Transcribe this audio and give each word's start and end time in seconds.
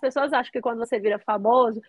pessoas 0.00 0.32
acham 0.32 0.52
que 0.52 0.60
quando 0.60 0.78
você 0.78 0.98
vira 0.98 1.18
famoso, 1.18 1.80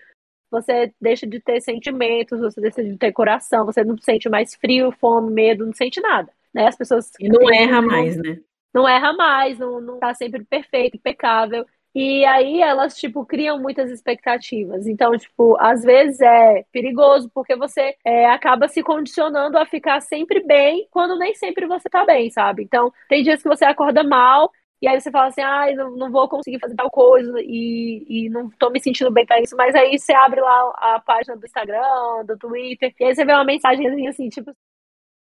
você 0.49 0.93
deixa 0.99 1.27
de 1.27 1.39
ter 1.39 1.61
sentimentos, 1.61 2.39
você 2.39 2.61
deixa 2.61 2.83
de 2.83 2.97
ter 2.97 3.11
coração, 3.11 3.65
você 3.65 3.83
não 3.83 3.97
sente 3.97 4.29
mais 4.29 4.55
frio, 4.55 4.91
fome, 4.91 5.31
medo, 5.31 5.65
não 5.65 5.73
sente 5.73 5.99
nada. 6.01 6.31
Né? 6.53 6.67
As 6.67 6.75
pessoas. 6.75 7.11
E 7.19 7.27
não 7.27 7.53
erra 7.53 7.81
mais, 7.81 8.17
né? 8.17 8.39
Não 8.73 8.87
erra 8.87 9.13
mais, 9.13 9.57
não, 9.57 9.81
não 9.81 9.99
tá 9.99 10.13
sempre 10.13 10.43
perfeito, 10.43 10.97
impecável. 10.97 11.65
E 11.95 12.23
aí 12.25 12.61
elas, 12.61 12.95
tipo, 12.95 13.25
criam 13.25 13.59
muitas 13.59 13.89
expectativas. 13.89 14.85
Então, 14.85 15.17
tipo, 15.17 15.57
às 15.59 15.81
vezes 15.83 16.21
é 16.21 16.63
perigoso, 16.71 17.27
porque 17.33 17.55
você 17.55 17.95
é, 18.05 18.27
acaba 18.27 18.67
se 18.67 18.83
condicionando 18.83 19.57
a 19.57 19.65
ficar 19.65 19.99
sempre 19.99 20.43
bem, 20.43 20.87
quando 20.91 21.17
nem 21.17 21.33
sempre 21.33 21.65
você 21.65 21.89
tá 21.89 22.05
bem, 22.05 22.29
sabe? 22.29 22.61
Então, 22.61 22.93
tem 23.09 23.23
dias 23.23 23.41
que 23.41 23.49
você 23.49 23.65
acorda 23.65 24.03
mal, 24.03 24.51
e 24.81 24.87
aí 24.87 24.99
você 24.99 25.11
fala 25.11 25.27
assim, 25.27 25.41
ai, 25.41 25.73
ah, 25.73 25.75
não, 25.75 25.91
não 25.97 26.11
vou 26.11 26.27
conseguir 26.29 26.59
fazer 26.59 26.75
tal 26.75 26.89
coisa 26.89 27.39
e, 27.41 28.05
e 28.07 28.29
não 28.29 28.49
tô 28.51 28.69
me 28.69 28.79
sentindo 28.79 29.11
bem 29.11 29.25
para 29.25 29.41
isso. 29.41 29.55
Mas 29.55 29.75
aí 29.75 29.97
você 29.97 30.13
abre 30.13 30.39
lá 30.41 30.73
a 30.77 30.99
página 30.99 31.35
do 31.37 31.45
Instagram, 31.45 32.25
do 32.25 32.37
Twitter, 32.37 32.93
e 32.99 33.05
aí 33.05 33.15
você 33.15 33.25
vê 33.25 33.33
uma 33.33 33.43
mensagem 33.45 34.07
assim, 34.07 34.29
tipo, 34.29 34.51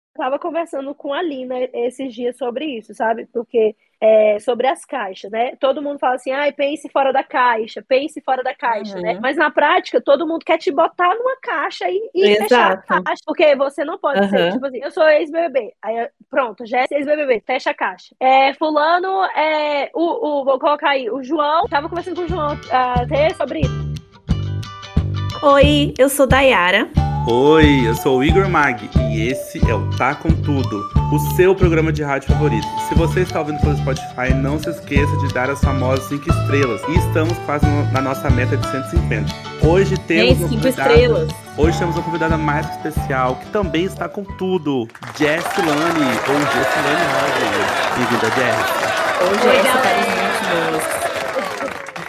estava 0.10 0.40
conversando 0.40 0.94
com 0.96 1.14
a 1.14 1.22
Lina 1.22 1.56
esses 1.74 2.14
dias 2.14 2.38
sobre 2.38 2.66
isso, 2.78 2.94
sabe? 2.94 3.26
Porque 3.28 3.76
é, 4.04 4.38
sobre 4.38 4.68
as 4.68 4.84
caixas, 4.84 5.32
né? 5.32 5.56
Todo 5.56 5.82
mundo 5.82 5.98
fala 5.98 6.16
assim, 6.16 6.32
ai, 6.32 6.52
pense 6.52 6.90
fora 6.90 7.14
da 7.14 7.24
caixa, 7.24 7.82
pense 7.88 8.20
fora 8.20 8.44
da 8.44 8.54
caixa, 8.54 9.00
né? 9.00 9.12
uhum. 9.12 9.14
né? 9.16 9.20
Mas 9.22 9.38
na 9.38 9.50
prática, 9.50 10.02
todo 10.02 10.28
mundo 10.28 10.44
quer 10.44 10.58
te 10.58 10.72
botar 10.74 11.16
numa 11.16 11.38
caixa 11.42 11.86
e, 11.90 12.10
e 12.14 12.36
fechar 12.36 12.74
a 12.74 12.78
caixa, 13.02 13.24
porque 13.26 13.56
você 13.56 13.86
não 13.86 13.98
pode 13.98 14.20
uhum. 14.20 14.30
ser, 14.30 14.52
tipo 14.52 14.66
assim, 14.66 14.80
eu 14.84 14.92
sou 14.92 15.08
ex-BBB, 15.08 15.74
aí 15.82 16.10
pronto, 16.30 16.66
já 16.66 16.82
é 16.82 16.86
ex-BBB, 16.92 17.44
fecha 17.48 17.70
a 17.70 17.74
caixa. 17.74 18.14
É, 18.20 18.54
fulano, 18.56 19.24
é, 19.38 19.90
o, 19.94 20.42
o, 20.42 20.44
vou 20.44 20.60
colocar 20.60 20.90
aí, 20.90 21.10
o 21.10 21.24
João, 21.24 21.66
tava 21.70 21.88
conversando 21.88 22.18
com 22.18 22.24
o 22.24 22.28
João 22.28 22.56
uh, 22.56 23.36
sobre 23.38 23.62
isso. 23.62 23.94
Oi, 25.42 25.94
eu 25.98 26.10
sou 26.10 26.28
Dayara. 26.28 26.90
Oi, 27.26 27.88
eu 27.88 27.96
sou 27.96 28.18
o 28.18 28.24
Igor 28.24 28.50
Mag 28.50 28.90
e 29.00 29.30
esse 29.30 29.58
é 29.70 29.74
o 29.74 29.90
Tá 29.92 30.14
Com 30.14 30.30
Tudo, 30.30 30.90
o 31.10 31.20
seu 31.38 31.56
programa 31.56 31.90
de 31.90 32.04
rádio 32.04 32.28
favorito. 32.28 32.68
Se 32.90 32.96
você 32.96 33.22
está 33.22 33.40
ouvindo 33.40 33.62
pelo 33.62 33.78
Spotify, 33.78 34.34
não 34.36 34.60
se 34.60 34.70
esqueça 34.70 35.16
de 35.18 35.34
dar 35.34 35.50
as 35.50 35.62
famosas 35.62 36.04
5 36.10 36.30
estrelas. 36.30 36.82
E 36.90 36.98
estamos 36.98 37.38
quase 37.46 37.66
na 37.94 38.02
nossa 38.02 38.30
meta 38.30 38.58
de 38.58 38.70
150. 38.70 39.34
Hoje 39.66 39.98
temos 40.00 40.42
Ei, 40.42 40.48
cinco 40.50 40.68
estrelas. 40.68 41.30
Hoje 41.58 41.80
temos 41.80 41.96
uma 41.96 42.04
convidada 42.04 42.38
mais 42.38 42.70
especial 42.72 43.38
que 43.38 43.46
também 43.52 43.86
está 43.86 44.10
com 44.10 44.26
tudo, 44.26 44.86
Jessilane, 45.18 46.20
ou 46.28 46.40
Jessilane 46.52 47.06
Roger. 47.22 47.54
Bem-vinda, 47.96 48.28
Jess. 48.36 48.84
Oi, 49.22 49.38
Jess, 49.64 51.13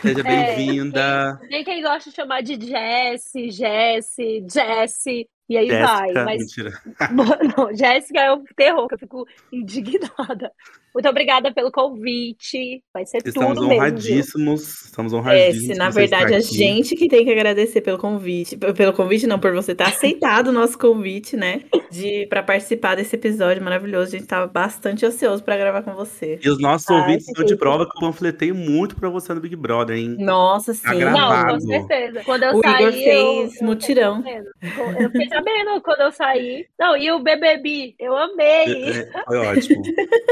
Seja 0.04 0.20
é, 0.20 0.22
bem-vinda. 0.22 1.40
É, 1.44 1.46
tem 1.46 1.64
quem 1.64 1.82
gosta 1.82 2.10
de 2.10 2.16
chamar 2.16 2.42
de 2.42 2.60
Jesse, 2.60 3.50
Jesse, 3.50 4.44
Jesse. 4.52 5.26
E 5.48 5.56
aí 5.56 5.66
Jéssica, 5.66 5.86
vai. 5.86 6.12
Mas... 6.12 6.40
Mentira. 6.40 6.82
Não, 7.56 7.74
Jéssica 7.74 8.20
é 8.20 8.32
um 8.32 8.44
terror, 8.54 8.86
que 8.86 8.94
eu 8.94 8.98
fico 8.98 9.26
indignada. 9.50 10.52
Muito 10.94 11.08
obrigada 11.08 11.52
pelo 11.52 11.72
convite. 11.72 12.80
Vai 12.94 13.04
ser 13.04 13.18
estamos 13.24 13.58
tudo 13.58 13.68
honradíssimos, 13.68 14.60
mesmo. 14.60 14.84
Estamos 14.84 15.12
honradíssimos. 15.12 15.70
É, 15.70 15.74
na 15.74 15.90
verdade, 15.90 16.34
a 16.34 16.40
gente 16.40 16.94
que 16.94 17.08
tem 17.08 17.24
que 17.24 17.32
agradecer 17.32 17.80
pelo 17.80 17.98
convite. 17.98 18.56
Pelo 18.56 18.92
convite, 18.92 19.26
não, 19.26 19.40
por 19.40 19.52
você 19.52 19.74
ter 19.74 19.82
aceitado 19.82 20.48
o 20.48 20.52
nosso 20.52 20.78
convite, 20.78 21.36
né? 21.36 21.62
De 21.90 22.26
para 22.28 22.44
participar 22.44 22.94
desse 22.94 23.16
episódio 23.16 23.60
maravilhoso. 23.60 24.08
A 24.08 24.10
gente 24.10 24.22
estava 24.22 24.46
bastante 24.46 25.04
ansioso 25.04 25.42
para 25.42 25.56
gravar 25.56 25.82
com 25.82 25.94
você. 25.94 26.38
E 26.40 26.48
os 26.48 26.60
nossos 26.60 26.88
Ai, 26.88 27.00
ouvintes 27.00 27.26
estão 27.26 27.44
de 27.44 27.56
prova 27.56 27.84
que 27.84 27.96
eu 27.96 28.00
panfletei 28.00 28.52
muito 28.52 28.94
para 28.94 29.08
você 29.08 29.34
no 29.34 29.40
Big 29.40 29.56
Brother, 29.56 29.96
hein? 29.96 30.14
Nossa, 30.20 30.74
sim. 30.74 30.82
Tá 30.82 30.94
não, 30.94 31.48
com 31.48 31.60
certeza. 31.60 32.22
Quando 32.24 32.44
eu 32.44 32.52
o 32.56 32.62
saí, 32.62 32.82
Igor 32.82 32.92
fez 32.92 33.60
eu, 33.60 33.66
mutirão. 33.66 34.22
Eu, 34.24 35.00
eu 35.00 35.10
fiquei 35.10 35.28
sabendo 35.28 35.80
quando 35.82 36.00
eu 36.02 36.12
saí. 36.12 36.66
Não, 36.78 36.96
e 36.96 37.10
o 37.10 37.18
BBB, 37.18 37.96
eu 37.98 38.16
amei. 38.16 38.44
É, 38.44 38.98
é, 38.98 39.24
foi 39.26 39.38
ótimo. 39.38 39.82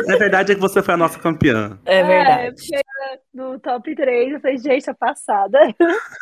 Na 0.07 0.17
verdade, 0.17 0.52
é 0.53 0.55
que 0.55 0.61
você 0.61 0.83
foi 0.83 0.95
a 0.95 0.97
nossa 0.97 1.19
campeã. 1.19 1.79
É 1.85 2.03
verdade. 2.03 2.63
É, 2.75 3.19
no 3.35 3.59
top 3.59 3.95
3, 3.95 4.33
eu 4.33 4.41
falei, 4.41 4.59
gente, 4.59 4.89
a 4.89 4.95
passada. 4.95 5.59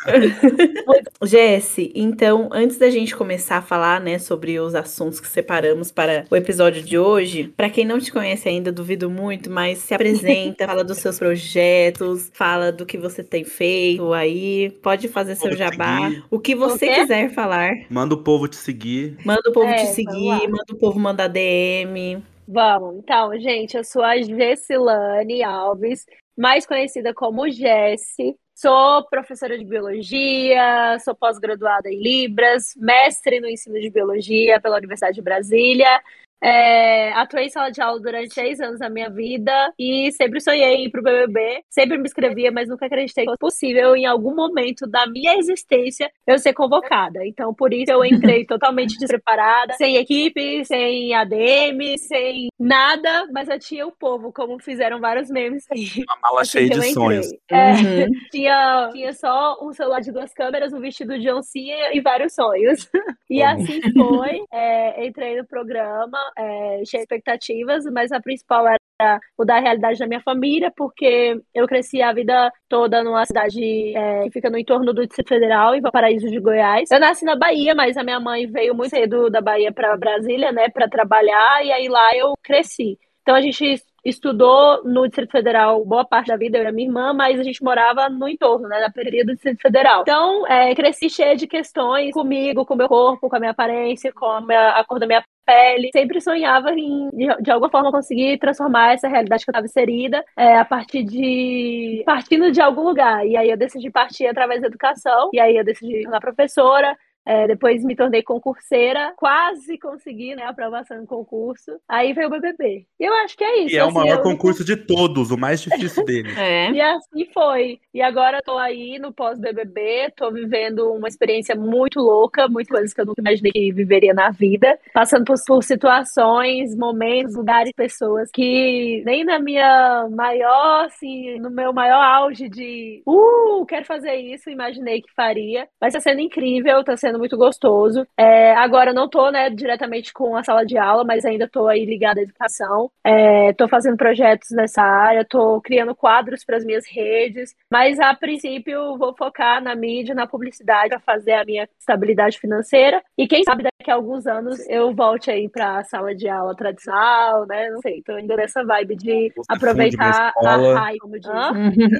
Jesse, 1.23 1.91
então, 1.95 2.49
antes 2.51 2.77
da 2.77 2.89
gente 2.89 3.15
começar 3.15 3.57
a 3.57 3.61
falar, 3.61 4.01
né, 4.01 4.17
sobre 4.17 4.59
os 4.59 4.73
assuntos 4.73 5.19
que 5.19 5.27
separamos 5.27 5.91
para 5.91 6.25
o 6.29 6.35
episódio 6.35 6.81
de 6.81 6.97
hoje, 6.97 7.53
para 7.55 7.69
quem 7.69 7.85
não 7.85 7.99
te 7.99 8.11
conhece 8.11 8.47
ainda, 8.49 8.71
duvido 8.71 9.09
muito, 9.09 9.49
mas 9.49 9.79
se 9.79 9.93
apresenta, 9.93 10.65
fala 10.67 10.83
dos 10.83 10.97
seus 10.97 11.19
projetos, 11.19 12.31
fala 12.33 12.71
do 12.71 12.85
que 12.85 12.97
você 12.97 13.23
tem 13.23 13.43
feito 13.43 14.13
aí, 14.13 14.71
pode 14.81 15.07
fazer 15.07 15.35
seu 15.35 15.55
jabá, 15.55 16.09
seguir. 16.09 16.23
o 16.29 16.39
que 16.39 16.55
você 16.55 16.89
o 16.89 16.93
quiser 16.95 17.29
falar. 17.29 17.71
Manda 17.89 18.15
o 18.15 18.23
povo 18.23 18.47
te 18.47 18.55
seguir. 18.55 19.17
Manda 19.25 19.49
o 19.49 19.53
povo 19.53 19.67
é, 19.67 19.75
te 19.75 19.87
seguir, 19.87 20.47
manda 20.47 20.65
o 20.71 20.75
povo 20.75 20.99
mandar 20.99 21.27
DM. 21.27 22.23
Vamos, 22.47 22.97
então, 22.97 23.37
gente, 23.39 23.77
eu 23.77 23.83
sou 23.83 24.03
a 24.03 24.21
Gessilane 24.21 25.43
Alves, 25.43 26.05
mais 26.37 26.65
conhecida 26.65 27.13
como 27.13 27.49
Jesse. 27.49 28.35
Sou 28.53 29.07
professora 29.09 29.57
de 29.57 29.65
biologia, 29.65 30.97
sou 30.99 31.15
pós-graduada 31.15 31.89
em 31.89 32.01
Libras, 32.01 32.73
mestre 32.75 33.39
no 33.39 33.47
ensino 33.47 33.79
de 33.79 33.89
biologia 33.89 34.59
pela 34.59 34.77
Universidade 34.77 35.15
de 35.15 35.21
Brasília 35.21 36.01
é, 36.43 37.13
atuei 37.13 37.45
em 37.45 37.49
sala 37.49 37.71
de 37.71 37.81
aula 37.81 37.99
durante 37.99 38.33
seis 38.33 38.59
anos 38.59 38.79
da 38.79 38.89
minha 38.89 39.09
vida 39.09 39.51
e 39.77 40.11
sempre 40.13 40.41
sonhei 40.41 40.75
em 40.75 40.85
ir 40.85 40.89
pro 40.89 41.03
BBB. 41.03 41.63
Sempre 41.69 41.97
me 41.97 42.05
inscrevia, 42.05 42.51
mas 42.51 42.67
nunca 42.67 42.87
acreditei 42.87 43.25
que 43.25 43.35
fosse 43.39 43.61
possível 43.61 43.95
em 43.95 44.05
algum 44.05 44.33
momento 44.33 44.87
da 44.87 45.05
minha 45.05 45.37
existência 45.37 46.09
eu 46.25 46.39
ser 46.39 46.53
convocada. 46.53 47.25
Então, 47.25 47.53
por 47.53 47.73
isso 47.73 47.91
eu 47.91 48.03
entrei 48.03 48.45
totalmente 48.47 48.97
despreparada, 48.97 49.73
sem 49.73 49.97
equipe, 49.97 50.65
sem 50.65 51.13
ADM, 51.13 51.97
sem 51.97 52.47
nada, 52.59 53.27
mas 53.31 53.49
eu 53.49 53.59
tinha 53.59 53.85
o 53.85 53.91
povo, 53.91 54.31
como 54.31 54.59
fizeram 54.59 54.99
vários 54.99 55.29
memes 55.29 55.65
aí. 55.71 56.03
Uma 56.07 56.17
mala 56.21 56.45
cheia 56.45 56.69
de 56.69 56.93
sonhos. 56.93 57.27
É, 57.49 57.73
uhum. 57.73 58.07
tinha, 58.31 58.89
tinha 58.91 59.13
só 59.13 59.57
um 59.61 59.73
celular 59.73 59.99
de 59.99 60.11
duas 60.11 60.33
câmeras, 60.33 60.73
um 60.73 60.79
vestido 60.79 61.19
de 61.19 61.29
oncinha 61.31 61.93
e 61.93 62.01
vários 62.01 62.33
sonhos. 62.33 62.89
E 63.31 63.41
assim 63.41 63.79
foi. 63.93 64.43
É, 64.51 65.07
entrei 65.07 65.37
no 65.37 65.47
programa 65.47 66.17
é, 66.37 66.81
de 66.81 66.97
expectativas, 66.97 67.85
mas 67.85 68.11
a 68.11 68.19
principal 68.19 68.65
era 68.67 69.19
mudar 69.37 69.57
a 69.57 69.59
realidade 69.59 69.99
da 69.99 70.07
minha 70.07 70.21
família, 70.21 70.71
porque 70.75 71.39
eu 71.53 71.67
cresci 71.67 72.01
a 72.01 72.13
vida 72.13 72.51
toda 72.69 73.03
numa 73.03 73.25
cidade 73.25 73.95
é, 73.95 74.23
que 74.23 74.31
fica 74.31 74.49
no 74.49 74.57
entorno 74.57 74.93
do 74.93 75.05
Distrito 75.05 75.29
Federal, 75.29 75.73
em 75.73 75.81
Valparaíso 75.81 76.27
de 76.27 76.39
Goiás. 76.39 76.89
Eu 76.91 76.99
nasci 76.99 77.25
na 77.25 77.35
Bahia, 77.35 77.73
mas 77.73 77.97
a 77.97 78.03
minha 78.03 78.19
mãe 78.19 78.45
veio 78.47 78.75
muito 78.75 78.91
cedo 78.91 79.29
da 79.29 79.41
Bahia 79.41 79.71
para 79.71 79.97
Brasília, 79.97 80.51
né, 80.51 80.69
para 80.69 80.87
trabalhar, 80.87 81.65
e 81.65 81.71
aí 81.71 81.87
lá 81.87 82.11
eu 82.15 82.33
cresci. 82.43 82.97
Então 83.21 83.35
a 83.35 83.41
gente 83.41 83.81
estudou 84.03 84.83
no 84.83 85.07
Distrito 85.07 85.31
Federal 85.31 85.83
boa 85.85 86.03
parte 86.03 86.27
da 86.27 86.37
vida, 86.37 86.57
eu 86.57 86.63
e 86.63 86.67
a 86.67 86.71
minha 86.71 86.87
irmã, 86.87 87.13
mas 87.13 87.39
a 87.39 87.43
gente 87.43 87.63
morava 87.63 88.09
no 88.09 88.27
entorno, 88.27 88.67
né, 88.67 88.79
na 88.79 88.91
periferia 88.91 89.25
do 89.25 89.33
Distrito 89.33 89.61
Federal. 89.61 90.01
Então, 90.01 90.47
é, 90.47 90.73
cresci 90.73 91.09
cheia 91.09 91.35
de 91.35 91.47
questões 91.47 92.11
comigo, 92.11 92.65
com 92.65 92.73
o 92.73 92.77
meu 92.77 92.87
corpo, 92.87 93.29
com 93.29 93.35
a 93.35 93.39
minha 93.39 93.51
aparência, 93.51 94.11
com 94.11 94.25
a, 94.25 94.41
minha, 94.41 94.69
a 94.71 94.83
cor 94.83 94.99
da 94.99 95.07
minha 95.07 95.23
pele. 95.45 95.89
Sempre 95.91 96.21
sonhava 96.21 96.71
em, 96.71 97.09
de, 97.09 97.27
de, 97.41 97.51
alguma 97.51 97.69
forma, 97.69 97.91
conseguir 97.91 98.37
transformar 98.37 98.93
essa 98.93 99.07
realidade 99.07 99.43
que 99.43 99.49
eu 99.49 99.53
estava 99.53 99.65
inserida 99.65 100.23
é, 100.37 100.57
a 100.57 100.65
partir 100.65 101.03
de. 101.03 102.03
partindo 102.05 102.51
de 102.51 102.61
algum 102.61 102.83
lugar. 102.83 103.25
E 103.25 103.35
aí 103.35 103.49
eu 103.49 103.57
decidi 103.57 103.89
partir 103.91 104.27
através 104.27 104.61
da 104.61 104.67
educação, 104.67 105.29
e 105.33 105.39
aí 105.39 105.57
eu 105.57 105.63
decidi 105.63 106.03
tornar 106.03 106.19
professora. 106.19 106.97
É, 107.25 107.47
depois 107.47 107.83
me 107.83 107.95
tornei 107.95 108.23
concurseira, 108.23 109.13
quase 109.15 109.77
consegui 109.77 110.35
né, 110.35 110.43
a 110.43 110.49
aprovação 110.49 110.97
no 110.97 111.07
concurso. 111.07 111.71
Aí 111.87 112.13
veio 112.13 112.27
o 112.27 112.31
BBB. 112.31 112.85
Eu 112.99 113.13
acho 113.15 113.37
que 113.37 113.43
é 113.43 113.63
isso. 113.63 113.75
E 113.75 113.77
é 113.77 113.83
o 113.83 113.87
assim, 113.87 113.97
maior 113.97 114.17
eu... 114.17 114.23
concurso 114.23 114.63
de 114.63 114.75
todos, 114.75 115.31
o 115.31 115.37
mais 115.37 115.61
difícil 115.61 116.03
dele. 116.03 116.29
é. 116.37 116.71
E 116.71 116.81
assim 116.81 117.25
foi. 117.33 117.79
E 117.93 118.01
agora 118.01 118.37
eu 118.37 118.43
tô 118.43 118.57
aí 118.57 118.97
no 118.99 119.13
pós-BBB, 119.13 120.13
tô 120.15 120.31
vivendo 120.31 120.91
uma 120.93 121.07
experiência 121.07 121.55
muito 121.55 121.99
louca, 121.99 122.47
muitas 122.47 122.71
coisas 122.71 122.93
que 122.93 123.01
eu 123.01 123.05
nunca 123.05 123.21
imaginei 123.21 123.51
que 123.51 123.71
viveria 123.71 124.13
na 124.13 124.31
vida, 124.31 124.79
passando 124.93 125.25
por, 125.25 125.35
por 125.45 125.63
situações, 125.63 126.75
momentos, 126.75 127.35
lugares, 127.35 127.71
pessoas 127.75 128.29
que 128.33 129.03
nem 129.05 129.23
na 129.23 129.39
minha 129.39 130.07
maior, 130.09 130.85
assim, 130.85 131.39
no 131.39 131.49
meu 131.49 131.73
maior 131.73 132.01
auge 132.01 132.49
de 132.49 133.03
uh, 133.05 133.65
quero 133.65 133.85
fazer 133.85 134.15
isso, 134.15 134.49
imaginei 134.49 135.01
que 135.01 135.13
faria. 135.13 135.67
Mas 135.79 135.93
tá 135.93 135.99
sendo 135.99 136.19
incrível, 136.19 136.83
tá 136.83 136.97
sendo 136.97 137.10
sendo 137.11 137.19
muito 137.19 137.37
gostoso. 137.37 138.07
É, 138.17 138.53
agora 138.55 138.93
não 138.93 139.07
tô, 139.07 139.29
né, 139.29 139.49
diretamente 139.49 140.13
com 140.13 140.35
a 140.35 140.43
sala 140.43 140.65
de 140.65 140.77
aula, 140.77 141.03
mas 141.03 141.25
ainda 141.25 141.47
tô 141.47 141.67
aí 141.67 141.85
ligada 141.85 142.19
à 142.19 142.23
educação. 142.23 142.89
É, 143.03 143.53
tô 143.53 143.67
fazendo 143.67 143.97
projetos 143.97 144.49
nessa 144.51 144.81
área, 144.81 145.25
tô 145.25 145.59
criando 145.61 145.93
quadros 145.93 146.43
para 146.45 146.57
as 146.57 146.65
minhas 146.65 146.85
redes, 146.87 147.53
mas 147.69 147.99
a 147.99 148.13
princípio 148.13 148.97
vou 148.97 149.13
focar 149.15 149.61
na 149.61 149.75
mídia, 149.75 150.15
na 150.15 150.25
publicidade 150.25 150.89
para 150.89 150.99
fazer 150.99 151.33
a 151.33 151.45
minha 151.45 151.67
estabilidade 151.77 152.39
financeira. 152.39 153.03
E 153.17 153.27
quem 153.27 153.43
sabe 153.43 153.63
daqui 153.63 153.91
a 153.91 153.95
alguns 153.95 154.25
anos 154.25 154.59
eu 154.69 154.93
volte 154.93 155.29
aí 155.29 155.49
para 155.49 155.79
a 155.79 155.83
sala 155.83 156.15
de 156.15 156.27
aula 156.29 156.55
tradicional, 156.55 157.45
né? 157.45 157.69
Não 157.69 157.81
sei, 157.81 158.01
tô 158.01 158.13
ainda 158.13 158.35
nessa 158.35 158.63
vibe 158.63 158.95
de 158.95 159.33
Você 159.35 159.53
aproveitar 159.53 160.33
a 160.37 160.57
raiva, 160.57 160.99
como 161.01 161.19
diz. 161.19 161.29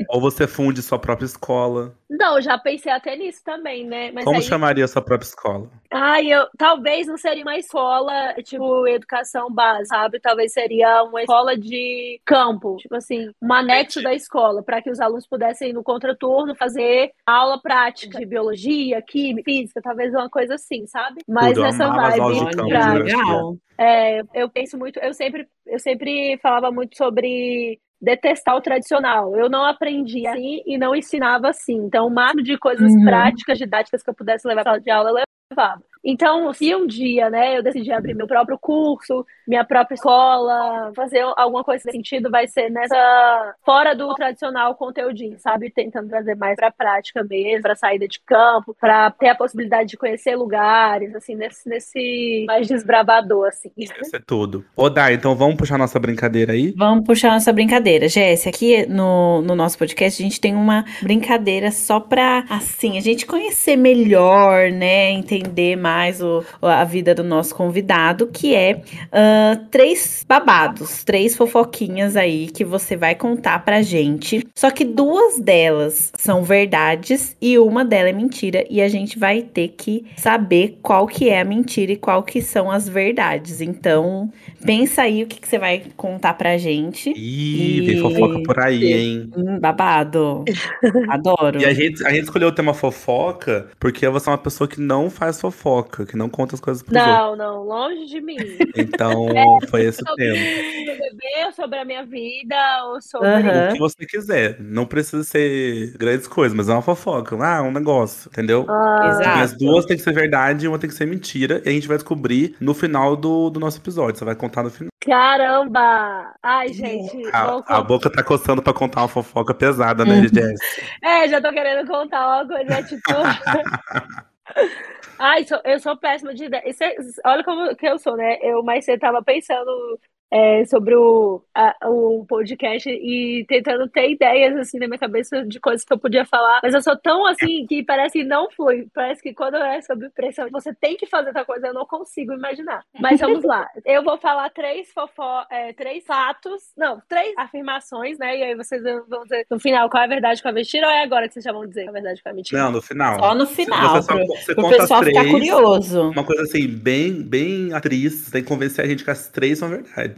Ou 0.09 0.21
você 0.21 0.47
funde 0.47 0.81
sua 0.81 0.99
própria 0.99 1.25
escola. 1.25 1.93
Não, 2.09 2.41
já 2.41 2.57
pensei 2.57 2.91
até 2.91 3.15
nisso 3.15 3.41
também, 3.43 3.85
né? 3.85 4.11
Mas 4.11 4.25
Como 4.25 4.37
aí, 4.37 4.43
chamaria 4.43 4.87
sua 4.87 5.00
própria 5.01 5.27
escola? 5.27 5.69
ai, 5.92 6.31
eu 6.31 6.48
talvez 6.57 7.06
não 7.06 7.18
seria 7.18 7.44
uma 7.44 7.57
escola 7.57 8.33
tipo 8.44 8.88
educação 8.88 9.51
básica, 9.51 9.98
sabe? 9.98 10.19
Talvez 10.19 10.53
seria 10.53 11.03
uma 11.03 11.21
escola 11.21 11.57
de 11.57 12.19
campo, 12.25 12.77
tipo 12.77 12.95
assim, 12.95 13.30
um 13.42 13.53
anexo 13.53 14.01
da 14.01 14.13
escola, 14.13 14.63
para 14.63 14.81
que 14.81 14.89
os 14.89 15.01
alunos 15.01 15.27
pudessem 15.27 15.69
ir 15.69 15.74
no 15.74 15.83
contraturno 15.83 16.56
fazer 16.56 17.12
aula 17.25 17.62
prática 17.62 18.19
de 18.19 18.25
biologia, 18.25 19.01
química, 19.01 19.51
física, 19.51 19.81
talvez 19.81 20.13
uma 20.13 20.30
coisa 20.30 20.56
assim, 20.56 20.88
sabe? 20.88 21.21
Mas 21.27 21.54
Tudo, 21.54 21.63
nessa 21.63 21.88
vibe 21.88 22.56
campo, 22.56 22.63
Olha, 22.63 22.94
né? 22.94 23.00
legal. 23.00 23.57
É, 23.77 24.21
eu 24.33 24.50
penso 24.50 24.77
muito, 24.77 25.00
eu 25.00 25.13
sempre, 25.13 25.47
eu 25.65 25.80
sempre 25.80 26.38
falava 26.42 26.71
muito 26.71 26.95
sobre 26.95 27.80
detestar 28.01 28.56
o 28.56 28.62
tradicional. 28.62 29.36
Eu 29.38 29.50
não 29.50 29.63
aprendi 29.65 30.25
assim 30.27 30.62
e 30.65 30.77
não 30.77 30.95
ensinava 30.95 31.50
assim. 31.50 31.75
Então, 31.75 32.07
o 32.07 32.09
máximo 32.12 32.44
de 32.44 32.57
coisas 32.57 32.92
Uhum. 32.92 33.06
práticas, 33.06 33.57
didáticas 33.59 34.01
que 34.03 34.09
eu 34.09 34.15
pudesse 34.15 34.48
levar 34.48 34.63
para 34.63 34.71
sala 34.74 34.81
de 34.81 34.92
aula, 34.92 35.09
eu 35.12 35.24
levava. 35.51 35.81
Então, 36.03 36.51
se 36.53 36.74
um 36.75 36.88
dia, 36.88 37.30
né, 37.30 37.57
eu 37.57 37.63
decidi 37.63 37.92
abrir 37.92 38.15
meu 38.15 38.25
próprio 38.25 38.57
curso, 38.59 39.25
minha 39.48 39.63
própria 39.63 39.95
escola, 39.95 40.92
fazer 40.95 41.21
alguma 41.38 41.63
coisa 41.63 41.83
nesse 41.86 41.98
sentido, 41.98 42.31
vai 42.31 42.48
ser 42.48 42.69
nessa 42.71 43.56
fora 43.63 43.95
do 43.95 44.13
tradicional 44.15 44.75
conteúdinho, 44.75 45.38
sabe? 45.38 45.69
Tentando 45.69 46.09
trazer 46.09 46.36
mais 46.36 46.56
para 46.56 46.68
a 46.68 46.71
prática 46.71 47.24
mesmo, 47.24 47.62
para 47.62 47.75
saída 47.75 48.07
de 48.07 48.19
campo, 48.25 48.75
para 48.80 49.12
ter 49.12 49.30
a 49.30 49.36
possibilidade 49.36 49.89
de 49.89 49.98
conhecer 49.98 50.36
lugares, 50.36 51.13
assim, 51.15 51.36
nesse, 51.36 51.69
nesse 51.69 52.45
mais 52.47 52.68
desbravador, 52.68 53.47
assim. 53.47 53.71
Isso 53.77 54.15
é 54.15 54.19
tudo. 54.19 54.65
Ô, 54.75 54.89
Dai, 54.89 55.13
então 55.13 55.36
vamos 55.36 55.56
puxar 55.56 55.77
nossa 55.77 56.00
brincadeira 56.00 56.54
aí? 56.54 56.74
Vamos 56.75 57.06
puxar 57.06 57.31
nossa 57.31 57.54
brincadeira. 57.54 58.07
Jéssica, 58.07 58.50
aqui 58.50 58.86
no, 58.88 59.42
no 59.44 59.56
nosso 59.56 59.77
podcast 59.77 60.21
a 60.21 60.25
gente 60.25 60.42
tem 60.42 60.56
uma 60.56 60.83
brincadeira 61.01 61.71
só 61.71 62.00
pra, 62.00 62.44
assim, 62.50 62.97
a 62.97 63.01
gente 63.01 63.25
conhecer 63.25 63.75
melhor, 63.75 64.71
né? 64.71 65.12
Entender 65.12 65.75
mais 65.75 65.90
o, 66.21 66.43
a 66.61 66.83
vida 66.83 67.13
do 67.15 67.23
nosso 67.23 67.53
convidado, 67.55 68.27
que 68.27 68.55
é 68.55 68.81
ah, 69.11 69.59
três 69.69 70.25
babados, 70.27 71.03
três 71.03 71.35
fofoquinhas 71.35 72.15
aí 72.15 72.47
que 72.47 72.63
você 72.63 72.95
vai 72.95 73.15
contar 73.15 73.63
pra 73.63 73.81
gente. 73.81 74.45
Só 74.55 74.69
que 74.71 74.83
duas 74.85 75.39
delas 75.39 76.11
são 76.17 76.43
verdades 76.43 77.35
e 77.41 77.57
uma 77.57 77.83
delas 77.85 78.09
é 78.09 78.13
mentira. 78.13 78.65
E 78.69 78.81
a 78.81 78.88
gente 78.88 79.17
vai 79.19 79.41
ter 79.41 79.69
que 79.69 80.05
saber 80.17 80.79
qual 80.81 81.05
que 81.07 81.29
é 81.29 81.39
a 81.41 81.45
mentira 81.45 81.91
e 81.91 81.97
qual 81.97 82.23
que 82.23 82.41
são 82.41 82.69
as 82.71 82.87
verdades. 82.87 83.61
Então, 83.61 84.31
pensa 84.65 85.03
aí 85.03 85.23
o 85.23 85.27
que, 85.27 85.39
que 85.39 85.47
você 85.47 85.57
vai 85.57 85.83
contar 85.95 86.33
pra 86.33 86.57
gente. 86.57 87.09
Ih, 87.11 87.85
tem 87.85 87.97
E- 87.97 88.01
fofoca 88.01 88.39
por 88.44 88.59
aí, 88.59 88.94
hein? 88.94 89.29
Hum, 89.35 89.59
babado. 89.59 90.44
Adoro. 91.09 91.59
E 91.61 91.65
a 91.65 91.73
gente, 91.73 92.05
a 92.05 92.09
gente 92.11 92.23
escolheu 92.23 92.49
o 92.49 92.51
tema 92.51 92.73
fofoca 92.73 93.69
porque 93.79 94.07
você 94.07 94.29
é 94.29 94.31
uma 94.31 94.37
pessoa 94.37 94.67
que 94.67 94.79
não 94.79 95.09
faz 95.09 95.39
fofoca, 95.39 95.81
que 95.83 96.16
não 96.18 96.30
conta 96.30 96.56
as 96.56 96.62
coisas 96.62 96.83
pros 96.83 96.95
outros. 96.95 97.16
Não, 97.16 97.36
não, 97.36 97.63
longe 97.63 98.06
de 98.06 98.22
mim. 98.22 98.38
Então, 98.75 99.28
foi 99.69 99.83
esse 99.86 100.01
o 100.04 100.07
Sobre 100.07 100.25
tema. 100.25 100.94
o 100.94 100.98
bebê, 100.98 101.51
sobre 101.56 101.80
a 101.80 101.86
minha 101.86 102.06
vida, 102.06 102.56
ou 102.86 103.01
sobre. 103.01 103.28
Aham. 103.28 103.69
O 103.69 103.74
que 103.74 103.80
você 103.80 104.06
quiser. 104.06 104.57
Não 104.60 104.86
precisa 104.86 105.24
ser 105.24 105.95
grandes 105.98 106.28
coisas, 106.28 106.56
mas 106.56 106.69
é 106.69 106.74
uma 106.74 106.81
fofoca. 106.81 107.36
Ah, 107.44 107.62
um 107.62 107.72
negócio, 107.72 108.30
entendeu? 108.30 108.66
Ah, 108.69 109.07
Exato. 109.10 109.39
As 109.39 109.57
duas 109.57 109.86
tem 109.86 109.98
que 109.98 110.04
ser 110.04 110.13
verdade 110.13 110.66
e 110.66 110.68
uma 110.68 110.80
tem 110.80 110.89
que 110.89 110.95
ser 110.95 111.06
mentira. 111.06 111.62
E 111.66 111.69
a 111.69 111.72
gente 111.72 111.88
vai 111.88 111.98
descobrir 111.98 112.56
no 112.60 112.74
final 112.74 113.16
do, 113.16 113.50
do 113.50 113.60
nosso 113.60 113.80
episódio. 113.80 114.18
Você 114.18 114.25
vai 114.25 114.36
contar 114.36 114.63
no 114.63 114.69
final. 114.69 114.89
Caramba! 115.04 116.33
Ai, 116.44 116.72
gente. 116.72 117.18
A, 117.33 117.78
a 117.78 117.81
boca 117.81 118.10
tá 118.10 118.24
coçando 118.24 118.62
pra 118.62 118.74
contar 118.74 119.01
uma 119.01 119.07
fofoca 119.07 119.54
pesada, 119.54 120.06
né, 120.06 120.16
Uhum. 120.16 120.28
Jess? 120.33 120.60
É, 121.04 121.28
já 121.28 121.42
tô 121.42 121.51
querendo 121.51 121.88
contar 121.88 122.28
uma 122.28 122.48
coisa, 122.48 122.83
tipo. 122.83 123.01
Ai, 125.23 125.44
sou- 125.45 125.62
eu 125.65 125.79
sou 125.79 125.95
péssima 125.97 126.33
de 126.33 126.45
ideia. 126.45 126.63
É- 126.65 126.95
olha 127.29 127.44
como 127.44 127.75
que 127.75 127.85
eu 127.88 128.00
sou, 128.00 128.18
né? 128.18 128.38
Eu 128.41 128.63
mais 128.63 128.85
cedo 128.85 129.00
tava 129.00 129.21
pensando 129.23 130.00
é, 130.31 130.63
sobre 130.66 130.95
o, 130.95 131.44
a- 131.54 131.75
o 131.89 132.25
podcast 132.25 132.89
e 132.89 133.45
tentando 133.48 133.88
ter 133.89 134.10
ideias, 134.12 134.56
assim, 134.57 134.80
na 134.80 134.88
minha 134.88 134.98
cabeça 135.00 135.45
de 135.45 135.60
coisas 135.60 135.83
que 135.83 135.92
eu 135.94 136.00
podia 136.00 136.25
falar. 136.25 136.62
Mas 136.63 136.74
eu 136.74 136.81
sou 136.81 136.95
tão, 136.98 137.25
assim, 137.28 137.66
que 137.68 137.83
parece 137.83 138.19
que 138.19 138.24
não 138.24 138.50
flui. 138.50 138.88
Parece 138.94 139.22
que 139.22 139.33
quando 139.33 139.57
é 139.57 139.81
sob 139.81 140.10
pressão, 140.12 140.48
você 140.51 140.74
tem 140.74 140.95
que 140.95 141.06
fazer 141.06 141.33
tal 141.33 141.45
coisa, 141.45 141.68
eu 141.68 141.74
não 141.74 141.86
consigo 141.86 142.33
imaginar. 142.33 142.83
Mas 143.00 143.19
vamos 143.19 143.44
lá. 143.44 143.68
Eu 143.86 144.04
vou 144.04 144.18
falar 144.18 144.50
três 144.51 144.89
fofo 144.92 145.22
é, 145.51 145.74
três 145.74 146.06
fatos, 146.06 146.62
não, 146.78 147.01
três 147.10 147.33
afirmações, 147.38 148.18
né? 148.18 148.38
E 148.38 148.44
aí 148.44 148.56
vocês 148.56 148.81
vão 149.07 149.24
dizer 149.24 149.45
no 149.50 149.60
final 149.60 149.89
qual 149.89 150.01
é 150.01 150.06
a 150.06 150.10
verdade, 150.10 150.42
qual 150.42 150.50
é 150.50 150.54
a 150.54 150.56
mentira, 150.56 150.88
ou 150.88 150.94
é 150.94 151.04
agora 151.04 151.28
que 151.28 151.33
vocês 151.33 151.44
já 151.45 151.51
vão 151.51 151.68
dizer 151.68 151.83
qual 151.83 151.88
é 151.95 152.00
a 152.00 152.01
verdade, 152.01 152.22
qual 152.24 152.31
é 152.31 152.33
a 152.33 152.36
mentira? 152.36 152.62
Não, 152.63 152.72
no 152.72 152.81
final. 152.81 153.19
Só 153.19 153.36
no 153.36 153.45
final, 153.45 153.95
Você, 154.01 154.13
pro, 154.13 154.25
você 154.28 154.56
pro 154.56 154.69
pessoal 154.69 155.04
ficar 155.04 155.19
três. 155.22 155.31
curioso. 155.31 156.10
Uma 156.12 156.24
coisa 156.24 156.44
assim, 156.44 156.68
bem, 156.68 157.22
bem 157.22 157.74
atriz. 157.74 158.13
Você 158.25 158.31
tem 158.31 158.42
que 158.44 158.48
convencer 158.48 158.86
a 158.86 158.88
gente 158.88 159.04
que 159.04 159.12
as 159.12 159.28
três 159.30 159.60
são 159.60 159.69
verdade. 159.69 160.16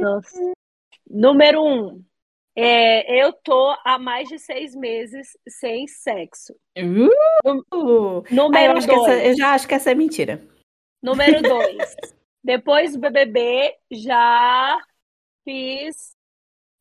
Nossa. 0.00 0.52
Número 1.08 1.62
um. 1.62 2.04
É, 2.56 3.22
eu 3.24 3.32
tô 3.32 3.76
há 3.84 3.98
mais 3.98 4.28
de 4.28 4.38
seis 4.38 4.74
meses 4.74 5.28
sem 5.48 5.86
sexo. 5.86 6.52
uh. 6.76 7.08
Ah, 7.44 7.50
eu, 7.50 8.24
Número 8.30 8.78
acho 8.78 8.88
que 8.88 8.94
dois. 8.94 9.12
essa, 9.12 9.24
eu 9.26 9.36
já 9.36 9.54
acho 9.54 9.68
que 9.68 9.74
essa 9.74 9.90
é 9.90 9.94
mentira. 9.94 10.42
Número 11.02 11.40
dois. 11.42 11.96
Depois 12.42 12.92
do 12.92 12.98
BBB, 12.98 13.76
já 13.92 14.78
fiz 15.44 16.16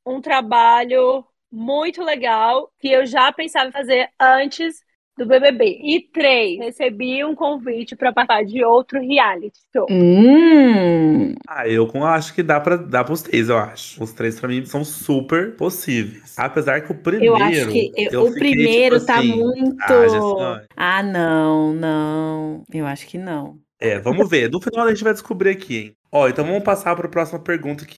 um 0.06 0.20
trabalho 0.20 1.26
muito 1.52 2.04
legal 2.04 2.72
que 2.80 2.90
eu 2.90 3.06
já 3.06 3.32
pensava 3.32 3.70
em 3.70 3.72
fazer 3.72 4.10
antes 4.20 4.84
do 5.18 5.26
BBB. 5.26 5.80
E 5.84 6.02
três, 6.14 6.60
recebi 6.60 7.24
um 7.24 7.34
convite 7.36 7.96
para 7.96 8.14
participar 8.14 8.44
de 8.46 8.64
outro 8.64 9.00
reality 9.00 9.58
show. 9.74 9.88
Hum. 9.90 11.34
Ah, 11.48 11.68
eu 11.68 11.90
acho 12.04 12.34
que 12.34 12.44
dá 12.44 12.60
pra 12.60 12.76
dar 12.76 13.04
pros 13.04 13.22
três, 13.22 13.50
eu 13.50 13.58
acho. 13.58 14.04
Os 14.04 14.14
três 14.14 14.40
pra 14.40 14.48
mim 14.50 14.66
são 14.66 14.84
super 14.84 15.56
possíveis. 15.56 16.36
Apesar 16.38 16.82
que 16.82 16.92
o 16.92 16.96
primeiro. 16.96 17.26
Eu 17.26 17.36
acho 17.36 17.68
que 17.70 17.92
eu- 17.98 18.12
eu 18.12 18.22
o 18.24 18.28
fiquei, 18.34 18.52
primeiro 18.52 18.96
tipo 18.96 19.08
tá 19.08 19.20
assim, 19.20 19.36
muito. 19.36 19.76
Ah. 19.82 20.62
Ah, 20.76 21.04
não, 21.04 21.74
não. 21.74 22.64
Eu 22.74 22.86
acho 22.86 23.08
que 23.08 23.18
não. 23.18 23.58
É, 23.80 24.00
vamos 24.00 24.28
ver. 24.30 24.50
No 24.50 24.62
final 24.62 24.86
a 24.86 24.90
gente 24.90 25.04
vai 25.04 25.14
descobrir 25.14 25.50
aqui, 25.52 25.78
hein? 25.78 25.94
Ó, 26.12 26.28
então 26.28 26.46
vamos 26.46 26.64
passar 26.64 26.96
para 26.96 27.08
a 27.08 27.12
próxima 27.12 27.40
pergunta 27.40 27.84
aqui. 27.84 27.96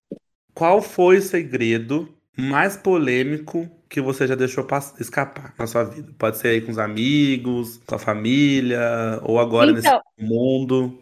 Qual 0.53 0.81
foi 0.81 1.17
o 1.17 1.21
segredo 1.21 2.09
mais 2.37 2.75
polêmico 2.75 3.69
que 3.89 3.99
você 3.99 4.27
já 4.27 4.35
deixou 4.35 4.65
escapar 4.99 5.53
na 5.57 5.65
sua 5.67 5.83
vida? 5.83 6.13
Pode 6.17 6.37
ser 6.37 6.49
aí 6.49 6.61
com 6.61 6.71
os 6.71 6.77
amigos, 6.77 7.77
com 7.85 7.95
a 7.95 7.99
família, 7.99 8.79
ou 9.23 9.39
agora 9.39 9.71
nesse 9.71 9.87
Então, 9.87 10.01
mundo. 10.17 10.97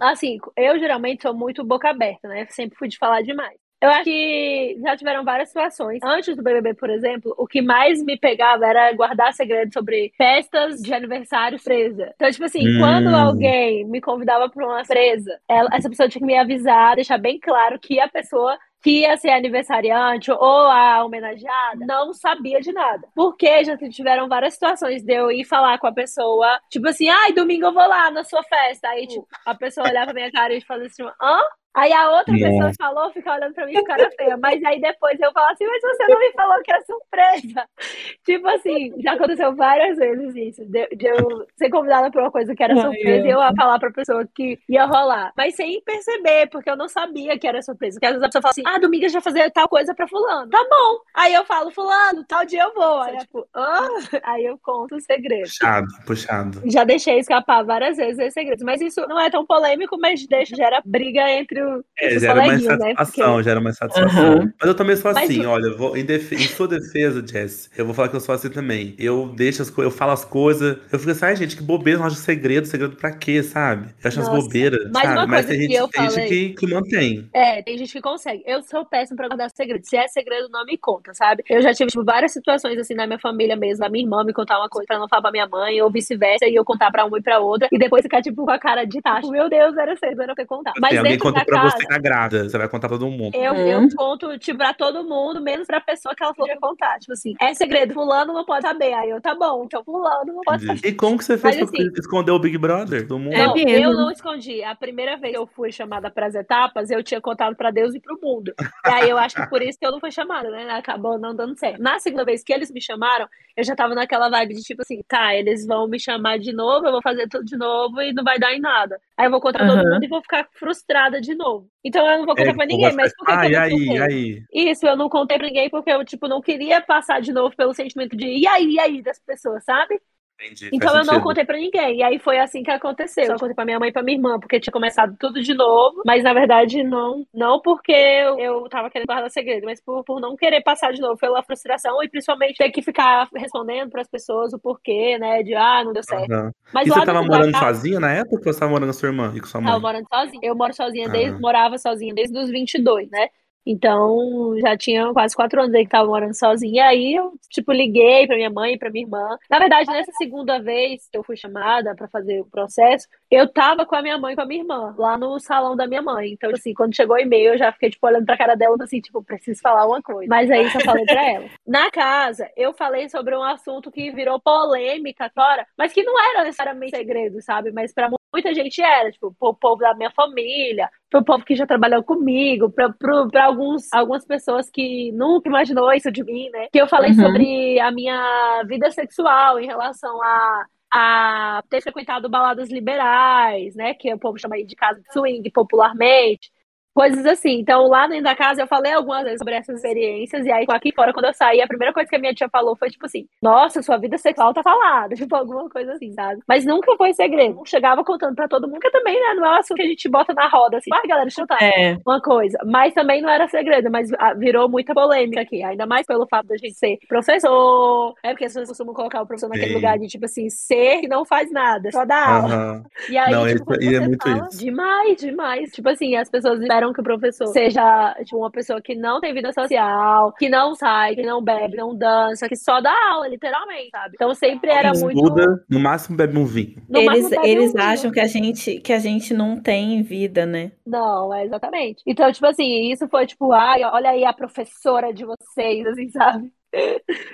assim, 0.00 0.38
eu 0.56 0.78
geralmente 0.78 1.22
sou 1.22 1.32
muito 1.32 1.64
boca 1.64 1.88
aberta, 1.88 2.26
né? 2.28 2.46
Sempre 2.50 2.76
fui 2.76 2.88
de 2.88 2.98
falar 2.98 3.22
demais. 3.22 3.56
Eu 3.80 3.90
acho 3.90 4.02
que 4.04 4.76
já 4.82 4.96
tiveram 4.96 5.24
várias 5.24 5.50
situações. 5.50 6.00
Antes 6.02 6.34
do 6.34 6.42
BBB, 6.42 6.74
por 6.74 6.90
exemplo, 6.90 7.32
o 7.38 7.46
que 7.46 7.62
mais 7.62 8.02
me 8.02 8.18
pegava 8.18 8.66
era 8.66 8.92
guardar 8.92 9.32
segredo 9.32 9.72
sobre 9.72 10.12
festas 10.16 10.80
de 10.82 10.92
aniversário 10.92 11.62
presa. 11.62 12.10
Então, 12.16 12.28
tipo 12.28 12.44
assim, 12.44 12.66
Hum. 12.66 12.80
quando 12.80 13.14
alguém 13.14 13.84
me 13.84 14.00
convidava 14.00 14.48
para 14.50 14.66
uma 14.66 14.82
presa, 14.84 15.38
ela- 15.48 15.70
essa 15.72 15.88
pessoa 15.88 16.08
tinha 16.08 16.20
que 16.20 16.26
me 16.26 16.36
avisar, 16.36 16.96
deixar 16.96 17.18
bem 17.18 17.38
claro 17.38 17.78
que 17.78 18.00
a 18.00 18.08
pessoa 18.08 18.58
que 18.82 19.00
ia 19.00 19.16
ser 19.16 19.30
aniversariante 19.30 20.30
ou 20.30 20.66
a 20.68 21.04
homenageada 21.04 21.84
não 21.86 22.12
sabia 22.12 22.60
de 22.60 22.72
nada. 22.72 23.08
Porque 23.14 23.64
já 23.64 23.76
tiveram 23.76 24.28
várias 24.28 24.54
situações 24.54 25.02
de 25.02 25.12
eu 25.14 25.30
ir 25.30 25.44
falar 25.44 25.78
com 25.78 25.86
a 25.86 25.92
pessoa, 25.92 26.60
tipo 26.70 26.88
assim, 26.88 27.08
ai, 27.08 27.32
domingo 27.32 27.66
eu 27.66 27.74
vou 27.74 27.86
lá 27.86 28.10
na 28.10 28.24
sua 28.24 28.42
festa. 28.44 28.88
Aí, 28.88 29.06
tipo, 29.06 29.26
a 29.44 29.54
pessoa 29.54 29.88
olhava 29.88 30.06
pra 30.06 30.14
minha 30.14 30.32
cara 30.32 30.54
e 30.54 30.60
fazia 30.60 30.86
assim, 30.86 31.02
hã? 31.20 31.38
Aí 31.78 31.92
a 31.92 32.10
outra 32.10 32.34
pessoa 32.34 32.72
falou, 32.76 33.12
fica 33.12 33.32
olhando 33.32 33.54
pra 33.54 33.66
mim 33.66 33.74
com 33.74 33.84
cara 33.84 34.10
feia. 34.10 34.36
Mas 34.36 34.62
aí 34.64 34.80
depois 34.80 35.18
eu 35.20 35.32
falo 35.32 35.52
assim, 35.52 35.64
mas 35.66 35.80
você 35.80 36.06
não 36.08 36.18
me 36.18 36.32
falou 36.32 36.62
que 36.62 36.72
era 36.72 36.84
surpresa. 36.84 37.68
tipo 38.24 38.48
assim, 38.48 38.94
já 39.00 39.12
aconteceu 39.12 39.54
várias 39.54 39.96
vezes 39.96 40.34
isso. 40.34 40.64
De, 40.64 40.88
de 40.88 41.06
eu 41.06 41.46
ser 41.56 41.70
convidada 41.70 42.10
pra 42.10 42.22
uma 42.22 42.32
coisa 42.32 42.54
que 42.54 42.62
era 42.62 42.74
surpresa 42.74 43.26
e 43.26 43.30
eu 43.30 43.40
a 43.40 43.54
falar 43.54 43.78
pra 43.78 43.92
pessoa 43.92 44.28
que 44.34 44.58
ia 44.68 44.86
rolar. 44.86 45.32
Mas 45.36 45.54
sem 45.54 45.80
perceber, 45.82 46.48
porque 46.50 46.68
eu 46.68 46.76
não 46.76 46.88
sabia 46.88 47.38
que 47.38 47.46
era 47.46 47.62
surpresa. 47.62 47.94
Porque 47.94 48.06
às 48.06 48.12
vezes 48.12 48.24
a 48.24 48.28
pessoa 48.28 48.42
fala 48.42 48.50
assim, 48.50 48.62
ah, 48.66 48.78
domingo 48.78 49.08
já 49.08 49.20
fazer 49.20 49.50
tal 49.52 49.68
coisa 49.68 49.94
pra 49.94 50.08
fulano. 50.08 50.50
Tá 50.50 50.66
bom. 50.68 50.98
Aí 51.14 51.32
eu 51.32 51.44
falo, 51.44 51.70
fulano, 51.70 52.24
tal 52.24 52.44
dia 52.44 52.64
eu 52.64 52.74
vou. 52.74 53.00
Aí, 53.02 53.18
tipo, 53.18 53.46
ah? 53.54 53.88
aí 54.24 54.44
eu 54.44 54.58
conto 54.58 54.96
o 54.96 55.00
segredo. 55.00 55.42
Puxado, 55.42 55.86
puxado. 56.04 56.62
Já 56.64 56.82
deixei 56.82 57.18
escapar 57.20 57.64
várias 57.64 57.96
vezes 57.96 58.18
esse 58.18 58.32
segredo. 58.32 58.64
Mas 58.64 58.80
isso 58.80 59.00
não 59.06 59.20
é 59.20 59.30
tão 59.30 59.46
polêmico, 59.46 59.96
mas 59.98 60.26
deixa, 60.26 60.56
gera 60.56 60.82
briga 60.84 61.28
entre 61.30 61.62
é, 61.98 62.18
gera 62.18 62.34
mais 62.34 62.62
né? 62.62 62.76
satisfação, 62.76 63.36
né? 63.36 63.42
gera 63.42 63.60
mais 63.60 63.76
satisfação. 63.76 64.38
Uhum. 64.38 64.52
Mas 64.60 64.68
eu 64.68 64.74
também 64.74 64.96
sou 64.96 65.10
assim, 65.10 65.38
mas, 65.38 65.46
olha, 65.46 65.74
vou, 65.74 65.96
em, 65.96 66.04
def... 66.04 66.32
em, 66.32 66.38
sua 66.38 66.68
defesa, 66.68 67.24
Jess, 67.26 67.70
eu 67.76 67.84
vou 67.84 67.94
falar 67.94 68.08
que 68.08 68.16
eu 68.16 68.20
sou 68.20 68.34
assim 68.34 68.50
também. 68.50 68.94
Eu 68.98 69.32
deixo 69.34 69.62
as 69.62 69.70
coisas, 69.70 69.92
eu 69.92 69.98
falo 69.98 70.12
as 70.12 70.24
coisas, 70.24 70.78
eu 70.92 70.98
fico 70.98 71.10
assim, 71.10 71.24
ai, 71.24 71.36
gente, 71.36 71.56
que 71.56 71.62
bobeira, 71.62 71.98
não 71.98 72.06
acho 72.06 72.16
segredo, 72.16 72.66
segredo 72.66 72.96
pra 72.96 73.10
quê, 73.10 73.42
sabe? 73.42 73.88
Eu 74.02 74.08
acho 74.08 74.18
Nossa. 74.18 74.32
as 74.32 74.44
bobeiras, 74.44 74.90
mas 74.92 75.02
sabe? 75.02 75.30
Mas 75.30 75.46
tem, 75.46 75.60
gente, 75.60 75.68
tem 75.68 75.88
falei... 75.90 76.10
gente 76.10 76.28
que, 76.28 76.48
que 76.54 76.74
mantém. 76.74 77.28
É, 77.32 77.62
tem 77.62 77.78
gente 77.78 77.92
que 77.92 78.00
consegue. 78.00 78.42
Eu 78.46 78.62
sou 78.62 78.84
péssimo 78.84 79.16
pra 79.16 79.28
guardar 79.28 79.50
segredo. 79.50 79.84
Se 79.84 79.96
é 79.96 80.06
segredo, 80.08 80.48
não 80.50 80.64
me 80.64 80.76
conta, 80.76 81.12
sabe? 81.14 81.42
Eu 81.48 81.62
já 81.62 81.72
tive 81.74 81.90
tipo, 81.90 82.04
várias 82.04 82.32
situações 82.32 82.78
assim 82.78 82.94
na 82.94 83.06
minha 83.06 83.18
família 83.18 83.56
mesmo, 83.56 83.84
a 83.84 83.88
minha 83.88 84.04
irmã 84.04 84.24
me 84.24 84.32
contar 84.32 84.58
uma 84.58 84.68
coisa 84.68 84.86
pra 84.86 84.98
não 84.98 85.08
falar 85.08 85.22
pra 85.22 85.30
minha 85.30 85.46
mãe, 85.46 85.80
ou 85.82 85.90
vice-versa, 85.90 86.46
e 86.46 86.54
eu 86.54 86.64
contar 86.64 86.90
pra 86.90 87.04
uma 87.04 87.18
e 87.18 87.22
pra 87.22 87.38
outra, 87.38 87.68
e 87.70 87.78
depois 87.78 88.02
ficar 88.02 88.22
tipo 88.22 88.44
com 88.44 88.50
a 88.50 88.58
cara 88.58 88.84
de 88.84 89.00
tacho. 89.00 89.30
Meu 89.30 89.48
Deus, 89.48 89.76
era 89.76 89.96
cedo, 89.96 90.22
era 90.22 90.34
pra 90.34 90.46
contar. 90.46 90.72
Mas 90.80 90.90
tem 90.90 90.98
alguém 90.98 91.18
conta 91.18 91.44
pra 91.48 91.62
casa, 91.62 91.76
você 91.76 91.88
na 91.88 91.98
grávida, 91.98 92.48
você 92.48 92.58
vai 92.58 92.68
contar 92.68 92.88
pra 92.88 92.98
todo 92.98 93.10
mundo. 93.10 93.34
Eu, 93.34 93.52
hum. 93.52 93.56
eu 93.56 93.88
conto, 93.96 94.38
tipo, 94.38 94.58
pra 94.58 94.74
todo 94.74 95.04
mundo, 95.04 95.40
menos 95.40 95.66
pra 95.66 95.80
pessoa 95.80 96.14
que 96.14 96.22
ela 96.22 96.34
falou 96.34 96.50
pra 96.50 96.68
contar. 96.68 96.98
Tipo 96.98 97.12
assim, 97.12 97.34
é 97.40 97.54
segredo, 97.54 97.94
fulano 97.94 98.32
não 98.32 98.44
pode 98.44 98.62
saber. 98.62 98.92
Aí 98.92 99.10
eu, 99.10 99.20
tá 99.20 99.34
bom, 99.34 99.64
então 99.64 99.84
fulano 99.84 100.32
não 100.32 100.42
pode 100.42 100.66
saber. 100.66 100.80
E 100.84 100.92
como 100.92 101.16
que 101.16 101.24
você 101.24 101.38
fez 101.38 101.56
Mas, 101.56 101.70
pra 101.70 101.80
assim, 101.80 101.92
esconder 101.96 102.32
o 102.32 102.38
Big 102.38 102.58
Brother 102.58 103.06
do 103.06 103.18
mundo? 103.18 103.36
Não, 103.36 103.56
é 103.56 103.80
eu 103.80 103.92
não 103.92 104.10
escondi. 104.10 104.62
A 104.62 104.74
primeira 104.74 105.16
vez 105.16 105.28
que 105.28 105.36
eu 105.36 105.46
fui 105.46 105.70
chamada 105.70 106.10
pras 106.10 106.34
etapas, 106.34 106.90
eu 106.90 107.02
tinha 107.02 107.20
contado 107.20 107.54
pra 107.54 107.70
Deus 107.70 107.94
e 107.94 108.00
pro 108.00 108.18
mundo. 108.20 108.52
E 108.86 108.90
aí 108.90 109.10
eu 109.10 109.18
acho 109.18 109.36
que 109.36 109.46
por 109.48 109.62
isso 109.62 109.78
que 109.78 109.86
eu 109.86 109.92
não 109.92 110.00
fui 110.00 110.10
chamada, 110.10 110.50
né? 110.50 110.68
Acabou 110.70 111.18
não 111.18 111.34
dando 111.34 111.58
certo. 111.58 111.80
Na 111.80 111.98
segunda 111.98 112.24
vez 112.24 112.42
que 112.42 112.52
eles 112.52 112.70
me 112.70 112.80
chamaram, 112.80 113.28
eu 113.56 113.64
já 113.64 113.74
tava 113.74 113.94
naquela 113.94 114.28
vibe 114.28 114.54
de 114.54 114.62
tipo 114.62 114.82
assim, 114.82 115.02
tá, 115.06 115.34
eles 115.34 115.66
vão 115.66 115.86
me 115.88 115.98
chamar 115.98 116.38
de 116.38 116.52
novo, 116.52 116.86
eu 116.86 116.92
vou 116.92 117.02
fazer 117.02 117.28
tudo 117.28 117.44
de 117.44 117.56
novo 117.56 118.00
e 118.00 118.12
não 118.12 118.24
vai 118.24 118.38
dar 118.38 118.52
em 118.52 118.60
nada. 118.60 119.00
Aí 119.16 119.26
eu 119.26 119.30
vou 119.30 119.40
contar 119.40 119.62
uhum. 119.62 119.76
todo 119.76 119.90
mundo 119.90 120.04
e 120.04 120.08
vou 120.08 120.22
ficar 120.22 120.46
frustrada 120.52 121.20
de 121.20 121.34
novo. 121.38 121.70
Então 121.84 122.06
eu 122.06 122.18
não 122.18 122.26
vou 122.26 122.36
contar 122.36 122.50
é, 122.50 122.54
pra 122.54 122.66
ninguém, 122.66 122.92
mas 122.92 123.16
por 123.16 123.24
que, 123.26 123.32
ah, 123.32 123.46
eu 123.46 123.50
não 123.50 123.60
aí, 123.60 123.86
contei? 123.86 123.98
aí? 123.98 124.42
Isso, 124.52 124.86
eu 124.86 124.96
não 124.96 125.08
contei 125.08 125.38
pra 125.38 125.46
ninguém 125.46 125.70
porque 125.70 125.90
eu, 125.90 126.04
tipo, 126.04 126.28
não 126.28 126.42
queria 126.42 126.82
passar 126.82 127.20
de 127.22 127.32
novo 127.32 127.56
pelo 127.56 127.72
sentimento 127.72 128.16
de 128.16 128.26
e 128.26 128.46
aí, 128.46 128.72
e 128.74 128.80
aí 128.80 129.02
das 129.02 129.18
pessoas, 129.20 129.64
sabe? 129.64 130.00
Entendi, 130.40 130.70
então 130.72 130.96
eu 130.96 131.04
não 131.04 131.20
contei 131.20 131.44
pra 131.44 131.56
ninguém. 131.56 131.98
E 131.98 132.02
aí 132.02 132.18
foi 132.18 132.38
assim 132.38 132.62
que 132.62 132.70
aconteceu. 132.70 133.26
Só 133.26 133.36
contei 133.36 133.54
pra 133.54 133.64
minha 133.64 133.78
mãe 133.78 133.88
e 133.88 133.92
pra 133.92 134.04
minha 134.04 134.16
irmã, 134.16 134.38
porque 134.38 134.60
tinha 134.60 134.72
começado 134.72 135.16
tudo 135.18 135.42
de 135.42 135.52
novo. 135.52 136.02
Mas 136.06 136.22
na 136.22 136.32
verdade, 136.32 136.84
não, 136.84 137.26
não 137.34 137.60
porque 137.60 137.92
eu, 137.92 138.38
eu 138.38 138.68
tava 138.68 138.88
querendo 138.88 139.08
guardar 139.08 139.30
segredo, 139.30 139.64
mas 139.64 139.80
por, 139.80 140.04
por 140.04 140.20
não 140.20 140.36
querer 140.36 140.62
passar 140.62 140.92
de 140.92 141.00
novo 141.00 141.16
pela 141.16 141.42
frustração 141.42 142.02
e 142.04 142.08
principalmente 142.08 142.56
ter 142.56 142.70
que 142.70 142.82
ficar 142.82 143.28
respondendo 143.34 143.90
pras 143.90 144.08
pessoas 144.08 144.52
o 144.52 144.60
porquê, 144.60 145.18
né? 145.18 145.42
De 145.42 145.54
ah, 145.54 145.82
não 145.84 145.92
deu 145.92 146.04
certo. 146.04 146.30
Uhum. 146.32 146.50
Mas 146.72 146.86
e 146.86 146.90
você 146.90 147.04
tava 147.04 147.22
morando 147.22 147.52
casa... 147.52 147.74
sozinha 147.74 147.98
na 147.98 148.12
época 148.12 148.36
ou 148.36 148.52
você 148.52 148.60
tava 148.60 148.70
morando 148.70 148.90
com 148.90 148.92
sua 148.92 149.08
irmã 149.08 149.32
e 149.34 149.40
com 149.40 149.46
sua 149.46 149.60
mãe? 149.60 149.72
Tava 149.72 149.80
morando 149.80 150.06
sozinha. 150.08 150.40
Eu 150.42 150.54
moro 150.54 150.72
sozinha 150.72 151.08
desde, 151.08 151.40
morava 151.40 151.78
sozinha 151.78 152.14
desde 152.14 152.38
os 152.38 152.48
22, 152.48 153.10
né? 153.10 153.28
Então, 153.70 154.54
já 154.60 154.78
tinha 154.78 155.12
quase 155.12 155.36
quatro 155.36 155.60
anos 155.60 155.74
aí 155.74 155.84
que 155.84 155.90
tava 155.90 156.08
morando 156.08 156.32
sozinha. 156.32 156.72
E 156.74 156.80
aí 156.80 157.14
eu, 157.14 157.34
tipo, 157.50 157.70
liguei 157.70 158.26
pra 158.26 158.34
minha 158.34 158.48
mãe 158.48 158.72
e 158.72 158.78
pra 158.78 158.88
minha 158.88 159.04
irmã. 159.04 159.36
Na 159.50 159.58
verdade, 159.58 159.90
nessa 159.90 160.10
segunda 160.12 160.58
vez 160.58 161.06
que 161.12 161.18
eu 161.18 161.22
fui 161.22 161.36
chamada 161.36 161.94
para 161.94 162.08
fazer 162.08 162.40
o 162.40 162.46
processo, 162.46 163.06
eu 163.30 163.46
tava 163.46 163.84
com 163.84 163.94
a 163.94 164.00
minha 164.00 164.16
mãe 164.16 164.32
e 164.32 164.36
com 164.36 164.40
a 164.40 164.46
minha 164.46 164.62
irmã, 164.62 164.94
lá 164.96 165.18
no 165.18 165.38
salão 165.38 165.76
da 165.76 165.86
minha 165.86 166.00
mãe. 166.00 166.32
Então, 166.32 166.50
assim, 166.50 166.72
quando 166.72 166.96
chegou 166.96 167.16
o 167.16 167.20
e-mail, 167.20 167.52
eu 167.52 167.58
já 167.58 167.70
fiquei, 167.70 167.90
tipo, 167.90 168.06
olhando 168.06 168.24
pra 168.24 168.38
cara 168.38 168.54
dela, 168.54 168.74
assim, 168.80 169.02
tipo, 169.02 169.22
preciso 169.22 169.60
falar 169.60 169.86
uma 169.86 170.00
coisa. 170.00 170.30
Mas 170.30 170.50
aí 170.50 170.70
só 170.70 170.80
falei 170.80 171.04
pra 171.04 171.30
ela. 171.30 171.44
Na 171.66 171.90
casa, 171.90 172.50
eu 172.56 172.72
falei 172.72 173.10
sobre 173.10 173.36
um 173.36 173.42
assunto 173.42 173.90
que 173.90 174.10
virou 174.12 174.40
polêmica 174.40 175.30
agora, 175.36 175.66
mas 175.76 175.92
que 175.92 176.02
não 176.02 176.18
era 176.18 176.44
necessariamente 176.44 176.96
segredo, 176.96 177.42
sabe? 177.42 177.70
Mas 177.70 177.92
pra 177.92 178.08
muita 178.32 178.54
gente 178.54 178.80
era, 178.80 179.10
tipo, 179.10 179.34
o 179.38 179.54
povo 179.54 179.80
da 179.80 179.94
minha 179.94 180.10
família, 180.10 180.88
pro 181.10 181.24
povo 181.24 181.44
que 181.44 181.56
já 181.56 181.66
trabalhou 181.66 182.02
comigo, 182.02 182.70
para 182.70 183.44
alguns 183.44 183.92
algumas 183.92 184.24
pessoas 184.24 184.68
que 184.70 185.10
nunca 185.12 185.48
imaginou 185.48 185.92
isso 185.92 186.10
de 186.12 186.22
mim, 186.22 186.50
né? 186.50 186.68
Que 186.72 186.80
eu 186.80 186.86
falei 186.86 187.10
uhum. 187.10 187.22
sobre 187.22 187.80
a 187.80 187.90
minha 187.90 188.62
vida 188.66 188.90
sexual 188.90 189.58
em 189.58 189.66
relação 189.66 190.22
a 190.22 190.66
a 190.90 191.62
ter 191.68 191.82
frequentado 191.82 192.28
baladas 192.28 192.70
liberais, 192.70 193.74
né, 193.74 193.92
que 193.92 194.12
o 194.12 194.18
povo 194.18 194.38
chama 194.38 194.56
aí 194.56 194.64
de 194.64 194.74
casa 194.74 195.00
de 195.00 195.12
swing 195.12 195.50
popularmente, 195.50 196.50
coisas 196.98 197.24
assim. 197.26 197.60
Então, 197.60 197.86
lá 197.86 198.08
dentro 198.08 198.24
da 198.24 198.34
casa, 198.34 198.60
eu 198.60 198.66
falei 198.66 198.92
algumas 198.92 199.22
vezes 199.22 199.38
sobre 199.38 199.54
essas 199.54 199.76
experiências, 199.76 200.44
e 200.44 200.50
aí 200.50 200.66
aqui 200.68 200.92
fora, 200.92 201.12
quando 201.12 201.26
eu 201.26 201.32
saí, 201.32 201.60
a 201.60 201.66
primeira 201.68 201.94
coisa 201.94 202.10
que 202.10 202.16
a 202.16 202.18
minha 202.18 202.34
tia 202.34 202.48
falou 202.48 202.74
foi 202.74 202.90
tipo 202.90 203.06
assim: 203.06 203.24
Nossa, 203.40 203.80
sua 203.82 203.96
vida 203.98 204.18
sexual 204.18 204.52
tá 204.52 204.64
falada, 204.64 205.14
tipo, 205.16 205.36
alguma 205.36 205.70
coisa 205.70 205.92
assim, 205.92 206.12
sabe? 206.12 206.40
Mas 206.48 206.64
nunca 206.64 206.96
foi 206.96 207.12
segredo. 207.12 207.62
Chegava 207.64 208.02
contando 208.02 208.34
pra 208.34 208.48
todo 208.48 208.66
mundo, 208.66 208.80
que 208.80 208.90
também, 208.90 209.14
né, 209.14 209.34
não 209.34 209.46
é 209.46 209.50
um 209.50 209.60
assunto 209.60 209.76
que 209.76 209.82
a 209.82 209.86
gente 209.86 210.08
bota 210.08 210.34
na 210.34 210.48
roda, 210.48 210.78
assim, 210.78 210.90
vai, 210.90 211.02
galera, 211.06 211.26
deixa 211.26 211.40
eu 211.40 211.46
contar 211.46 211.62
é. 211.62 211.96
uma 212.04 212.20
coisa. 212.20 212.58
Mas 212.66 212.92
também 212.94 213.22
não 213.22 213.30
era 213.30 213.46
segredo, 213.46 213.88
mas 213.92 214.12
ah, 214.18 214.34
virou 214.34 214.68
muita 214.68 214.92
polêmica 214.92 215.42
aqui, 215.42 215.62
ainda 215.62 215.86
mais 215.86 216.04
pelo 216.04 216.26
fato 216.26 216.48
da 216.48 216.56
gente 216.56 216.74
ser 216.74 216.98
professor, 217.06 218.14
é 218.24 218.30
porque 218.30 218.46
as 218.46 218.52
pessoas 218.52 218.68
costumam 218.70 218.92
colocar 218.92 219.22
o 219.22 219.26
professor 219.26 219.48
naquele 219.48 219.68
Sim. 219.68 219.74
lugar 219.74 219.98
de, 220.00 220.08
tipo 220.08 220.24
assim, 220.24 220.50
ser 220.50 221.00
que 221.00 221.08
não 221.08 221.24
faz 221.24 221.52
nada, 221.52 221.92
só 221.92 222.04
dá 222.04 222.26
aula. 222.26 222.56
Uhum. 222.56 222.84
E 223.08 223.16
aí, 223.16 223.30
não, 223.30 223.46
tipo, 223.46 223.74
isso, 223.74 223.96
é 223.96 224.00
muito 224.00 224.28
isso. 224.28 224.58
Demais, 224.58 225.16
demais. 225.16 225.70
Tipo 225.70 225.90
assim, 225.90 226.16
as 226.16 226.28
pessoas 226.28 226.60
esperam 226.60 226.87
esperam 226.88 226.92
que 226.92 227.00
o 227.00 227.04
professor 227.04 227.46
seja 227.48 228.14
tipo, 228.24 228.38
uma 228.38 228.50
pessoa 228.50 228.80
que 228.80 228.94
não 228.94 229.20
tem 229.20 229.34
vida 229.34 229.52
social, 229.52 230.32
que 230.32 230.48
não 230.48 230.74
sai, 230.74 231.14
que 231.14 231.22
não 231.22 231.42
bebe, 231.42 231.76
não 231.76 231.96
dança, 231.96 232.48
que 232.48 232.56
só 232.56 232.80
dá 232.80 232.92
aula, 233.10 233.28
literalmente, 233.28 233.90
sabe? 233.90 234.12
Então 234.14 234.34
sempre 234.34 234.70
era 234.70 234.92
Estuda, 234.92 235.46
muito. 235.46 235.64
No 235.68 235.80
máximo 235.80 236.16
bebe 236.16 236.38
um 236.38 236.44
vinho. 236.44 236.82
No 236.88 237.00
eles 237.00 237.30
eles 237.42 237.74
um 237.74 237.78
acham 237.78 238.02
vinho. 238.02 238.14
que 238.14 238.20
a, 238.20 238.26
gente, 238.26 238.80
que 238.80 238.92
a 238.92 238.98
gente 238.98 239.34
não 239.34 239.60
tem 239.60 240.02
vida, 240.02 240.46
né? 240.46 240.72
Não, 240.86 241.32
é 241.32 241.44
exatamente. 241.44 242.02
Então, 242.06 242.30
tipo 242.32 242.46
assim, 242.46 242.90
isso 242.90 243.08
foi 243.08 243.26
tipo, 243.26 243.52
ai, 243.52 243.82
olha 243.84 244.10
aí 244.10 244.24
a 244.24 244.32
professora 244.32 245.12
de 245.12 245.24
vocês, 245.24 245.86
assim, 245.86 246.08
sabe? 246.08 246.50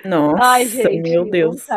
Nossa, 0.03 0.43
Ai, 0.43 0.65
gente, 0.65 1.09
meu 1.09 1.29
Deus. 1.29 1.67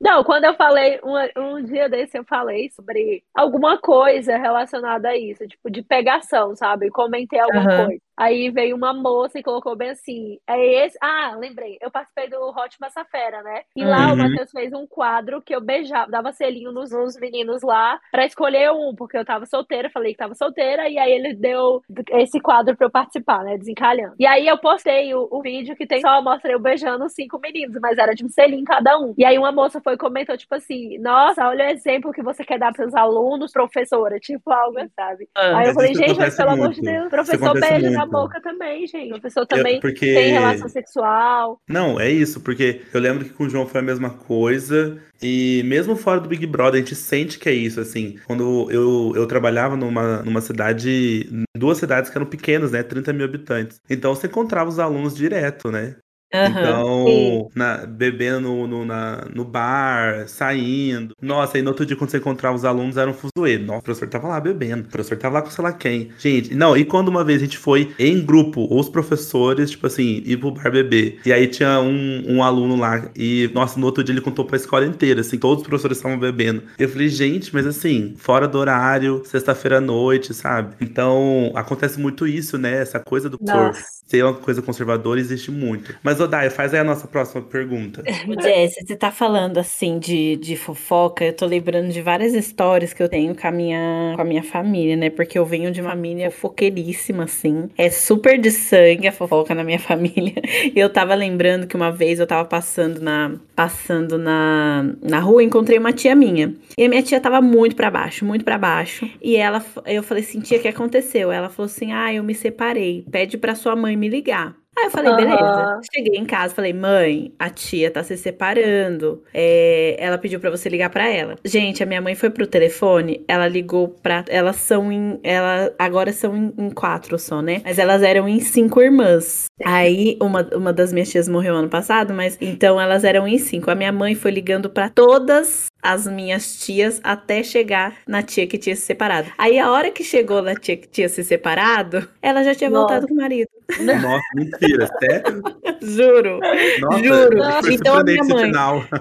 Não, 0.00 0.24
quando 0.24 0.44
eu 0.44 0.54
falei, 0.54 1.00
um, 1.02 1.56
um 1.56 1.62
dia 1.62 1.88
desse 1.88 2.18
eu 2.18 2.24
falei 2.24 2.70
sobre 2.70 3.22
alguma 3.34 3.78
coisa 3.78 4.36
relacionada 4.36 5.08
a 5.08 5.16
isso, 5.16 5.46
tipo, 5.46 5.70
de 5.70 5.82
pegação, 5.82 6.54
sabe? 6.56 6.90
Comentei 6.90 7.38
alguma 7.38 7.60
uhum. 7.60 7.86
coisa. 7.86 8.02
Aí 8.16 8.50
veio 8.50 8.76
uma 8.76 8.92
moça 8.92 9.38
e 9.38 9.42
colocou 9.42 9.76
bem 9.76 9.90
assim: 9.90 10.38
é 10.46 10.84
esse. 10.84 10.96
Ah, 11.00 11.34
lembrei. 11.36 11.78
Eu 11.80 11.90
participei 11.90 12.28
do 12.28 12.48
Hot 12.48 12.76
Massafera, 12.80 13.42
né? 13.42 13.62
E 13.76 13.82
uhum. 13.82 13.90
lá 13.90 14.06
o 14.06 14.10
uhum. 14.10 14.16
Matheus 14.16 14.50
fez 14.50 14.72
um 14.72 14.86
quadro 14.86 15.42
que 15.42 15.54
eu 15.54 15.60
beijava, 15.60 16.10
dava 16.10 16.32
selinho 16.32 16.72
nos, 16.72 16.90
nos 16.90 17.18
meninos 17.18 17.62
lá 17.62 18.00
pra 18.10 18.24
escolher 18.24 18.70
um, 18.70 18.94
porque 18.94 19.18
eu 19.18 19.24
tava 19.24 19.46
solteira, 19.46 19.90
falei 19.90 20.12
que 20.12 20.18
tava 20.18 20.34
solteira, 20.34 20.88
e 20.88 20.98
aí 20.98 21.12
ele 21.12 21.34
deu 21.34 21.82
esse 22.12 22.40
quadro 22.40 22.76
pra 22.76 22.86
eu 22.86 22.90
participar, 22.90 23.42
né? 23.42 23.58
Desencalhando. 23.58 24.14
E 24.18 24.26
aí 24.26 24.46
eu 24.46 24.58
postei 24.58 25.14
o, 25.14 25.28
o 25.30 25.42
vídeo 25.42 25.76
que 25.76 25.86
tem 25.86 26.00
só, 26.00 26.22
mostrei 26.22 26.54
eu 26.54 26.60
beijando 26.60 27.08
cinco 27.08 27.38
meninos, 27.38 27.76
mas 27.80 27.98
era 27.98 28.14
de 28.14 28.24
um 28.24 28.28
selinho 28.28 28.64
cada 28.64 28.98
um. 28.98 29.14
E 29.18 29.24
aí 29.24 29.38
uma 29.38 29.52
moça 29.52 29.80
foi 29.80 29.94
e 29.94 29.98
comentou, 29.98 30.36
tipo 30.36 30.54
assim: 30.54 30.98
Nossa, 30.98 31.46
olha 31.48 31.66
o 31.66 31.70
exemplo 31.70 32.12
que 32.12 32.22
você 32.22 32.44
quer 32.44 32.58
dar 32.58 32.72
pros 32.72 32.84
seus 32.84 32.94
alunos, 32.94 33.52
professora, 33.52 34.18
tipo 34.20 34.50
algo, 34.50 34.78
sabe? 34.94 35.28
Ah, 35.34 35.58
aí 35.58 35.68
eu 35.68 35.74
falei, 35.74 35.94
gente, 35.94 36.18
mas 36.18 36.36
pelo 36.36 36.50
muito. 36.50 36.62
amor 36.62 36.74
de 36.74 36.80
Deus, 36.82 37.08
professor 37.08 37.60
beija 37.60 38.03
na 38.04 38.10
boca 38.10 38.40
também, 38.40 38.86
gente. 38.86 39.12
A 39.12 39.20
pessoa 39.20 39.46
também 39.46 39.76
eu, 39.76 39.80
porque... 39.80 40.14
tem 40.14 40.32
relação 40.32 40.68
sexual. 40.68 41.58
Não, 41.68 41.98
é 42.00 42.10
isso, 42.10 42.40
porque 42.40 42.82
eu 42.92 43.00
lembro 43.00 43.24
que 43.24 43.30
com 43.30 43.44
o 43.44 43.48
João 43.48 43.66
foi 43.66 43.80
a 43.80 43.84
mesma 43.84 44.10
coisa. 44.10 44.98
E 45.22 45.62
mesmo 45.64 45.96
fora 45.96 46.20
do 46.20 46.28
Big 46.28 46.46
Brother, 46.46 46.74
a 46.74 46.84
gente 46.84 46.94
sente 46.94 47.38
que 47.38 47.48
é 47.48 47.52
isso, 47.52 47.80
assim. 47.80 48.18
Quando 48.26 48.70
eu, 48.70 49.12
eu 49.14 49.26
trabalhava 49.26 49.76
numa, 49.76 50.22
numa 50.22 50.40
cidade, 50.40 51.28
duas 51.56 51.78
cidades 51.78 52.10
que 52.10 52.18
eram 52.18 52.26
pequenas, 52.26 52.72
né? 52.72 52.82
30 52.82 53.12
mil 53.12 53.24
habitantes. 53.24 53.78
Então 53.88 54.14
você 54.14 54.26
encontrava 54.26 54.68
os 54.68 54.78
alunos 54.78 55.14
direto, 55.14 55.70
né? 55.70 55.96
Então, 56.34 57.50
na, 57.54 57.86
bebendo 57.86 58.40
no, 58.40 58.66
no, 58.66 58.84
na, 58.84 59.24
no 59.34 59.44
bar, 59.44 60.28
saindo. 60.28 61.14
Nossa, 61.20 61.56
aí 61.56 61.62
no 61.62 61.70
outro 61.70 61.86
dia, 61.86 61.96
quando 61.96 62.10
você 62.10 62.18
encontrava 62.18 62.56
os 62.56 62.64
alunos, 62.64 62.96
era 62.96 63.10
um 63.10 63.14
fuzuê. 63.14 63.58
Nossa, 63.58 63.80
o 63.80 63.82
professor 63.82 64.08
tava 64.08 64.28
lá 64.28 64.40
bebendo, 64.40 64.82
o 64.82 64.90
professor 64.90 65.16
tava 65.16 65.34
lá 65.34 65.42
com 65.42 65.50
sei 65.50 65.64
lá 65.64 65.72
quem. 65.72 66.10
Gente, 66.18 66.54
não, 66.54 66.76
e 66.76 66.84
quando 66.84 67.08
uma 67.08 67.24
vez 67.24 67.40
a 67.40 67.44
gente 67.44 67.56
foi 67.58 67.94
em 67.98 68.24
grupo, 68.24 68.66
os 68.70 68.88
professores, 68.88 69.70
tipo 69.70 69.86
assim, 69.86 70.22
ir 70.24 70.36
pro 70.38 70.50
bar 70.50 70.70
beber. 70.70 71.20
E 71.24 71.32
aí 71.32 71.46
tinha 71.46 71.80
um, 71.80 72.24
um 72.36 72.42
aluno 72.42 72.76
lá, 72.76 73.08
e, 73.16 73.50
nossa, 73.54 73.78
no 73.78 73.86
outro 73.86 74.02
dia 74.02 74.12
ele 74.12 74.20
contou 74.20 74.44
pra 74.44 74.56
escola 74.56 74.84
inteira, 74.86 75.20
assim, 75.20 75.38
todos 75.38 75.62
os 75.62 75.68
professores 75.68 75.98
estavam 75.98 76.18
bebendo. 76.18 76.62
Eu 76.78 76.88
falei, 76.88 77.08
gente, 77.08 77.52
mas 77.54 77.66
assim, 77.66 78.14
fora 78.18 78.48
do 78.48 78.58
horário, 78.58 79.22
sexta-feira 79.24 79.78
à 79.78 79.80
noite, 79.80 80.34
sabe? 80.34 80.74
Então, 80.80 81.52
acontece 81.54 82.00
muito 82.00 82.26
isso, 82.26 82.58
né? 82.58 82.80
Essa 82.80 82.98
coisa 83.00 83.30
do 83.30 83.38
professor 83.38 83.94
ser 84.06 84.24
uma 84.24 84.34
coisa 84.34 84.62
conservadora 84.62 85.18
existe 85.18 85.50
muito. 85.50 85.94
Mas, 86.02 86.20
Odaia, 86.24 86.50
faz 86.50 86.74
aí 86.74 86.80
a 86.80 86.84
nossa 86.84 87.06
próxima 87.06 87.42
pergunta. 87.42 88.02
Jess, 88.42 88.74
você 88.86 88.96
tá 88.96 89.10
falando 89.10 89.58
assim 89.58 89.98
de, 89.98 90.36
de 90.36 90.56
fofoca, 90.56 91.24
eu 91.24 91.32
tô 91.32 91.46
lembrando 91.46 91.90
de 91.90 92.02
várias 92.02 92.34
histórias 92.34 92.92
que 92.92 93.02
eu 93.02 93.08
tenho 93.08 93.34
com 93.34 93.46
a 93.46 93.50
minha, 93.50 94.12
com 94.14 94.22
a 94.22 94.24
minha 94.24 94.42
família, 94.42 94.96
né? 94.96 95.10
Porque 95.10 95.38
eu 95.38 95.46
venho 95.46 95.70
de 95.70 95.80
uma 95.80 95.90
família 95.90 96.30
fofoqueiríssima, 96.30 97.24
assim. 97.24 97.68
É 97.78 97.88
super 97.88 98.38
de 98.38 98.50
sangue 98.50 99.08
a 99.08 99.12
fofoca 99.12 99.54
na 99.54 99.64
minha 99.64 99.78
família. 99.80 100.34
E 100.74 100.78
eu 100.78 100.90
tava 100.90 101.14
lembrando 101.14 101.66
que 101.66 101.76
uma 101.76 101.90
vez 101.90 102.18
eu 102.18 102.26
tava 102.26 102.46
passando 102.46 103.00
na, 103.00 103.32
passando 103.54 104.18
na, 104.18 104.84
na 105.02 105.20
rua 105.20 105.42
e 105.42 105.46
encontrei 105.46 105.78
uma 105.78 105.92
tia 105.92 106.14
minha. 106.14 106.54
E 106.76 106.84
a 106.84 106.88
minha 106.88 107.02
tia 107.02 107.20
tava 107.20 107.40
muito 107.40 107.76
para 107.76 107.90
baixo, 107.90 108.24
muito 108.24 108.44
para 108.44 108.58
baixo. 108.58 109.08
E 109.22 109.36
ela, 109.36 109.64
eu 109.86 110.02
falei 110.02 110.22
assim, 110.22 110.40
tia, 110.40 110.58
o 110.58 110.60
que 110.62 110.68
aconteceu? 110.68 111.30
Ela 111.30 111.48
falou 111.48 111.66
assim, 111.66 111.92
ah, 111.92 112.12
eu 112.12 112.22
me 112.22 112.34
separei. 112.34 113.06
Pede 113.10 113.38
pra 113.38 113.54
sua 113.54 113.76
mãe 113.76 113.96
me 113.96 114.08
ligar. 114.08 114.56
Aí 114.76 114.86
eu 114.86 114.90
falei, 114.90 115.10
uhum. 115.10 115.16
beleza. 115.16 115.80
Cheguei 115.94 116.18
em 116.18 116.24
casa, 116.24 116.54
falei, 116.54 116.72
mãe, 116.72 117.32
a 117.38 117.48
tia 117.48 117.90
tá 117.90 118.02
se 118.02 118.16
separando. 118.16 119.22
É, 119.32 119.96
ela 119.98 120.18
pediu 120.18 120.40
para 120.40 120.50
você 120.50 120.68
ligar 120.68 120.90
para 120.90 121.08
ela. 121.08 121.36
Gente, 121.44 121.82
a 121.82 121.86
minha 121.86 122.00
mãe 122.00 122.14
foi 122.14 122.30
pro 122.30 122.46
telefone, 122.46 123.24
ela 123.28 123.46
ligou 123.46 123.88
pra. 123.88 124.24
Elas 124.28 124.56
são 124.56 124.90
em. 124.90 125.20
Ela, 125.22 125.72
agora 125.78 126.12
são 126.12 126.36
em, 126.36 126.52
em 126.58 126.70
quatro 126.70 127.18
só, 127.18 127.40
né? 127.40 127.62
Mas 127.64 127.78
elas 127.78 128.02
eram 128.02 128.28
em 128.28 128.40
cinco 128.40 128.80
irmãs. 128.80 129.46
Aí 129.64 130.16
uma, 130.20 130.48
uma 130.54 130.72
das 130.72 130.92
minhas 130.92 131.10
tias 131.10 131.28
morreu 131.28 131.54
ano 131.54 131.68
passado, 131.68 132.12
mas 132.12 132.36
então 132.40 132.80
elas 132.80 133.04
eram 133.04 133.26
em 133.28 133.38
cinco. 133.38 133.70
A 133.70 133.74
minha 133.74 133.92
mãe 133.92 134.14
foi 134.14 134.30
ligando 134.30 134.68
para 134.68 134.88
todas 134.88 135.66
as 135.84 136.06
minhas 136.06 136.56
tias 136.56 136.98
até 137.04 137.42
chegar 137.42 137.96
na 138.08 138.22
tia 138.22 138.46
que 138.46 138.56
tinha 138.56 138.74
se 138.74 138.82
separado. 138.82 139.30
Aí 139.36 139.58
a 139.58 139.70
hora 139.70 139.90
que 139.90 140.02
chegou 140.02 140.40
na 140.40 140.54
tia 140.54 140.78
que 140.78 140.88
tinha 140.88 141.10
se 141.10 141.22
separado, 141.22 142.08
ela 142.22 142.42
já 142.42 142.54
tinha 142.54 142.70
Nossa. 142.70 142.80
voltado 142.80 143.06
com 143.06 143.12
o 143.12 143.16
marido. 143.18 143.50
Nossa, 143.80 144.24
mentira, 144.34 144.88
sério? 144.98 145.42
Juro. 145.82 146.40
Nossa, 146.80 146.98
juro. 147.02 147.72
Então 147.72 147.98
a 147.98 148.04
minha 148.04 148.24
mãe, 148.24 148.52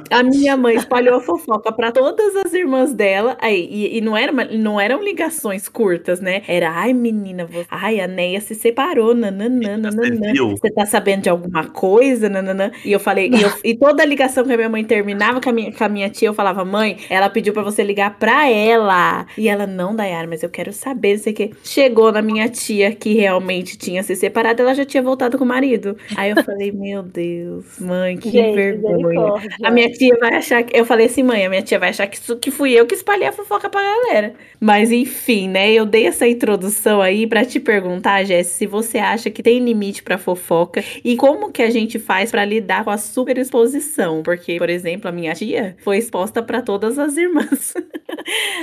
a 0.10 0.24
minha 0.24 0.58
mãe 0.58 0.76
espalhou 0.76 1.16
a 1.16 1.22
fofoca 1.22 1.72
para 1.72 1.92
todas 1.92 2.36
as 2.36 2.54
irmãs 2.54 2.94
dela. 2.94 3.38
Aí, 3.42 3.68
e, 3.70 3.98
e, 3.98 4.02
não, 4.02 4.16
era 4.16 4.32
uma, 4.32 4.46
não 4.46 4.80
eram 4.80 5.02
ligações 5.02 5.70
curtas, 5.70 6.20
né? 6.20 6.42
Era, 6.48 6.72
ai, 6.72 6.94
menina, 6.94 7.46
você, 7.46 7.66
ai, 7.70 8.00
a 8.00 8.08
Neia 8.08 8.42
se 8.42 8.56
separou, 8.56 9.14
nananã, 9.14 9.78
nananã. 9.78 10.34
Você 10.52 10.72
tá 10.72 10.86
sabendo 10.86 11.24
de 11.24 11.30
alguma 11.30 11.66
coisa, 11.68 12.28
nananã. 12.30 12.72
E 12.84 12.92
eu 12.92 13.00
falei, 13.00 13.30
e, 13.30 13.42
eu, 13.42 13.52
e 13.64 13.76
toda 13.76 14.04
a 14.04 14.06
ligação 14.06 14.44
que 14.44 14.52
a 14.52 14.58
minha 14.58 14.70
mãe 14.70 14.84
terminava 14.84 15.40
com 15.40 15.50
a 15.50 15.54
minha, 15.54 15.72
com 15.72 15.84
a 15.84 15.90
minha 15.90 16.10
tia, 16.10 16.28
eu 16.28 16.34
falava, 16.34 16.66
mãe, 16.74 16.98
ela 17.08 17.30
pediu 17.30 17.54
para 17.54 17.62
você 17.62 17.84
ligar 17.84 18.18
pra 18.18 18.50
ela. 18.50 19.28
E 19.38 19.48
ela, 19.48 19.68
não, 19.68 19.96
Dayara, 19.96 20.28
mas 20.28 20.42
eu 20.42 20.50
quero 20.50 20.74
saber, 20.74 21.18
não 21.18 21.24
sei 21.24 21.34
o 21.34 21.36
que. 21.36 21.52
Chegou 21.64 22.12
na 22.12 22.22
minha 22.22 22.50
tia, 22.50 22.96
que 22.96 23.14
realmente 23.14 23.78
tinha 23.78 24.02
se 24.02 24.16
separado, 24.16 24.64
ela 24.64 24.74
já 24.74 24.84
tinha 24.84 25.04
voltado 25.04 25.38
com 25.38 25.44
o 25.44 25.48
marido. 25.48 25.96
Aí 26.16 26.32
eu 26.32 26.44
falei, 26.44 26.72
meu 26.74 27.04
Deus, 27.04 27.78
mãe, 27.80 28.18
que 28.18 28.32
Gente, 28.32 28.56
vergonha. 28.56 29.34
A 29.64 29.70
minha 29.70 29.92
tia 29.92 30.18
vai 30.20 30.36
achar 30.36 30.64
que. 30.64 30.76
Eu 30.76 30.84
falei 30.84 31.06
assim, 31.06 31.22
mãe, 31.22 31.46
a 31.46 31.50
minha 31.50 31.62
tia 31.62 31.78
vai 31.78 31.90
achar 31.90 32.08
que, 32.08 32.18
isso, 32.18 32.38
que 32.38 32.50
fui 32.50 32.72
eu 32.72 32.88
que 32.88 32.96
espalhei 32.96 33.28
a 33.28 33.32
fofoca 33.32 33.70
pra 33.70 33.82
galera. 33.82 34.34
Mas 34.60 34.92
enfim, 34.92 35.48
né? 35.48 35.72
Eu 35.72 35.86
dei 35.86 36.08
essa 36.08 36.28
introdução 36.28 37.02
aí 37.02 37.28
para 37.28 37.46
te 37.46 37.60
perguntar, 37.60 38.24
Jess, 38.24 38.48
se 38.48 38.66
você 38.66 38.98
acha 38.98 39.30
que 39.30 39.44
tem 39.44 39.60
limite 39.60 40.02
para 40.02 40.18
fofoca 40.18 40.84
e 41.04 41.16
como 41.16 41.52
que 41.52 41.62
a 41.62 41.70
gente 41.70 42.00
faz 42.00 42.32
para 42.32 42.44
lidar 42.44 42.84
com 42.84 42.90
a 42.90 42.98
super 42.98 43.38
exposição. 43.38 44.24
Porque, 44.24 44.58
por 44.58 44.70
exemplo, 44.70 45.08
a 45.08 45.12
minha 45.12 45.36
tia 45.36 45.76
foi 45.84 45.98
exposta 45.98 46.42
para 46.42 46.63
todas 46.64 46.98
as 46.98 47.18
irmãs. 47.18 47.74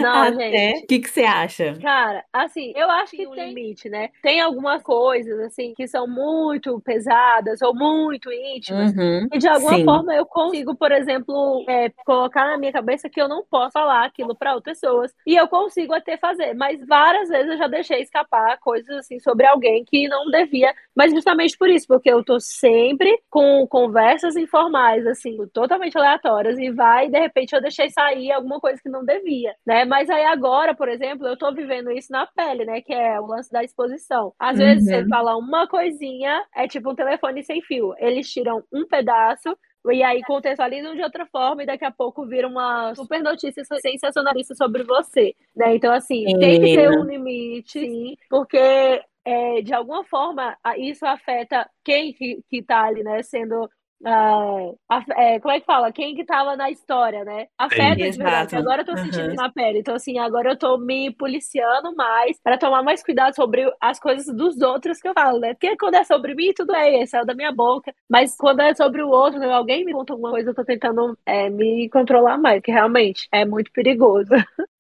Não, 0.01 0.23
Até... 0.35 0.51
gente. 0.51 0.85
O 0.85 0.87
que, 0.87 0.99
que 0.99 1.11
você 1.11 1.23
acha? 1.23 1.79
Cara, 1.81 2.25
assim, 2.33 2.73
eu 2.75 2.91
acho 2.91 3.13
que 3.13 3.19
tem 3.19 3.29
um 3.29 3.35
limite, 3.35 3.89
né? 3.89 4.11
Tem 4.23 4.41
algumas 4.41 4.83
coisas, 4.83 5.39
assim, 5.41 5.73
que 5.75 5.87
são 5.87 6.07
muito 6.07 6.81
pesadas 6.81 7.63
ou 7.63 7.75
muito 7.75 8.33
íntimas. 8.33 8.93
Uhum, 8.93 9.29
e 9.33 9.39
de 9.39 9.49
alguma 9.49 9.77
sim. 9.77 9.85
forma 9.85 10.15
eu 10.15 10.27
consigo, 10.27 10.75
por 10.75 10.91
exemplo, 10.91 11.65
é, 11.69 11.91
colocar 12.05 12.47
na 12.47 12.59
minha 12.59 12.73
cabeça 12.73 13.09
que 13.09 13.21
eu 13.21 13.29
não 13.29 13.45
posso 13.49 13.73
falar 13.73 14.05
aquilo 14.05 14.35
para 14.35 14.55
outras 14.55 14.81
pessoas. 14.81 15.15
E 15.27 15.37
eu 15.37 15.47
consigo 15.49 15.93
até 15.93 16.17
fazer. 16.17 16.55
Mas 16.55 16.85
várias 16.87 17.29
vezes 17.29 17.53
eu 17.53 17.59
já 17.59 17.67
deixei 17.67 18.01
escapar 18.03 18.59
coisas 18.59 18.91
assim 18.97 19.19
sobre 19.21 19.47
alguém 19.47 19.85
que 19.85 20.09
não 20.09 20.27
devia. 20.31 20.75
Mas 20.95 21.13
justamente 21.13 21.57
por 21.57 21.69
isso, 21.69 21.87
porque 21.87 22.11
eu 22.11 22.25
tô 22.25 22.41
sempre 22.41 23.21
com 23.29 23.67
conversas 23.67 24.37
informais, 24.37 25.07
assim, 25.07 25.37
totalmente 25.53 25.97
aleatórias. 25.97 26.59
E 26.59 26.71
vai, 26.71 27.09
de 27.09 27.19
repente, 27.19 27.55
eu 27.55 27.61
deixei 27.61 27.90
sair 27.91 28.33
alguma 28.33 28.61
coisa 28.61 28.81
que 28.83 28.89
não 28.89 29.05
devia, 29.05 29.55
né? 29.67 29.85
Mas 29.85 30.09
aí 30.09 30.25
agora, 30.25 30.75
por 30.75 30.89
exemplo, 30.89 31.27
eu 31.27 31.37
tô 31.37 31.53
vivendo 31.53 31.91
isso 31.91 32.13
na 32.13 32.27
pele, 32.27 32.65
né? 32.65 32.81
Que 32.81 32.93
é 32.93 33.21
o 33.21 33.27
lance 33.27 33.51
da 33.51 33.63
exposição. 33.63 34.33
Às 34.39 34.59
uhum. 34.59 34.65
vezes 34.65 34.85
você 34.85 35.09
fala 35.09 35.37
uma 35.37 35.67
coisinha, 35.69 36.45
é 36.55 36.67
tipo 36.67 36.91
um 36.91 36.95
telefone 36.95 37.43
sem 37.43 37.61
fio. 37.63 37.95
Eles 37.99 38.31
tiram 38.31 38.63
um 38.73 38.87
pedaço, 38.87 39.57
e 39.91 40.03
aí 40.03 40.23
contextualizam 40.23 40.95
de 40.95 41.03
outra 41.03 41.27
forma 41.27 41.63
e 41.63 41.67
daqui 41.67 41.85
a 41.85 41.91
pouco 41.91 42.27
vira 42.27 42.47
uma 42.47 42.95
super 42.95 43.23
notícia 43.23 43.63
sensacionalista 43.81 44.55
sobre 44.55 44.83
você, 44.83 45.35
né? 45.57 45.75
Então, 45.75 45.93
assim, 45.93 46.25
tem 46.39 46.61
que 46.61 46.77
ter 46.77 46.91
um 46.91 47.05
limite, 47.05 47.81
sim, 47.81 48.17
porque 48.29 49.03
é, 49.25 49.63
de 49.63 49.73
alguma 49.73 50.05
forma 50.05 50.57
isso 50.77 51.07
afeta 51.07 51.69
quem 51.85 52.13
que, 52.13 52.43
que 52.49 52.63
tá 52.63 52.85
ali, 52.85 53.03
né, 53.03 53.23
sendo 53.23 53.69
Uh, 54.03 54.79
é, 55.17 55.39
como 55.41 55.53
é 55.53 55.61
que 55.61 55.67
fala? 55.67 55.93
Quem 55.93 56.15
que 56.15 56.25
tava 56.25 56.57
na 56.57 56.71
história, 56.71 57.23
né? 57.25 57.47
Afeta 57.59 58.11
de 58.11 58.17
verdade. 58.17 58.57
Agora 58.57 58.81
eu 58.81 58.87
tô 58.87 58.97
sentindo 58.97 59.29
uhum. 59.29 59.35
na 59.35 59.51
pele. 59.51 59.81
Então, 59.81 59.95
assim, 59.95 60.19
agora 60.19 60.51
eu 60.51 60.57
tô 60.57 60.79
me 60.79 61.11
policiando 61.13 61.95
mais 61.95 62.41
para 62.43 62.57
tomar 62.57 62.83
mais 62.83 63.03
cuidado 63.03 63.35
sobre 63.35 63.71
as 63.81 64.01
coisas 64.01 64.35
dos 64.35 64.59
outros 64.61 65.01
que 65.01 65.09
eu 65.09 65.13
falo, 65.13 65.39
né? 65.39 65.53
Porque 65.53 65.77
quando 65.77 65.97
é 65.97 66.05
sobre 66.05 66.35
mim, 66.35 66.53
tudo 66.55 66.75
é 66.75 67.05
saiu 67.05 67.27
da 67.27 67.35
minha 67.35 67.53
boca. 67.53 67.93
Mas 68.09 68.35
quando 68.37 68.61
é 68.61 68.75
sobre 68.75 69.03
o 69.03 69.09
outro, 69.09 69.39
né? 69.39 69.51
alguém 69.53 69.85
me 69.85 69.93
conta 69.93 70.15
alguma 70.15 70.31
coisa, 70.31 70.51
eu 70.51 70.55
tô 70.55 70.65
tentando 70.65 71.17
é, 71.27 71.51
me 71.51 71.89
controlar 71.91 72.39
mais, 72.39 72.63
que 72.63 72.71
realmente 72.71 73.29
é 73.31 73.45
muito 73.45 73.71
perigoso. 73.73 74.31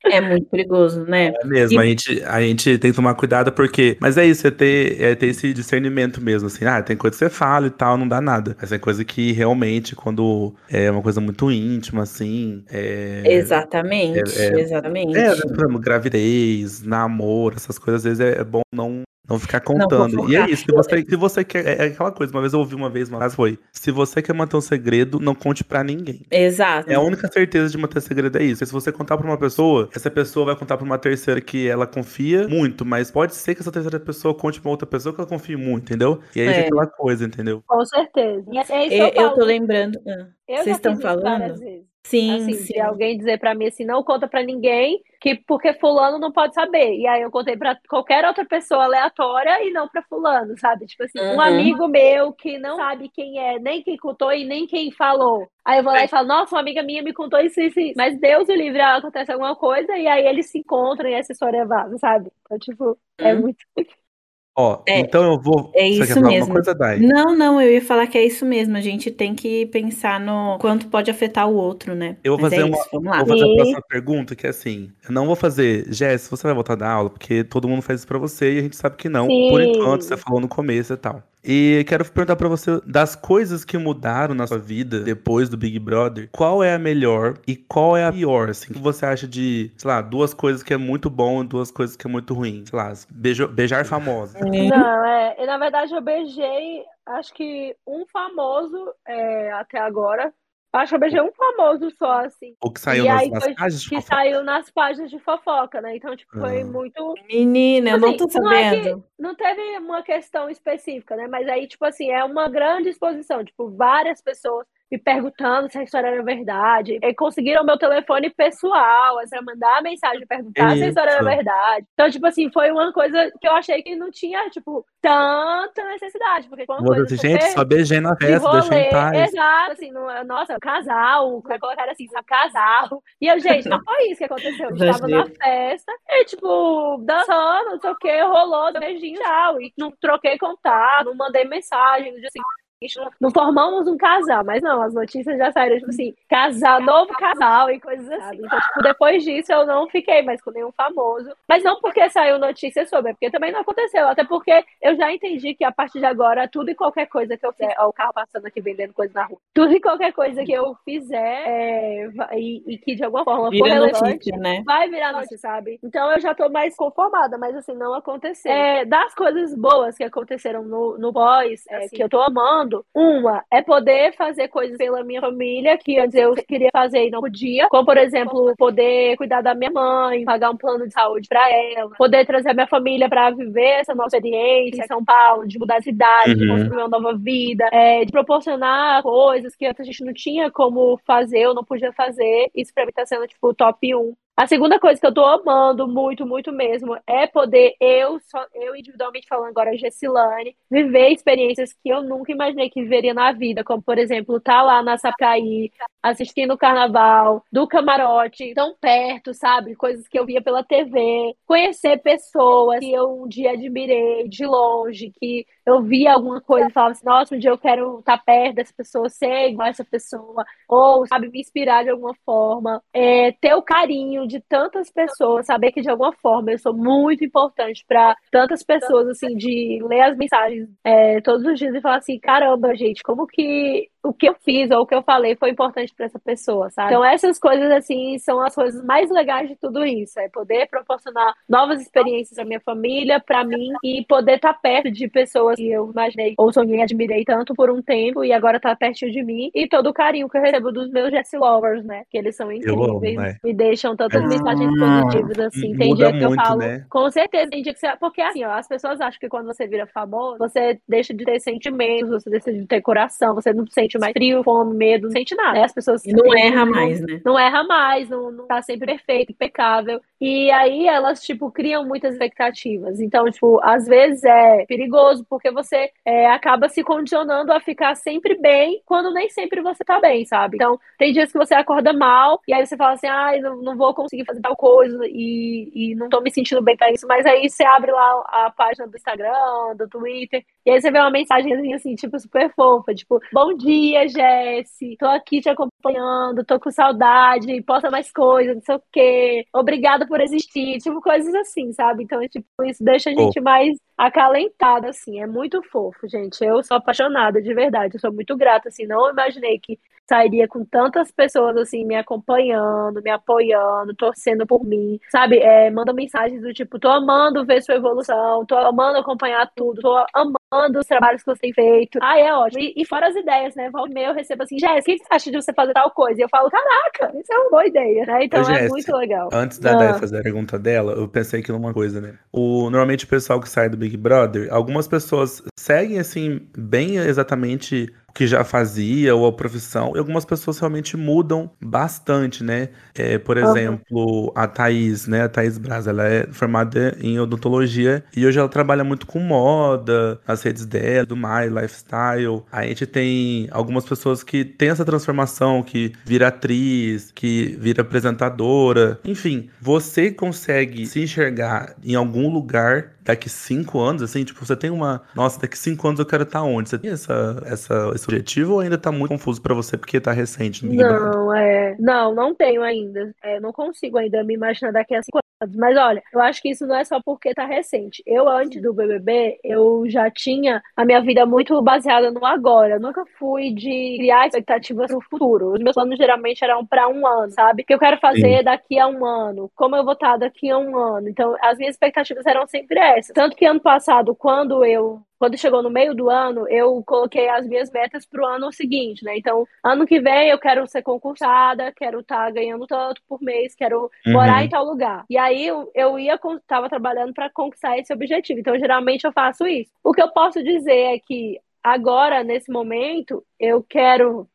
É 0.02 0.18
muito 0.18 0.46
perigoso, 0.46 1.04
né? 1.04 1.26
É 1.42 1.46
mesmo, 1.46 1.78
e... 1.78 1.78
a, 1.78 1.84
gente, 1.84 2.22
a 2.24 2.40
gente 2.40 2.78
tem 2.78 2.90
que 2.90 2.96
tomar 2.96 3.14
cuidado 3.14 3.52
porque. 3.52 3.98
Mas 4.00 4.16
é 4.16 4.24
isso, 4.24 4.46
é 4.46 4.50
ter, 4.50 5.00
é 5.00 5.14
ter 5.14 5.26
esse 5.26 5.52
discernimento 5.52 6.22
mesmo, 6.22 6.46
assim. 6.46 6.64
Ah, 6.64 6.82
tem 6.82 6.96
coisa 6.96 7.14
que 7.14 7.18
você 7.18 7.28
fala 7.28 7.66
e 7.66 7.70
tal, 7.70 7.98
não 7.98 8.08
dá 8.08 8.18
nada. 8.18 8.56
Mas 8.58 8.70
tem 8.70 8.78
coisa 8.78 9.04
que 9.04 9.09
realmente, 9.32 9.96
quando 9.96 10.54
é 10.68 10.90
uma 10.90 11.02
coisa 11.02 11.20
muito 11.20 11.50
íntima, 11.50 12.02
assim. 12.02 12.64
É, 12.70 13.22
exatamente, 13.26 14.18
é, 14.38 14.46
é, 14.46 14.60
exatamente. 14.60 15.16
É, 15.16 15.34
por 15.34 15.64
exemplo, 15.64 15.78
gravidez, 15.80 16.82
namoro, 16.82 17.56
essas 17.56 17.78
coisas, 17.78 18.04
às 18.06 18.18
vezes 18.18 18.38
é 18.38 18.44
bom 18.44 18.62
não 18.72 19.02
não 19.30 19.38
ficar 19.38 19.60
contando. 19.60 20.16
Não, 20.16 20.28
e 20.28 20.34
é 20.34 20.50
isso, 20.50 20.64
se 20.64 20.72
você, 20.72 21.04
se 21.08 21.16
você 21.16 21.44
quer. 21.44 21.66
É, 21.66 21.84
é 21.84 21.88
aquela 21.88 22.10
coisa, 22.10 22.32
uma 22.32 22.40
vez 22.40 22.52
eu 22.52 22.58
ouvi 22.58 22.74
uma 22.74 22.90
vez, 22.90 23.08
mas 23.08 23.34
foi. 23.34 23.58
Se 23.72 23.92
você 23.92 24.20
quer 24.20 24.34
manter 24.34 24.56
um 24.56 24.60
segredo, 24.60 25.20
não 25.20 25.34
conte 25.34 25.62
para 25.62 25.84
ninguém. 25.84 26.22
Exato. 26.30 26.90
É 26.90 26.94
a 26.96 27.00
única 27.00 27.30
certeza 27.30 27.70
de 27.70 27.78
manter 27.78 28.00
segredo 28.00 28.36
é 28.36 28.42
isso. 28.42 28.66
Se 28.66 28.72
você 28.72 28.90
contar 28.90 29.16
pra 29.16 29.26
uma 29.26 29.38
pessoa, 29.38 29.88
essa 29.94 30.10
pessoa 30.10 30.46
vai 30.46 30.56
contar 30.56 30.76
pra 30.76 30.84
uma 30.84 30.98
terceira 30.98 31.40
que 31.40 31.68
ela 31.68 31.86
confia 31.86 32.48
muito, 32.48 32.84
mas 32.84 33.10
pode 33.10 33.34
ser 33.34 33.54
que 33.54 33.60
essa 33.60 33.70
terceira 33.70 34.00
pessoa 34.00 34.34
conte 34.34 34.60
pra 34.60 34.70
outra 34.70 34.86
pessoa 34.86 35.14
que 35.14 35.20
ela 35.20 35.28
confie 35.28 35.56
muito, 35.56 35.84
entendeu? 35.84 36.20
E 36.34 36.40
aí 36.40 36.48
é, 36.48 36.50
é 36.52 36.60
aquela 36.66 36.86
coisa, 36.86 37.24
entendeu? 37.24 37.62
Com 37.66 37.84
certeza. 37.86 38.44
É 38.68 38.86
isso 38.86 38.94
eu, 38.94 39.22
eu 39.22 39.34
tô 39.34 39.44
lembrando. 39.44 40.00
Ah, 40.06 40.62
vocês 40.62 40.76
estão 40.76 40.98
falando? 40.98 41.54
Sim, 42.02 42.34
assim, 42.34 42.54
sim. 42.54 42.72
Se 42.72 42.80
alguém 42.80 43.16
dizer 43.16 43.38
para 43.38 43.54
mim 43.54 43.66
assim, 43.66 43.84
não 43.84 44.02
conta 44.02 44.26
para 44.26 44.42
ninguém, 44.42 45.00
que 45.20 45.34
porque 45.46 45.74
fulano 45.74 46.18
não 46.18 46.32
pode 46.32 46.54
saber. 46.54 46.96
E 46.96 47.06
aí 47.06 47.22
eu 47.22 47.30
contei 47.30 47.56
para 47.56 47.78
qualquer 47.88 48.24
outra 48.24 48.44
pessoa 48.44 48.84
aleatória 48.84 49.62
e 49.62 49.70
não 49.70 49.86
para 49.86 50.02
fulano, 50.02 50.58
sabe? 50.58 50.86
Tipo 50.86 51.04
assim, 51.04 51.20
uhum. 51.20 51.36
um 51.36 51.40
amigo 51.40 51.86
meu 51.86 52.32
que 52.32 52.58
não 52.58 52.76
sabe 52.76 53.10
quem 53.10 53.38
é, 53.38 53.58
nem 53.58 53.82
quem 53.82 53.96
contou 53.96 54.32
e 54.32 54.44
nem 54.44 54.66
quem 54.66 54.90
falou. 54.90 55.46
Aí 55.64 55.78
eu 55.78 55.84
vou 55.84 55.92
lá 55.92 56.04
e 56.04 56.08
falo, 56.08 56.26
nossa, 56.26 56.54
uma 56.54 56.60
amiga 56.60 56.82
minha 56.82 57.02
me 57.02 57.12
contou 57.12 57.38
isso, 57.38 57.60
isso, 57.60 57.78
isso. 57.78 57.94
Mas 57.96 58.18
Deus 58.18 58.48
o 58.48 58.52
livre, 58.52 58.80
acontece 58.80 59.30
alguma 59.30 59.54
coisa 59.54 59.96
e 59.96 60.06
aí 60.08 60.26
eles 60.26 60.50
se 60.50 60.58
encontram 60.58 61.08
e 61.08 61.14
essa 61.14 61.32
história 61.32 61.66
vaza, 61.66 61.98
sabe? 61.98 62.32
Então, 62.44 62.58
tipo, 62.58 62.98
é 63.18 63.34
uhum. 63.34 63.42
muito 63.42 63.58
Ó, 64.56 64.82
é, 64.86 65.00
então 65.00 65.22
eu 65.32 65.40
vou. 65.40 65.70
É 65.74 65.88
isso 65.88 66.20
mesmo. 66.20 66.52
Coisa, 66.52 66.76
não, 66.98 67.36
não, 67.36 67.62
eu 67.62 67.72
ia 67.72 67.82
falar 67.82 68.06
que 68.06 68.18
é 68.18 68.24
isso 68.26 68.44
mesmo. 68.44 68.76
A 68.76 68.80
gente 68.80 69.10
tem 69.10 69.34
que 69.34 69.66
pensar 69.66 70.18
no 70.18 70.58
quanto 70.58 70.88
pode 70.88 71.10
afetar 71.10 71.48
o 71.48 71.54
outro, 71.54 71.94
né? 71.94 72.16
Eu 72.24 72.32
vou 72.32 72.42
Mas 72.42 72.50
fazer 72.50 72.62
é 72.62 72.64
uma. 72.66 72.84
Vamos 72.92 73.10
lá. 73.10 73.18
Vou 73.18 73.28
fazer 73.28 73.46
e... 73.46 73.52
a 73.52 73.54
próxima 73.54 73.82
pergunta, 73.88 74.34
que 74.34 74.46
é 74.46 74.50
assim: 74.50 74.90
eu 75.08 75.12
não 75.12 75.26
vou 75.26 75.36
fazer, 75.36 75.86
Jess, 75.92 76.28
você 76.28 76.42
vai 76.42 76.54
voltar 76.54 76.74
da 76.74 76.90
aula, 76.90 77.08
porque 77.08 77.44
todo 77.44 77.68
mundo 77.68 77.82
faz 77.82 78.00
isso 78.00 78.08
pra 78.08 78.18
você 78.18 78.54
e 78.54 78.58
a 78.58 78.62
gente 78.62 78.76
sabe 78.76 78.96
que 78.96 79.08
não. 79.08 79.26
Sim. 79.26 79.48
Por 79.50 79.60
enquanto, 79.62 80.02
você 80.02 80.16
falou 80.16 80.40
no 80.40 80.48
começo 80.48 80.92
e 80.92 80.96
tal. 80.96 81.22
E 81.42 81.84
quero 81.88 82.04
perguntar 82.04 82.36
para 82.36 82.48
você 82.48 82.80
das 82.86 83.16
coisas 83.16 83.64
que 83.64 83.78
mudaram 83.78 84.34
na 84.34 84.46
sua 84.46 84.58
vida 84.58 85.00
depois 85.00 85.48
do 85.48 85.56
Big 85.56 85.78
Brother, 85.78 86.28
qual 86.32 86.62
é 86.62 86.74
a 86.74 86.78
melhor 86.78 87.38
e 87.46 87.56
qual 87.56 87.96
é 87.96 88.04
a 88.04 88.12
pior, 88.12 88.50
assim? 88.50 88.72
Que 88.72 88.78
você 88.78 89.06
acha 89.06 89.26
de, 89.26 89.72
sei 89.76 89.90
lá, 89.90 90.02
duas 90.02 90.34
coisas 90.34 90.62
que 90.62 90.74
é 90.74 90.76
muito 90.76 91.08
bom 91.08 91.42
e 91.42 91.46
duas 91.46 91.70
coisas 91.70 91.96
que 91.96 92.06
é 92.06 92.10
muito 92.10 92.34
ruim? 92.34 92.64
Sei 92.66 92.78
lá, 92.78 92.92
beijo, 93.10 93.48
beijar 93.48 93.84
famosa. 93.84 94.38
Não, 94.44 95.04
é, 95.04 95.46
na 95.46 95.58
verdade 95.58 95.94
eu 95.94 96.02
beijei, 96.02 96.84
acho 97.06 97.32
que 97.32 97.74
um 97.86 98.04
famoso 98.06 98.92
é, 99.06 99.52
até 99.52 99.78
agora, 99.78 100.32
Acho 100.72 100.90
que 100.90 100.94
eu 100.94 101.00
beijei 101.00 101.20
um 101.20 101.32
famoso 101.32 101.90
só, 101.98 102.24
assim. 102.24 102.54
O 102.62 102.70
que 102.70 102.80
saiu 102.80 103.04
e 103.04 103.08
nas, 103.08 103.20
aí 103.22 103.30
nas 103.30 103.42
foi, 103.44 103.54
páginas 103.54 103.88
que 103.88 104.00
saiu 104.02 104.44
nas 104.44 104.70
páginas 104.70 105.10
de 105.10 105.18
fofoca, 105.18 105.80
né? 105.80 105.96
Então, 105.96 106.14
tipo, 106.16 106.38
foi 106.38 106.60
Ah. 106.60 106.64
muito. 106.64 107.14
Menina, 107.28 107.90
eu 107.90 107.98
não 107.98 108.16
tô 108.16 108.26
Assim, 108.26 108.38
não 108.38 108.52
é 108.52 108.70
que- 108.70 108.76
sabendo. 108.84 109.04
Não 109.18 109.34
teve 109.34 109.60
uma 109.78 110.02
questão 110.02 110.48
específica, 110.48 111.16
né? 111.16 111.26
Mas 111.26 111.48
aí, 111.48 111.66
tipo 111.66 111.84
assim, 111.84 112.10
é 112.12 112.22
uma 112.22 112.48
grande 112.48 112.88
exposição. 112.88 113.44
Tipo, 113.44 113.68
várias 113.70 114.22
pessoas 114.22 114.64
me 114.90 114.98
perguntando 114.98 115.70
se 115.70 115.78
a 115.78 115.82
história 115.84 116.08
era 116.08 116.22
verdade. 116.22 116.98
E 117.00 117.14
conseguiram 117.14 117.64
meu 117.64 117.78
telefone 117.78 118.28
pessoal, 118.30 119.18
assim, 119.20 119.30
pra 119.30 119.42
mandar 119.42 119.82
mensagem, 119.82 120.26
perguntar 120.26 120.76
se 120.76 120.84
a 120.84 120.88
história 120.88 121.10
era 121.12 121.22
verdade. 121.22 121.86
Então, 121.94 122.10
tipo 122.10 122.26
assim, 122.26 122.50
foi 122.50 122.70
uma 122.72 122.92
coisa 122.92 123.30
que 123.40 123.46
eu 123.46 123.52
achei 123.52 123.82
que 123.82 123.94
não 123.94 124.10
tinha, 124.10 124.50
tipo, 124.50 124.84
tanta 125.00 125.84
necessidade. 125.84 126.48
Porque 126.48 126.64
Você 126.66 126.84
coisa 126.84 127.06
disse, 127.06 127.28
gente, 127.28 127.44
só 127.52 127.64
beijei 127.64 128.00
na 128.00 128.14
de 128.14 128.26
festa, 128.26 128.50
deixa 128.50 128.74
em 128.74 128.90
paz. 128.90 129.28
exato, 129.32 129.72
assim, 129.72 129.92
não, 129.92 130.10
é- 130.10 130.24
nossa, 130.24 130.58
casal, 130.60 131.40
vai 131.42 131.58
colocar 131.58 131.88
assim, 131.88 132.08
sabe, 132.08 132.26
casal. 132.26 133.02
E 133.20 133.28
eu, 133.28 133.38
gente, 133.38 133.68
não 133.68 133.82
foi 133.84 134.08
isso 134.08 134.18
que 134.18 134.24
aconteceu. 134.24 134.70
Eu 134.70 134.76
estava 134.76 135.06
na 135.08 135.26
festa, 135.26 135.92
e 136.08 136.24
tipo, 136.24 136.98
dançando, 137.04 137.70
não 137.70 137.80
sei 137.80 137.90
o 137.90 137.96
que, 137.96 138.22
rolou, 138.22 138.72
beijinho, 138.72 139.20
tchau. 139.20 139.60
E 139.60 139.72
não 139.78 139.92
troquei 140.00 140.36
contato, 140.38 141.04
não 141.06 141.14
mandei 141.14 141.44
mensagem 141.44 142.12
no 142.12 142.18
dia 142.20 142.28
seguinte. 142.30 142.59
Não, 142.96 143.10
não 143.20 143.30
formamos 143.30 143.86
um 143.86 143.96
casal, 143.96 144.42
mas 144.42 144.62
não, 144.62 144.80
as 144.80 144.94
notícias 144.94 145.36
já 145.36 145.52
saíram, 145.52 145.76
tipo 145.76 145.90
assim, 145.90 146.14
casal, 146.26 146.80
novo 146.80 147.12
casal 147.12 147.70
e 147.70 147.78
coisas 147.78 148.10
assim. 148.10 148.38
Então, 148.42 148.58
tipo, 148.58 148.82
depois 148.82 149.22
disso 149.22 149.52
eu 149.52 149.66
não 149.66 149.86
fiquei 149.86 150.22
mais 150.22 150.40
com 150.40 150.50
nenhum 150.50 150.72
famoso. 150.72 151.30
Mas 151.46 151.62
não 151.62 151.78
porque 151.78 152.08
saiu 152.08 152.38
notícia 152.38 152.86
sobre, 152.86 153.10
é 153.10 153.14
porque 153.14 153.30
também 153.30 153.52
não 153.52 153.60
aconteceu. 153.60 154.08
Até 154.08 154.24
porque 154.24 154.64
eu 154.80 154.96
já 154.96 155.12
entendi 155.12 155.54
que 155.54 155.62
a 155.62 155.70
partir 155.70 155.98
de 155.98 156.06
agora, 156.06 156.48
tudo 156.48 156.70
e 156.70 156.74
qualquer 156.74 157.06
coisa 157.06 157.36
que 157.36 157.44
eu 157.44 157.52
fizer, 157.52 157.74
ó, 157.78 157.88
o 157.88 157.92
carro 157.92 158.14
passando 158.14 158.46
aqui 158.46 158.62
vendendo 158.62 158.94
coisa 158.94 159.12
na 159.14 159.24
rua, 159.24 159.38
tudo 159.52 159.74
e 159.74 159.80
qualquer 159.80 160.12
coisa 160.14 160.42
que 160.42 160.52
eu 160.52 160.74
fizer 160.82 161.44
é, 161.46 162.08
e, 162.32 162.62
e 162.66 162.78
que 162.78 162.94
de 162.94 163.04
alguma 163.04 163.24
forma 163.24 163.50
for 163.50 163.68
relevante, 163.68 164.02
notícia, 164.02 164.36
né? 164.38 164.62
vai 164.64 164.88
virar 164.88 165.12
notícia, 165.12 165.36
sabe? 165.36 165.78
Então 165.82 166.10
eu 166.12 166.20
já 166.20 166.34
tô 166.34 166.48
mais 166.48 166.74
conformada, 166.74 167.36
mas 167.36 167.54
assim, 167.54 167.74
não 167.74 167.92
aconteceu. 167.92 168.50
É, 168.50 168.86
das 168.86 169.14
coisas 169.14 169.54
boas 169.54 169.98
que 169.98 170.04
aconteceram 170.04 170.62
no, 170.62 170.96
no 170.96 171.12
Boys, 171.12 171.66
é, 171.68 171.88
que 171.88 172.02
eu 172.02 172.08
tô 172.08 172.20
amando, 172.22 172.69
uma 172.94 173.44
é 173.50 173.62
poder 173.62 174.12
fazer 174.14 174.48
coisas 174.48 174.76
pela 174.76 175.02
minha 175.04 175.20
família 175.20 175.76
que 175.78 175.98
antes 175.98 176.14
eu 176.14 176.34
queria 176.34 176.70
fazer 176.72 177.06
e 177.06 177.10
não 177.10 177.20
podia, 177.20 177.68
como 177.68 177.84
por 177.84 177.96
exemplo, 177.96 178.54
poder 178.56 179.16
cuidar 179.16 179.40
da 179.42 179.54
minha 179.54 179.70
mãe, 179.70 180.24
pagar 180.24 180.50
um 180.50 180.56
plano 180.56 180.86
de 180.86 180.92
saúde 180.92 181.28
pra 181.28 181.50
ela, 181.50 181.90
poder 181.96 182.24
trazer 182.26 182.50
a 182.50 182.54
minha 182.54 182.66
família 182.66 183.08
pra 183.08 183.30
viver 183.30 183.80
essa 183.80 183.94
nova 183.94 184.08
experiência 184.08 184.82
em 184.84 184.86
São 184.86 185.04
Paulo, 185.04 185.46
de 185.46 185.58
mudar 185.58 185.78
de 185.78 185.84
cidade, 185.84 186.34
de 186.34 186.44
Uhum. 186.44 186.56
construir 186.58 186.78
uma 186.82 186.88
nova 186.88 187.16
vida, 187.16 187.68
é, 187.72 188.04
de 188.04 188.12
proporcionar 188.12 189.02
coisas 189.02 189.54
que 189.56 189.66
antes 189.66 189.80
a 189.80 189.84
gente 189.84 190.04
não 190.04 190.12
tinha 190.12 190.50
como 190.50 190.98
fazer 191.06 191.46
ou 191.46 191.54
não 191.54 191.64
podia 191.64 191.92
fazer. 191.92 192.50
Isso 192.54 192.72
pra 192.74 192.84
mim 192.86 192.92
tá 192.92 193.04
sendo 193.06 193.26
tipo 193.26 193.48
o 193.48 193.54
top 193.54 193.94
1. 193.94 194.14
A 194.40 194.46
segunda 194.46 194.80
coisa 194.80 194.98
que 194.98 195.06
eu 195.06 195.12
tô 195.12 195.22
amando 195.22 195.86
muito, 195.86 196.24
muito 196.24 196.50
mesmo 196.50 196.96
é 197.06 197.26
poder 197.26 197.74
eu, 197.78 198.18
só, 198.20 198.42
eu 198.54 198.74
individualmente 198.74 199.26
falando 199.28 199.50
agora, 199.50 199.76
Gessilane, 199.76 200.56
viver 200.70 201.10
experiências 201.10 201.74
que 201.74 201.90
eu 201.90 202.02
nunca 202.02 202.32
imaginei 202.32 202.70
que 202.70 202.82
viveria 202.82 203.12
na 203.12 203.32
vida, 203.32 203.62
como 203.62 203.82
por 203.82 203.98
exemplo, 203.98 204.38
estar 204.38 204.62
lá 204.62 204.82
na 204.82 204.96
Sapucaí, 204.96 205.70
assistindo 206.02 206.54
o 206.54 206.56
carnaval, 206.56 207.44
do 207.52 207.68
camarote, 207.68 208.54
tão 208.54 208.74
perto, 208.80 209.34
sabe? 209.34 209.76
Coisas 209.76 210.08
que 210.08 210.18
eu 210.18 210.24
via 210.24 210.40
pela 210.40 210.64
TV, 210.64 211.36
conhecer 211.46 211.98
pessoas 211.98 212.80
que 212.80 212.90
eu 212.90 213.22
um 213.22 213.28
dia 213.28 213.52
admirei 213.52 214.26
de 214.26 214.46
longe, 214.46 215.12
que 215.20 215.44
eu 215.66 215.82
via 215.82 216.14
alguma 216.14 216.40
coisa 216.40 216.68
e 216.68 216.72
falava 216.72 216.92
assim, 216.92 217.04
nossa, 217.04 217.34
um 217.34 217.38
dia 217.38 217.50
eu 217.50 217.58
quero 217.58 217.98
estar 217.98 218.16
perto 218.24 218.54
dessa 218.54 218.72
pessoa, 218.74 219.10
ser 219.10 219.50
igual 219.50 219.68
essa 219.68 219.84
pessoa, 219.84 220.46
ou, 220.66 221.06
sabe, 221.06 221.28
me 221.28 221.40
inspirar 221.40 221.84
de 221.84 221.90
alguma 221.90 222.14
forma, 222.24 222.82
é, 222.94 223.32
ter 223.32 223.54
o 223.54 223.60
carinho 223.62 224.29
de 224.30 224.40
tantas 224.40 224.90
pessoas, 224.90 225.46
saber 225.46 225.72
que 225.72 225.82
de 225.82 225.90
alguma 225.90 226.12
forma 226.12 226.52
eu 226.52 226.58
sou 226.58 226.74
muito 226.74 227.24
importante 227.24 227.84
para 227.86 228.16
tantas 228.30 228.62
pessoas, 228.62 229.08
assim, 229.08 229.36
de 229.36 229.80
ler 229.82 230.02
as 230.02 230.16
mensagens 230.16 230.68
é, 230.84 231.20
todos 231.20 231.44
os 231.44 231.58
dias 231.58 231.74
e 231.74 231.80
falar 231.80 231.98
assim, 231.98 232.18
caramba, 232.18 232.74
gente, 232.74 233.02
como 233.02 233.26
que 233.26 233.88
o 234.02 234.12
que 234.12 234.28
eu 234.28 234.34
fiz 234.42 234.70
ou 234.70 234.80
o 234.82 234.86
que 234.86 234.94
eu 234.94 235.02
falei 235.02 235.36
foi 235.36 235.50
importante 235.50 235.92
para 235.94 236.06
essa 236.06 236.18
pessoa, 236.18 236.70
sabe? 236.70 236.90
Então 236.90 237.04
essas 237.04 237.38
coisas 237.38 237.70
assim 237.70 238.18
são 238.18 238.40
as 238.40 238.54
coisas 238.54 238.82
mais 238.84 239.10
legais 239.10 239.48
de 239.48 239.56
tudo 239.56 239.84
isso, 239.84 240.18
é 240.18 240.28
poder 240.28 240.66
proporcionar 240.68 241.34
novas 241.48 241.80
experiências 241.80 242.38
à 242.38 242.44
minha 242.44 242.60
família, 242.60 243.20
para 243.20 243.44
mim 243.44 243.70
e 243.84 244.04
poder 244.08 244.36
estar 244.36 244.54
perto 244.54 244.90
de 244.90 245.08
pessoas 245.08 245.56
que 245.56 245.70
eu 245.70 245.90
imaginei 245.90 246.34
ou 246.38 246.52
sonhei 246.52 246.82
admirei 246.82 247.24
tanto 247.24 247.54
por 247.54 247.70
um 247.70 247.82
tempo 247.82 248.24
e 248.24 248.32
agora 248.32 248.58
tá 248.60 248.74
pertinho 248.74 249.12
de 249.12 249.22
mim 249.22 249.50
e 249.54 249.68
todo 249.68 249.88
o 249.88 249.92
carinho 249.92 250.28
que 250.28 250.36
eu 250.38 250.42
recebo 250.42 250.72
dos 250.72 250.90
meus 250.90 251.10
Jesse 251.10 251.36
Lovers, 251.36 251.84
né? 251.84 252.04
Que 252.10 252.18
eles 252.18 252.36
são 252.36 252.48
amo, 252.48 252.56
incríveis, 252.56 253.16
né? 253.16 253.36
me 253.44 253.52
deixam 253.54 253.96
tantas 253.96 254.22
É. 254.22 254.26
mensagens 254.26 254.70
positivas 254.78 255.38
assim. 255.46 255.76
Tem 255.76 255.94
dia 255.94 256.12
que 256.12 256.22
eu 256.24 256.28
muito, 256.28 256.42
falo, 256.44 256.58
né? 256.60 256.84
com 256.88 257.10
certeza, 257.10 257.50
tem 257.50 257.62
dia 257.62 257.72
que 257.74 257.80
você. 257.80 257.96
Porque 257.98 258.20
assim, 258.22 258.44
ó, 258.44 258.52
as 258.52 258.68
pessoas 258.68 259.00
acham 259.00 259.18
que 259.20 259.28
quando 259.28 259.46
você 259.46 259.66
vira 259.66 259.86
famoso, 259.86 260.38
você 260.38 260.80
deixa 260.88 261.12
de 261.14 261.24
ter 261.24 261.40
sentimentos, 261.40 262.10
você 262.10 262.30
deixa 262.30 262.52
de 262.52 262.66
ter 262.66 262.80
coração, 262.80 263.34
você 263.34 263.52
não 263.52 263.66
sente 263.66 263.89
mais 263.98 264.12
frio, 264.12 264.42
fome, 264.42 264.74
medo, 264.76 265.04
não 265.04 265.10
sente 265.10 265.34
nada. 265.34 265.52
né? 265.52 265.64
As 265.64 265.72
pessoas 265.72 266.04
E 266.04 266.12
não 266.12 266.34
erra 266.36 266.66
mais, 266.66 267.00
né? 267.00 267.20
não 267.24 267.38
erra 267.38 267.64
mais, 267.64 268.08
não, 268.08 268.30
não 268.30 268.46
tá 268.46 268.62
sempre 268.62 268.86
perfeito, 268.86 269.32
impecável. 269.32 270.00
E 270.20 270.50
aí 270.50 270.86
elas, 270.86 271.22
tipo, 271.22 271.50
criam 271.50 271.84
muitas 271.86 272.12
expectativas. 272.12 273.00
Então, 273.00 273.24
tipo, 273.30 273.58
às 273.62 273.86
vezes 273.86 274.22
é 274.22 274.66
perigoso, 274.66 275.24
porque 275.28 275.50
você 275.50 275.90
é, 276.04 276.26
acaba 276.28 276.68
se 276.68 276.84
condicionando 276.84 277.52
a 277.52 277.60
ficar 277.60 277.94
sempre 277.94 278.36
bem, 278.38 278.82
quando 278.84 279.12
nem 279.14 279.30
sempre 279.30 279.62
você 279.62 279.82
tá 279.82 279.98
bem, 279.98 280.26
sabe? 280.26 280.56
Então, 280.56 280.78
tem 280.98 281.12
dias 281.12 281.32
que 281.32 281.38
você 281.38 281.54
acorda 281.54 281.92
mal, 281.94 282.40
e 282.46 282.52
aí 282.52 282.66
você 282.66 282.76
fala 282.76 282.92
assim, 282.92 283.06
ai, 283.06 283.40
não, 283.40 283.56
não 283.62 283.76
vou 283.76 283.94
conseguir 283.94 284.26
fazer 284.26 284.42
tal 284.42 284.54
coisa, 284.56 284.98
e, 285.06 285.70
e 285.74 285.94
não 285.94 286.10
tô 286.10 286.20
me 286.20 286.30
sentindo 286.30 286.60
bem 286.60 286.76
pra 286.76 286.92
isso. 286.92 287.06
Mas 287.06 287.24
aí 287.24 287.48
você 287.48 287.64
abre 287.64 287.90
lá 287.90 288.22
a 288.28 288.50
página 288.54 288.86
do 288.86 288.96
Instagram, 288.96 289.74
do 289.76 289.88
Twitter, 289.88 290.44
e 290.66 290.70
aí 290.70 290.80
você 290.80 290.90
vê 290.90 290.98
uma 290.98 291.10
mensagem 291.10 291.72
assim, 291.74 291.94
tipo, 291.94 292.18
super 292.18 292.52
fofa, 292.54 292.94
tipo, 292.94 293.18
bom 293.32 293.54
dia, 293.54 294.06
Jesse, 294.06 294.96
tô 294.98 295.06
aqui 295.06 295.40
te 295.40 295.48
acompanhando, 295.48 296.44
tô 296.44 296.60
com 296.60 296.70
saudade, 296.70 297.62
posta 297.62 297.90
mais 297.90 298.12
coisas, 298.12 298.54
não 298.56 298.62
sei 298.62 298.74
o 298.74 298.82
quê, 298.92 299.46
obrigada 299.54 300.06
por 300.10 300.20
existir, 300.20 300.78
tipo, 300.78 301.00
coisas 301.00 301.32
assim, 301.36 301.72
sabe? 301.72 302.02
Então, 302.02 302.20
tipo, 302.28 302.44
isso 302.64 302.82
deixa 302.82 303.10
a 303.10 303.14
gente 303.14 303.40
mais 303.40 303.78
acalentada, 303.96 304.88
assim, 304.88 305.20
é 305.22 305.26
muito 305.26 305.62
fofo, 305.70 306.08
gente. 306.08 306.44
Eu 306.44 306.62
sou 306.64 306.76
apaixonada, 306.76 307.40
de 307.40 307.54
verdade, 307.54 307.94
eu 307.94 308.00
sou 308.00 308.12
muito 308.12 308.36
grata, 308.36 308.68
assim, 308.68 308.86
não 308.86 309.08
imaginei 309.08 309.60
que 309.60 309.78
sairia 310.10 310.48
com 310.48 310.64
tantas 310.64 311.12
pessoas, 311.12 311.56
assim, 311.56 311.84
me 311.84 311.94
acompanhando, 311.94 313.00
me 313.00 313.10
apoiando, 313.10 313.94
torcendo 313.94 314.44
por 314.44 314.64
mim, 314.64 314.98
sabe? 315.08 315.38
É, 315.38 315.70
manda 315.70 315.92
mensagens 315.92 316.42
do 316.42 316.52
tipo, 316.52 316.80
tô 316.80 316.88
amando 316.88 317.46
ver 317.46 317.62
sua 317.62 317.76
evolução, 317.76 318.44
tô 318.44 318.56
amando 318.56 318.98
acompanhar 318.98 319.48
tudo, 319.54 319.80
tô 319.80 320.04
amando 320.12 320.80
os 320.80 320.86
trabalhos 320.86 321.22
que 321.22 321.30
você 321.30 321.40
tem 321.40 321.52
feito. 321.52 322.00
Ah, 322.02 322.18
é 322.18 322.34
ótimo. 322.34 322.60
E, 322.60 322.74
e 322.76 322.84
fora 322.84 323.06
as 323.06 323.14
ideias, 323.14 323.54
né? 323.54 323.70
Volta 323.70 323.92
e 323.92 323.94
meia 323.94 324.08
eu 324.08 324.14
recebo 324.14 324.42
assim, 324.42 324.58
Jéssica, 324.58 324.80
o 324.80 324.96
que 324.96 324.98
você 324.98 325.14
acha 325.14 325.30
de 325.30 325.40
você 325.40 325.52
fazer 325.52 325.72
tal 325.72 325.92
coisa? 325.92 326.20
E 326.20 326.24
eu 326.24 326.28
falo, 326.28 326.50
caraca, 326.50 327.16
isso 327.16 327.32
é 327.32 327.38
uma 327.38 327.50
boa 327.50 327.66
ideia, 327.66 328.04
né? 328.04 328.24
Então 328.24 328.42
Ô, 328.42 328.50
é 328.50 328.68
muito 328.68 328.96
legal. 328.96 329.28
Antes 329.32 329.58
da 329.58 329.70
Ah. 329.70 329.76
Dai 329.76 329.98
fazer 330.00 330.18
a 330.18 330.22
pergunta 330.22 330.58
dela, 330.58 330.92
eu 330.94 331.06
pensei 331.06 331.40
aqui 331.40 331.52
numa 331.52 331.72
coisa, 331.72 332.00
né? 332.00 332.14
O, 332.32 332.64
normalmente 332.64 333.04
o 333.04 333.08
pessoal 333.08 333.40
que 333.40 333.48
sai 333.48 333.68
do 333.68 333.76
Big 333.76 333.96
Brother, 333.96 334.52
algumas 334.52 334.88
pessoas 334.88 335.40
seguem, 335.56 336.00
assim, 336.00 336.48
bem 336.56 336.96
exatamente 336.96 337.94
o 338.10 338.12
que 338.12 338.26
já 338.26 338.44
fazia 338.44 339.14
ou 339.14 339.26
a 339.26 339.32
profissão, 339.32 339.92
e 339.94 339.98
algumas 339.98 340.24
pessoas 340.24 340.58
realmente 340.58 340.96
mudam 340.96 341.50
bastante, 341.60 342.42
né? 342.44 342.68
É, 342.94 343.18
por 343.18 343.38
Aham. 343.38 343.50
exemplo, 343.50 344.32
a 344.36 344.46
Thaís, 344.46 345.06
né? 345.06 345.22
A 345.22 345.28
Thaís 345.28 345.58
Braz, 345.58 345.86
ela 345.86 346.06
é 346.06 346.26
formada 346.32 346.96
em 347.00 347.18
odontologia 347.18 348.04
e 348.16 348.26
hoje 348.26 348.38
ela 348.38 348.48
trabalha 348.48 348.84
muito 348.84 349.06
com 349.06 349.20
moda, 349.20 350.20
as 350.26 350.42
redes 350.42 350.66
dela, 350.66 351.06
do 351.06 351.16
mais, 351.16 351.50
lifestyle. 351.52 352.42
A 352.50 352.66
gente 352.66 352.86
tem 352.86 353.48
algumas 353.50 353.84
pessoas 353.84 354.22
que 354.22 354.44
têm 354.44 354.70
essa 354.70 354.84
transformação, 354.84 355.62
que 355.62 355.92
vira 356.04 356.28
atriz, 356.28 357.12
que 357.14 357.56
vira 357.60 357.82
apresentadora. 357.82 358.98
Enfim, 359.04 359.48
você 359.60 360.10
consegue 360.10 360.86
se 360.86 361.00
enxergar 361.02 361.74
em 361.84 361.94
algum 361.94 362.28
lugar 362.28 362.92
daqui 363.10 363.28
cinco 363.28 363.80
anos, 363.80 364.02
assim, 364.02 364.24
tipo, 364.24 364.44
você 364.44 364.56
tem 364.56 364.70
uma. 364.70 365.02
Nossa, 365.14 365.40
daqui 365.40 365.58
cinco 365.58 365.86
anos 365.86 365.98
eu 365.98 366.06
quero 366.06 366.22
estar 366.22 366.42
onde? 366.42 366.68
Você 366.68 366.78
tem 366.78 366.90
essa, 366.90 367.42
essa, 367.44 367.92
esse 367.94 368.04
objetivo 368.04 368.54
ou 368.54 368.60
ainda 368.60 368.78
tá 368.78 368.92
muito 368.92 369.10
confuso 369.10 369.42
para 369.42 369.54
você 369.54 369.76
porque 369.76 370.00
tá 370.00 370.12
recente 370.12 370.64
no 370.64 370.70
Big 370.70 370.82
Não, 370.82 371.34
é. 371.34 371.76
Não, 371.78 372.14
não 372.14 372.34
tenho 372.34 372.62
ainda. 372.62 373.12
É, 373.22 373.40
não 373.40 373.52
consigo 373.52 373.98
ainda 373.98 374.22
me 374.24 374.34
imaginar 374.34 374.72
daqui 374.72 374.94
a 374.94 375.02
cinco 375.02 375.18
anos. 375.18 375.56
Mas 375.56 375.76
olha, 375.76 376.02
eu 376.12 376.20
acho 376.20 376.42
que 376.42 376.50
isso 376.50 376.66
não 376.66 376.76
é 376.76 376.84
só 376.84 377.00
porque 377.02 377.32
tá 377.32 377.46
recente. 377.46 378.02
Eu, 378.06 378.28
antes 378.28 378.60
do 378.60 378.74
BBB, 378.74 379.40
eu 379.42 379.84
já 379.88 380.10
tinha 380.10 380.62
a 380.76 380.84
minha 380.84 381.00
vida 381.00 381.24
muito 381.24 381.60
baseada 381.62 382.10
no 382.10 382.24
agora. 382.26 382.74
Eu 382.74 382.80
nunca 382.80 383.04
fui 383.18 383.50
de 383.50 383.96
criar 383.98 384.26
expectativas 384.26 384.88
pro 384.88 385.00
futuro. 385.00 385.54
Os 385.54 385.60
meus 385.60 385.74
planos 385.74 385.96
geralmente 385.96 386.44
eram 386.44 386.66
para 386.66 386.88
um 386.88 387.06
ano, 387.06 387.32
sabe? 387.32 387.62
O 387.62 387.66
que 387.66 387.72
eu 387.72 387.78
quero 387.78 387.98
fazer 387.98 388.38
Sim. 388.38 388.44
daqui 388.44 388.78
a 388.78 388.86
um 388.86 389.04
ano? 389.04 389.50
Como 389.56 389.74
eu 389.74 389.84
vou 389.84 389.94
estar 389.94 390.18
daqui 390.18 390.50
a 390.50 390.58
um 390.58 390.76
ano? 390.78 391.08
Então, 391.08 391.34
as 391.42 391.56
minhas 391.56 391.74
expectativas 391.74 392.26
eram 392.26 392.46
sempre 392.46 392.78
essas. 392.78 392.99
Tanto 393.14 393.36
que 393.36 393.44
ano 393.44 393.60
passado, 393.60 394.14
quando 394.14 394.64
eu 394.64 395.02
quando 395.20 395.36
chegou 395.36 395.62
no 395.62 395.68
meio 395.68 395.94
do 395.94 396.08
ano, 396.08 396.48
eu 396.48 396.82
coloquei 396.82 397.28
as 397.28 397.46
minhas 397.46 397.70
metas 397.70 398.06
para 398.06 398.22
o 398.22 398.26
ano 398.26 398.50
seguinte, 398.50 399.04
né? 399.04 399.18
Então, 399.18 399.46
ano 399.62 399.86
que 399.86 400.00
vem 400.00 400.30
eu 400.30 400.38
quero 400.38 400.66
ser 400.66 400.80
concursada, 400.80 401.70
quero 401.76 402.00
estar 402.00 402.24
tá 402.24 402.30
ganhando 402.30 402.66
tanto 402.66 403.02
por 403.06 403.20
mês, 403.20 403.54
quero 403.54 403.90
uhum. 404.06 404.14
morar 404.14 404.42
em 404.42 404.48
tal 404.48 404.64
lugar. 404.64 405.04
E 405.10 405.18
aí 405.18 405.46
eu, 405.46 405.70
eu 405.74 405.98
ia, 405.98 406.14
estava 406.14 406.70
trabalhando 406.70 407.12
para 407.12 407.28
conquistar 407.28 407.76
esse 407.76 407.92
objetivo. 407.92 408.40
Então, 408.40 408.58
geralmente 408.58 409.04
eu 409.04 409.12
faço 409.12 409.46
isso. 409.46 409.70
O 409.84 409.92
que 409.92 410.00
eu 410.00 410.10
posso 410.10 410.42
dizer 410.42 410.94
é 410.94 410.98
que 410.98 411.38
agora, 411.62 412.24
nesse 412.24 412.50
momento, 412.50 413.22
eu 413.38 413.62
quero 413.62 414.26